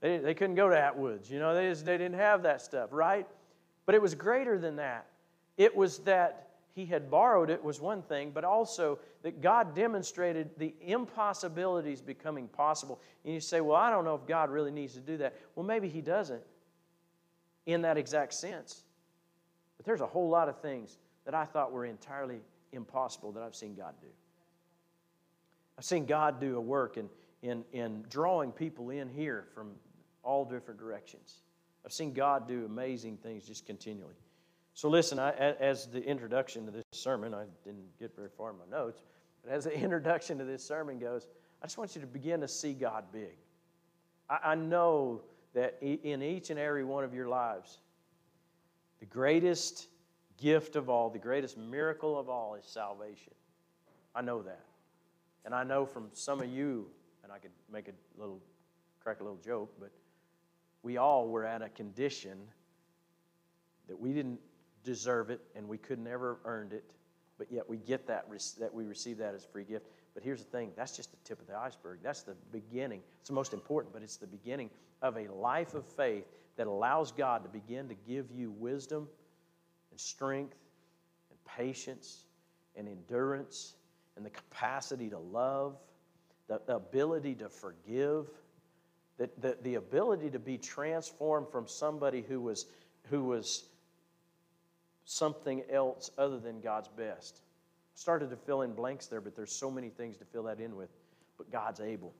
They, 0.00 0.18
they 0.18 0.34
couldn't 0.34 0.56
go 0.56 0.68
to 0.68 0.76
Atwoods, 0.76 1.30
you 1.30 1.38
know, 1.38 1.54
they, 1.54 1.68
just, 1.68 1.84
they 1.84 1.98
didn't 1.98 2.18
have 2.18 2.42
that 2.44 2.62
stuff, 2.62 2.90
right? 2.92 3.26
But 3.86 3.94
it 3.94 4.02
was 4.02 4.14
greater 4.14 4.58
than 4.58 4.76
that. 4.76 5.06
It 5.56 5.76
was 5.76 5.98
that 6.00 6.50
he 6.74 6.86
had 6.86 7.10
borrowed 7.10 7.50
it 7.50 7.62
was 7.62 7.80
one 7.80 8.02
thing, 8.02 8.30
but 8.30 8.44
also 8.44 8.98
that 9.22 9.42
God 9.42 9.74
demonstrated 9.74 10.50
the 10.56 10.74
impossibilities 10.80 12.00
becoming 12.00 12.48
possible. 12.48 13.00
And 13.24 13.34
you 13.34 13.40
say, 13.40 13.60
well, 13.60 13.76
I 13.76 13.90
don't 13.90 14.04
know 14.04 14.14
if 14.14 14.26
God 14.26 14.50
really 14.50 14.70
needs 14.70 14.94
to 14.94 15.00
do 15.00 15.18
that. 15.18 15.36
Well, 15.54 15.66
maybe 15.66 15.88
he 15.88 16.00
doesn't 16.00 16.42
in 17.66 17.82
that 17.82 17.98
exact 17.98 18.32
sense. 18.32 18.84
But 19.80 19.86
there's 19.86 20.02
a 20.02 20.06
whole 20.06 20.28
lot 20.28 20.50
of 20.50 20.60
things 20.60 20.98
that 21.24 21.34
I 21.34 21.46
thought 21.46 21.72
were 21.72 21.86
entirely 21.86 22.42
impossible 22.70 23.32
that 23.32 23.42
I've 23.42 23.54
seen 23.54 23.74
God 23.74 23.94
do. 24.02 24.08
I've 25.78 25.86
seen 25.86 26.04
God 26.04 26.38
do 26.38 26.58
a 26.58 26.60
work 26.60 26.98
in, 26.98 27.08
in, 27.40 27.64
in 27.72 28.04
drawing 28.10 28.52
people 28.52 28.90
in 28.90 29.08
here 29.08 29.46
from 29.54 29.70
all 30.22 30.44
different 30.44 30.78
directions. 30.78 31.40
I've 31.82 31.94
seen 31.94 32.12
God 32.12 32.46
do 32.46 32.66
amazing 32.66 33.16
things 33.22 33.46
just 33.46 33.64
continually. 33.64 34.12
So, 34.74 34.90
listen, 34.90 35.18
I, 35.18 35.30
as 35.32 35.86
the 35.86 36.04
introduction 36.04 36.66
to 36.66 36.70
this 36.70 36.84
sermon, 36.92 37.32
I 37.32 37.44
didn't 37.64 37.98
get 37.98 38.14
very 38.14 38.28
far 38.36 38.50
in 38.50 38.58
my 38.58 38.66
notes, 38.70 39.00
but 39.42 39.50
as 39.50 39.64
the 39.64 39.72
introduction 39.82 40.36
to 40.36 40.44
this 40.44 40.62
sermon 40.62 40.98
goes, 40.98 41.26
I 41.62 41.64
just 41.64 41.78
want 41.78 41.94
you 41.94 42.02
to 42.02 42.06
begin 42.06 42.42
to 42.42 42.48
see 42.48 42.74
God 42.74 43.04
big. 43.14 43.38
I, 44.28 44.40
I 44.44 44.54
know 44.56 45.22
that 45.54 45.78
in 45.80 46.22
each 46.22 46.50
and 46.50 46.58
every 46.60 46.84
one 46.84 47.02
of 47.02 47.14
your 47.14 47.28
lives, 47.28 47.78
the 49.00 49.06
greatest 49.06 49.88
gift 50.38 50.76
of 50.76 50.88
all, 50.88 51.10
the 51.10 51.18
greatest 51.18 51.58
miracle 51.58 52.18
of 52.18 52.28
all 52.28 52.54
is 52.54 52.64
salvation. 52.64 53.32
I 54.14 54.22
know 54.22 54.42
that. 54.42 54.64
And 55.44 55.54
I 55.54 55.64
know 55.64 55.86
from 55.86 56.08
some 56.12 56.40
of 56.40 56.48
you, 56.48 56.86
and 57.24 57.32
I 57.32 57.38
could 57.38 57.50
make 57.72 57.88
a 57.88 57.92
little, 58.18 58.40
crack 59.02 59.20
a 59.20 59.22
little 59.22 59.38
joke, 59.44 59.72
but 59.80 59.90
we 60.82 60.96
all 60.96 61.28
were 61.28 61.44
at 61.44 61.62
a 61.62 61.68
condition 61.68 62.38
that 63.88 63.98
we 63.98 64.12
didn't 64.12 64.40
deserve 64.84 65.30
it 65.30 65.40
and 65.54 65.68
we 65.68 65.78
could 65.78 65.98
never 65.98 66.34
have 66.34 66.44
earned 66.44 66.72
it, 66.72 66.84
but 67.38 67.50
yet 67.50 67.68
we 67.68 67.76
get 67.76 68.06
that, 68.06 68.26
that 68.58 68.72
we 68.72 68.84
receive 68.84 69.18
that 69.18 69.34
as 69.34 69.44
a 69.44 69.48
free 69.48 69.64
gift. 69.64 69.86
But 70.14 70.22
here's 70.22 70.40
the 70.40 70.50
thing 70.50 70.72
that's 70.76 70.96
just 70.96 71.10
the 71.10 71.16
tip 71.24 71.40
of 71.40 71.46
the 71.46 71.56
iceberg. 71.56 72.00
That's 72.02 72.22
the 72.22 72.34
beginning. 72.52 73.00
It's 73.20 73.28
the 73.28 73.34
most 73.34 73.52
important, 73.52 73.92
but 73.92 74.02
it's 74.02 74.16
the 74.16 74.26
beginning 74.26 74.70
of 75.02 75.16
a 75.16 75.28
life 75.28 75.74
of 75.74 75.86
faith 75.86 76.26
that 76.60 76.66
allows 76.66 77.10
God 77.10 77.42
to 77.42 77.48
begin 77.48 77.88
to 77.88 77.94
give 77.94 78.30
you 78.30 78.50
wisdom 78.50 79.08
and 79.90 79.98
strength 79.98 80.58
and 81.30 81.38
patience 81.56 82.26
and 82.76 82.86
endurance 82.86 83.76
and 84.14 84.26
the 84.26 84.28
capacity 84.28 85.08
to 85.08 85.18
love, 85.18 85.78
the, 86.48 86.60
ability 86.76 87.34
to 87.36 87.48
forgive, 87.48 88.26
the, 89.16 89.30
the, 89.40 89.56
the 89.62 89.76
ability 89.76 90.28
to 90.28 90.38
be 90.38 90.58
transformed 90.58 91.48
from 91.50 91.66
somebody 91.66 92.22
who 92.28 92.42
was, 92.42 92.66
who 93.08 93.24
was 93.24 93.64
something 95.06 95.62
else 95.72 96.10
other 96.18 96.38
than 96.38 96.60
God's 96.60 96.88
best. 96.88 97.40
Started 97.94 98.28
to 98.28 98.36
fill 98.36 98.60
in 98.60 98.74
blanks 98.74 99.06
there, 99.06 99.22
but 99.22 99.34
there's 99.34 99.50
so 99.50 99.70
many 99.70 99.88
things 99.88 100.18
to 100.18 100.26
fill 100.26 100.42
that 100.42 100.60
in 100.60 100.76
with. 100.76 100.90
But 101.38 101.50
God's 101.50 101.80
able. 101.80 102.12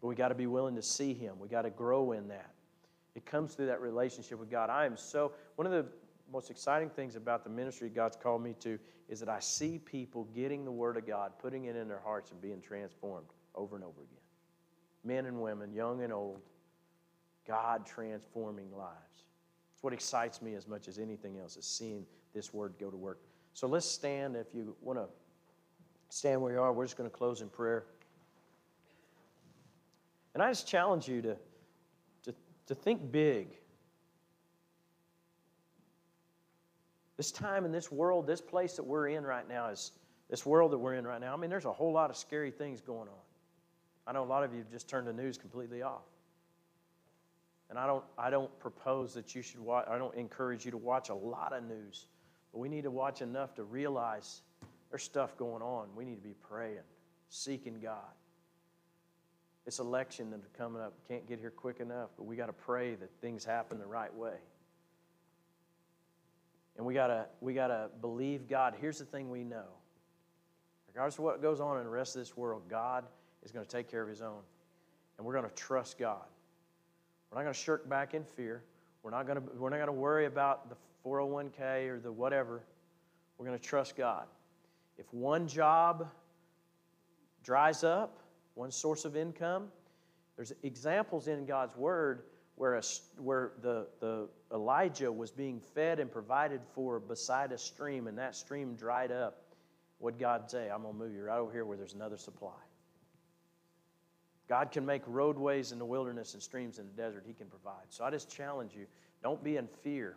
But 0.00 0.08
we 0.08 0.16
got 0.16 0.30
to 0.30 0.34
be 0.34 0.48
willing 0.48 0.74
to 0.74 0.82
see 0.82 1.14
Him. 1.14 1.38
We 1.38 1.46
got 1.46 1.62
to 1.62 1.70
grow 1.70 2.10
in 2.10 2.26
that. 2.26 2.50
It 3.14 3.24
comes 3.26 3.54
through 3.54 3.66
that 3.66 3.80
relationship 3.80 4.38
with 4.38 4.50
God. 4.50 4.70
I 4.70 4.86
am 4.86 4.96
so, 4.96 5.32
one 5.56 5.66
of 5.66 5.72
the 5.72 5.86
most 6.32 6.50
exciting 6.50 6.90
things 6.90 7.16
about 7.16 7.44
the 7.44 7.50
ministry 7.50 7.88
God's 7.88 8.16
called 8.16 8.42
me 8.42 8.54
to 8.60 8.78
is 9.08 9.20
that 9.20 9.28
I 9.28 9.38
see 9.38 9.78
people 9.78 10.24
getting 10.34 10.64
the 10.64 10.72
Word 10.72 10.96
of 10.96 11.06
God, 11.06 11.32
putting 11.38 11.66
it 11.66 11.76
in 11.76 11.86
their 11.86 12.00
hearts, 12.00 12.30
and 12.30 12.40
being 12.40 12.60
transformed 12.60 13.28
over 13.54 13.76
and 13.76 13.84
over 13.84 14.00
again. 14.00 14.18
Men 15.04 15.26
and 15.26 15.40
women, 15.40 15.72
young 15.72 16.02
and 16.02 16.12
old, 16.12 16.40
God 17.46 17.86
transforming 17.86 18.74
lives. 18.76 19.24
It's 19.74 19.82
what 19.82 19.92
excites 19.92 20.40
me 20.40 20.54
as 20.54 20.66
much 20.66 20.88
as 20.88 20.98
anything 20.98 21.38
else, 21.38 21.56
is 21.56 21.66
seeing 21.66 22.06
this 22.34 22.54
word 22.54 22.74
go 22.80 22.90
to 22.90 22.96
work. 22.96 23.20
So 23.52 23.66
let's 23.66 23.86
stand. 23.86 24.34
If 24.34 24.54
you 24.54 24.74
want 24.80 24.98
to 24.98 25.06
stand 26.08 26.40
where 26.40 26.52
you 26.52 26.60
are, 26.60 26.72
we're 26.72 26.84
just 26.84 26.96
going 26.96 27.08
to 27.08 27.14
close 27.14 27.42
in 27.42 27.48
prayer. 27.48 27.84
And 30.32 30.42
I 30.42 30.50
just 30.50 30.66
challenge 30.66 31.06
you 31.06 31.22
to, 31.22 31.36
to, 32.66 32.74
think 32.74 33.12
big. 33.12 33.48
This 37.16 37.30
time 37.30 37.64
in 37.64 37.72
this 37.72 37.92
world, 37.92 38.26
this 38.26 38.40
place 38.40 38.74
that 38.74 38.82
we're 38.82 39.08
in 39.08 39.24
right 39.24 39.48
now 39.48 39.68
is 39.68 39.92
this 40.28 40.44
world 40.44 40.72
that 40.72 40.78
we're 40.78 40.94
in 40.94 41.06
right 41.06 41.20
now. 41.20 41.32
I 41.32 41.36
mean, 41.36 41.50
there's 41.50 41.64
a 41.64 41.72
whole 41.72 41.92
lot 41.92 42.10
of 42.10 42.16
scary 42.16 42.50
things 42.50 42.80
going 42.80 43.08
on. 43.08 43.24
I 44.06 44.12
know 44.12 44.24
a 44.24 44.26
lot 44.26 44.42
of 44.42 44.52
you 44.52 44.58
have 44.58 44.70
just 44.70 44.88
turned 44.88 45.06
the 45.06 45.12
news 45.12 45.38
completely 45.38 45.82
off. 45.82 46.02
And 47.70 47.78
I 47.78 47.86
don't, 47.86 48.04
I 48.18 48.30
don't 48.30 48.56
propose 48.58 49.14
that 49.14 49.34
you 49.34 49.42
should 49.42 49.60
watch, 49.60 49.86
I 49.88 49.96
don't 49.96 50.14
encourage 50.14 50.64
you 50.64 50.70
to 50.70 50.76
watch 50.76 51.08
a 51.08 51.14
lot 51.14 51.52
of 51.52 51.64
news. 51.64 52.06
But 52.52 52.58
we 52.58 52.68
need 52.68 52.82
to 52.82 52.90
watch 52.90 53.22
enough 53.22 53.54
to 53.56 53.64
realize 53.64 54.42
there's 54.90 55.02
stuff 55.02 55.36
going 55.36 55.62
on. 55.62 55.88
We 55.96 56.04
need 56.04 56.16
to 56.16 56.22
be 56.22 56.34
praying, 56.42 56.84
seeking 57.28 57.80
God. 57.80 57.98
This 59.64 59.78
election 59.78 60.30
that's 60.30 60.46
coming 60.58 60.82
up 60.82 60.92
can't 61.08 61.26
get 61.26 61.38
here 61.38 61.50
quick 61.50 61.80
enough, 61.80 62.10
but 62.16 62.24
we 62.24 62.36
got 62.36 62.46
to 62.46 62.52
pray 62.52 62.94
that 62.96 63.10
things 63.20 63.44
happen 63.44 63.78
the 63.78 63.86
right 63.86 64.14
way. 64.14 64.36
And 66.76 66.84
we 66.84 66.92
gotta 66.92 67.26
we 67.40 67.54
gotta 67.54 67.88
believe 68.00 68.48
God. 68.48 68.74
Here's 68.80 68.98
the 68.98 69.04
thing 69.04 69.30
we 69.30 69.44
know. 69.44 69.66
Regardless 70.94 71.18
of 71.18 71.24
what 71.24 71.42
goes 71.42 71.60
on 71.60 71.78
in 71.78 71.84
the 71.84 71.90
rest 71.90 72.14
of 72.14 72.22
this 72.22 72.36
world, 72.36 72.62
God 72.68 73.04
is 73.44 73.50
going 73.50 73.64
to 73.64 73.70
take 73.70 73.90
care 73.90 74.02
of 74.02 74.08
his 74.08 74.22
own. 74.22 74.40
And 75.18 75.26
we're 75.26 75.32
going 75.32 75.48
to 75.48 75.54
trust 75.54 75.98
God. 75.98 76.22
We're 77.30 77.38
not 77.38 77.42
going 77.42 77.54
to 77.54 77.60
shirk 77.60 77.88
back 77.88 78.14
in 78.14 78.24
fear. 78.24 78.62
We're 79.02 79.10
not 79.10 79.26
going 79.26 79.40
to, 79.40 79.44
we're 79.58 79.70
not 79.70 79.76
going 79.76 79.88
to 79.88 79.92
worry 79.92 80.26
about 80.26 80.68
the 80.68 80.76
401k 81.04 81.88
or 81.88 81.98
the 81.98 82.12
whatever. 82.12 82.62
We're 83.36 83.46
going 83.46 83.58
to 83.58 83.64
trust 83.64 83.96
God. 83.96 84.26
If 84.96 85.12
one 85.12 85.48
job 85.48 86.08
dries 87.42 87.82
up, 87.82 88.20
one 88.54 88.70
source 88.70 89.04
of 89.04 89.16
income, 89.16 89.68
there's 90.36 90.52
examples 90.62 91.28
in 91.28 91.46
God's 91.46 91.76
Word 91.76 92.24
where, 92.56 92.74
a, 92.74 92.82
where 93.18 93.52
the, 93.62 93.86
the 94.00 94.28
Elijah 94.52 95.10
was 95.10 95.30
being 95.30 95.60
fed 95.74 95.98
and 95.98 96.10
provided 96.10 96.60
for 96.74 97.00
beside 97.00 97.52
a 97.52 97.58
stream, 97.58 98.06
and 98.06 98.16
that 98.18 98.36
stream 98.36 98.74
dried 98.74 99.10
up. 99.10 99.42
What 99.98 100.18
God 100.18 100.50
say? 100.50 100.70
I'm 100.70 100.82
going 100.82 100.94
to 100.94 100.98
move 100.98 101.14
you 101.14 101.22
right 101.24 101.38
over 101.38 101.52
here 101.52 101.64
where 101.64 101.76
there's 101.76 101.94
another 101.94 102.16
supply. 102.16 102.50
God 104.48 104.70
can 104.70 104.84
make 104.84 105.02
roadways 105.06 105.72
in 105.72 105.78
the 105.78 105.84
wilderness 105.84 106.34
and 106.34 106.42
streams 106.42 106.78
in 106.78 106.86
the 106.86 106.92
desert. 106.92 107.24
He 107.26 107.32
can 107.32 107.46
provide. 107.46 107.86
So 107.88 108.04
I 108.04 108.10
just 108.10 108.30
challenge 108.30 108.72
you 108.76 108.86
don't 109.22 109.42
be 109.42 109.56
in 109.56 109.66
fear, 109.82 110.16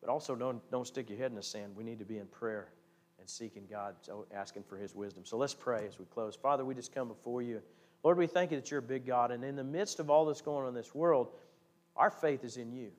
but 0.00 0.10
also 0.10 0.36
don't, 0.36 0.60
don't 0.70 0.86
stick 0.86 1.08
your 1.08 1.18
head 1.18 1.30
in 1.30 1.36
the 1.36 1.42
sand. 1.42 1.74
We 1.74 1.82
need 1.82 1.98
to 2.00 2.04
be 2.04 2.18
in 2.18 2.26
prayer 2.26 2.68
and 3.22 3.30
seeking 3.30 3.62
God, 3.70 3.94
asking 4.34 4.64
for 4.64 4.76
His 4.76 4.96
wisdom. 4.96 5.24
So 5.24 5.36
let's 5.36 5.54
pray 5.54 5.86
as 5.86 5.96
we 5.96 6.06
close. 6.06 6.34
Father, 6.34 6.64
we 6.64 6.74
just 6.74 6.92
come 6.92 7.06
before 7.06 7.40
you. 7.40 7.62
Lord, 8.02 8.18
we 8.18 8.26
thank 8.26 8.50
you 8.50 8.56
that 8.56 8.68
you're 8.68 8.80
a 8.80 8.82
big 8.82 9.06
God. 9.06 9.30
And 9.30 9.44
in 9.44 9.54
the 9.54 9.62
midst 9.62 10.00
of 10.00 10.10
all 10.10 10.26
that's 10.26 10.40
going 10.40 10.64
on 10.64 10.68
in 10.70 10.74
this 10.74 10.92
world, 10.92 11.28
our 11.96 12.10
faith 12.10 12.42
is 12.42 12.56
in 12.56 12.72
you. 12.72 12.90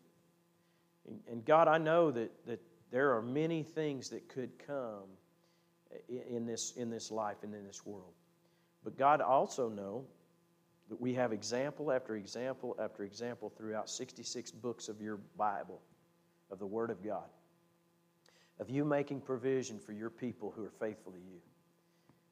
And 1.30 1.44
God, 1.44 1.68
I 1.68 1.78
know 1.78 2.10
that, 2.12 2.32
that 2.48 2.62
there 2.90 3.12
are 3.18 3.22
many 3.22 3.64
things 3.64 4.10
that 4.12 4.30
could 4.30 4.52
come 4.66 5.04
in 6.08 6.46
this, 6.46 6.72
in 6.78 6.90
this 6.90 7.12
life 7.12 7.36
and 7.44 7.54
in 7.54 7.66
this 7.66 7.86
world. 7.86 8.14
But 8.86 8.98
God, 8.98 9.20
I 9.20 9.26
also 9.26 9.68
know 9.68 10.06
that 10.88 11.02
we 11.02 11.14
have 11.16 11.34
example 11.34 11.92
after 11.92 12.16
example 12.16 12.78
after 12.80 13.04
example 13.04 13.52
throughout 13.58 13.90
66 13.90 14.52
books 14.52 14.88
of 14.88 15.02
your 15.02 15.20
Bible, 15.38 15.82
of 16.50 16.60
the 16.60 16.66
Word 16.66 16.92
of 16.92 17.04
God. 17.04 17.26
Of 18.60 18.70
you 18.70 18.86
making 18.86 19.22
provision 19.22 19.80
for 19.80 19.93
your 19.93 20.10
people 20.10 20.54
who 20.56 20.64
are 20.64 20.72
faithful 20.80 21.12
to 21.12 21.18
you. 21.18 21.39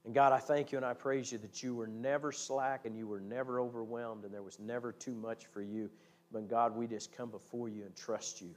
And 0.06 0.16
God, 0.16 0.34
I 0.34 0.40
thank 0.40 0.72
you 0.72 0.78
and 0.78 0.86
I 0.86 0.94
praise 0.94 1.32
you 1.32 1.38
that 1.40 1.62
you 1.62 1.76
were 1.76 1.88
never 1.88 2.32
slack 2.32 2.86
and 2.86 2.98
you 2.98 3.08
were 3.08 3.20
never 3.20 3.60
overwhelmed 3.60 4.24
and 4.26 4.34
there 4.34 4.42
was 4.42 4.60
never 4.60 4.92
too 4.92 5.14
much 5.14 5.46
for 5.46 5.62
you. 5.62 5.90
But 6.32 6.50
God, 6.50 6.76
we 6.76 6.88
just 6.88 7.16
come 7.16 7.30
before 7.30 7.70
you 7.70 7.84
and 7.84 7.96
trust 7.96 8.42
you. 8.42 8.56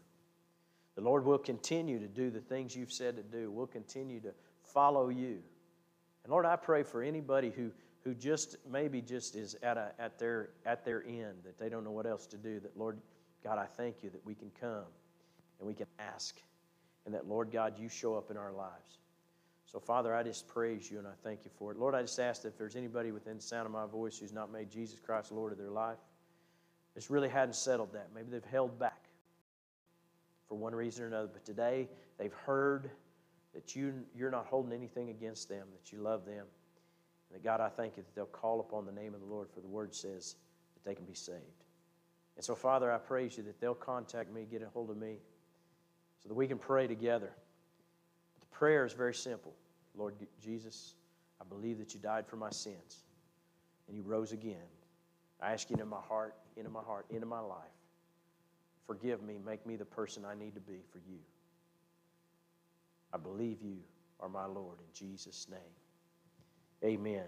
The 0.94 1.02
Lord 1.02 1.24
will 1.24 1.38
continue 1.38 1.98
to 1.98 2.06
do 2.06 2.30
the 2.30 2.40
things 2.40 2.74
you've 2.74 2.92
said 2.92 3.16
to 3.16 3.22
do. 3.22 3.50
We'll 3.50 3.66
continue 3.66 4.20
to 4.20 4.32
follow 4.62 5.08
you. 5.08 5.42
And 6.22 6.30
Lord, 6.30 6.46
I 6.46 6.56
pray 6.56 6.82
for 6.82 7.02
anybody 7.02 7.50
who, 7.50 7.70
who 8.04 8.14
just 8.14 8.56
maybe 8.70 9.02
just 9.02 9.34
is 9.34 9.56
at, 9.62 9.76
a, 9.76 9.90
at, 9.98 10.18
their, 10.18 10.50
at 10.64 10.84
their 10.84 11.04
end, 11.04 11.42
that 11.44 11.58
they 11.58 11.68
don't 11.68 11.84
know 11.84 11.90
what 11.90 12.06
else 12.06 12.26
to 12.28 12.36
do, 12.36 12.60
that 12.60 12.78
Lord 12.78 12.98
God, 13.42 13.58
I 13.58 13.66
thank 13.66 14.02
you 14.02 14.10
that 14.10 14.24
we 14.24 14.34
can 14.34 14.50
come 14.58 14.86
and 15.58 15.68
we 15.68 15.74
can 15.74 15.86
ask, 15.98 16.36
and 17.04 17.14
that 17.14 17.28
Lord 17.28 17.50
God, 17.50 17.78
you 17.78 17.88
show 17.88 18.14
up 18.14 18.30
in 18.30 18.36
our 18.36 18.52
lives. 18.52 18.98
So, 19.66 19.80
Father, 19.80 20.14
I 20.14 20.22
just 20.22 20.46
praise 20.46 20.90
you 20.90 20.98
and 20.98 21.06
I 21.06 21.12
thank 21.22 21.44
you 21.44 21.50
for 21.58 21.72
it. 21.72 21.78
Lord, 21.78 21.94
I 21.94 22.02
just 22.02 22.18
ask 22.20 22.42
that 22.42 22.48
if 22.48 22.58
there's 22.58 22.76
anybody 22.76 23.10
within 23.10 23.36
the 23.36 23.42
sound 23.42 23.66
of 23.66 23.72
my 23.72 23.86
voice 23.86 24.18
who's 24.18 24.32
not 24.32 24.52
made 24.52 24.70
Jesus 24.70 25.00
Christ 25.00 25.32
Lord 25.32 25.52
of 25.52 25.58
their 25.58 25.70
life, 25.70 25.98
just 26.94 27.10
really 27.10 27.28
hadn't 27.28 27.56
settled 27.56 27.92
that. 27.92 28.10
Maybe 28.14 28.30
they've 28.30 28.44
held 28.44 28.78
back 28.78 29.08
for 30.48 30.56
one 30.56 30.74
reason 30.74 31.04
or 31.04 31.08
another, 31.08 31.28
but 31.32 31.44
today 31.44 31.88
they've 32.18 32.32
heard 32.32 32.90
that 33.52 33.74
you, 33.74 33.94
you're 34.14 34.30
not 34.30 34.46
holding 34.46 34.72
anything 34.72 35.10
against 35.10 35.48
them, 35.48 35.66
that 35.72 35.92
you 35.92 35.98
love 35.98 36.24
them. 36.24 36.44
And 37.30 37.34
that 37.34 37.42
God, 37.42 37.60
I 37.60 37.68
thank 37.68 37.96
you 37.96 38.02
that 38.02 38.14
they'll 38.14 38.26
call 38.26 38.60
upon 38.60 38.86
the 38.86 38.92
name 38.92 39.14
of 39.14 39.20
the 39.20 39.26
Lord, 39.26 39.48
for 39.52 39.60
the 39.60 39.68
word 39.68 39.94
says 39.94 40.36
that 40.74 40.88
they 40.88 40.94
can 40.94 41.04
be 41.04 41.14
saved. 41.14 41.64
And 42.36 42.44
so, 42.44 42.54
Father, 42.54 42.92
I 42.92 42.98
praise 42.98 43.36
you 43.36 43.42
that 43.44 43.60
they'll 43.60 43.74
contact 43.74 44.32
me, 44.32 44.46
get 44.48 44.62
a 44.62 44.68
hold 44.68 44.90
of 44.90 44.96
me, 44.96 45.16
so 46.24 46.28
that 46.28 46.34
we 46.34 46.48
can 46.48 46.58
pray 46.58 46.88
together. 46.88 47.30
The 48.40 48.46
prayer 48.56 48.84
is 48.84 48.94
very 48.94 49.14
simple 49.14 49.54
Lord 49.96 50.14
Jesus, 50.42 50.94
I 51.40 51.44
believe 51.44 51.78
that 51.78 51.94
you 51.94 52.00
died 52.00 52.26
for 52.26 52.36
my 52.36 52.50
sins 52.50 53.04
and 53.86 53.96
you 53.96 54.02
rose 54.02 54.32
again. 54.32 54.56
I 55.40 55.52
ask 55.52 55.70
you 55.70 55.74
into 55.74 55.86
my 55.86 56.00
heart, 56.00 56.34
into 56.56 56.70
my 56.70 56.82
heart, 56.82 57.06
into 57.10 57.26
my 57.26 57.40
life. 57.40 57.58
Forgive 58.86 59.22
me, 59.22 59.38
make 59.44 59.64
me 59.66 59.76
the 59.76 59.84
person 59.84 60.24
I 60.24 60.34
need 60.34 60.54
to 60.54 60.60
be 60.60 60.80
for 60.90 60.98
you. 60.98 61.18
I 63.12 63.18
believe 63.18 63.62
you 63.62 63.76
are 64.20 64.28
my 64.28 64.46
Lord 64.46 64.78
in 64.80 64.86
Jesus' 64.92 65.46
name. 65.50 65.60
Amen. 66.82 67.24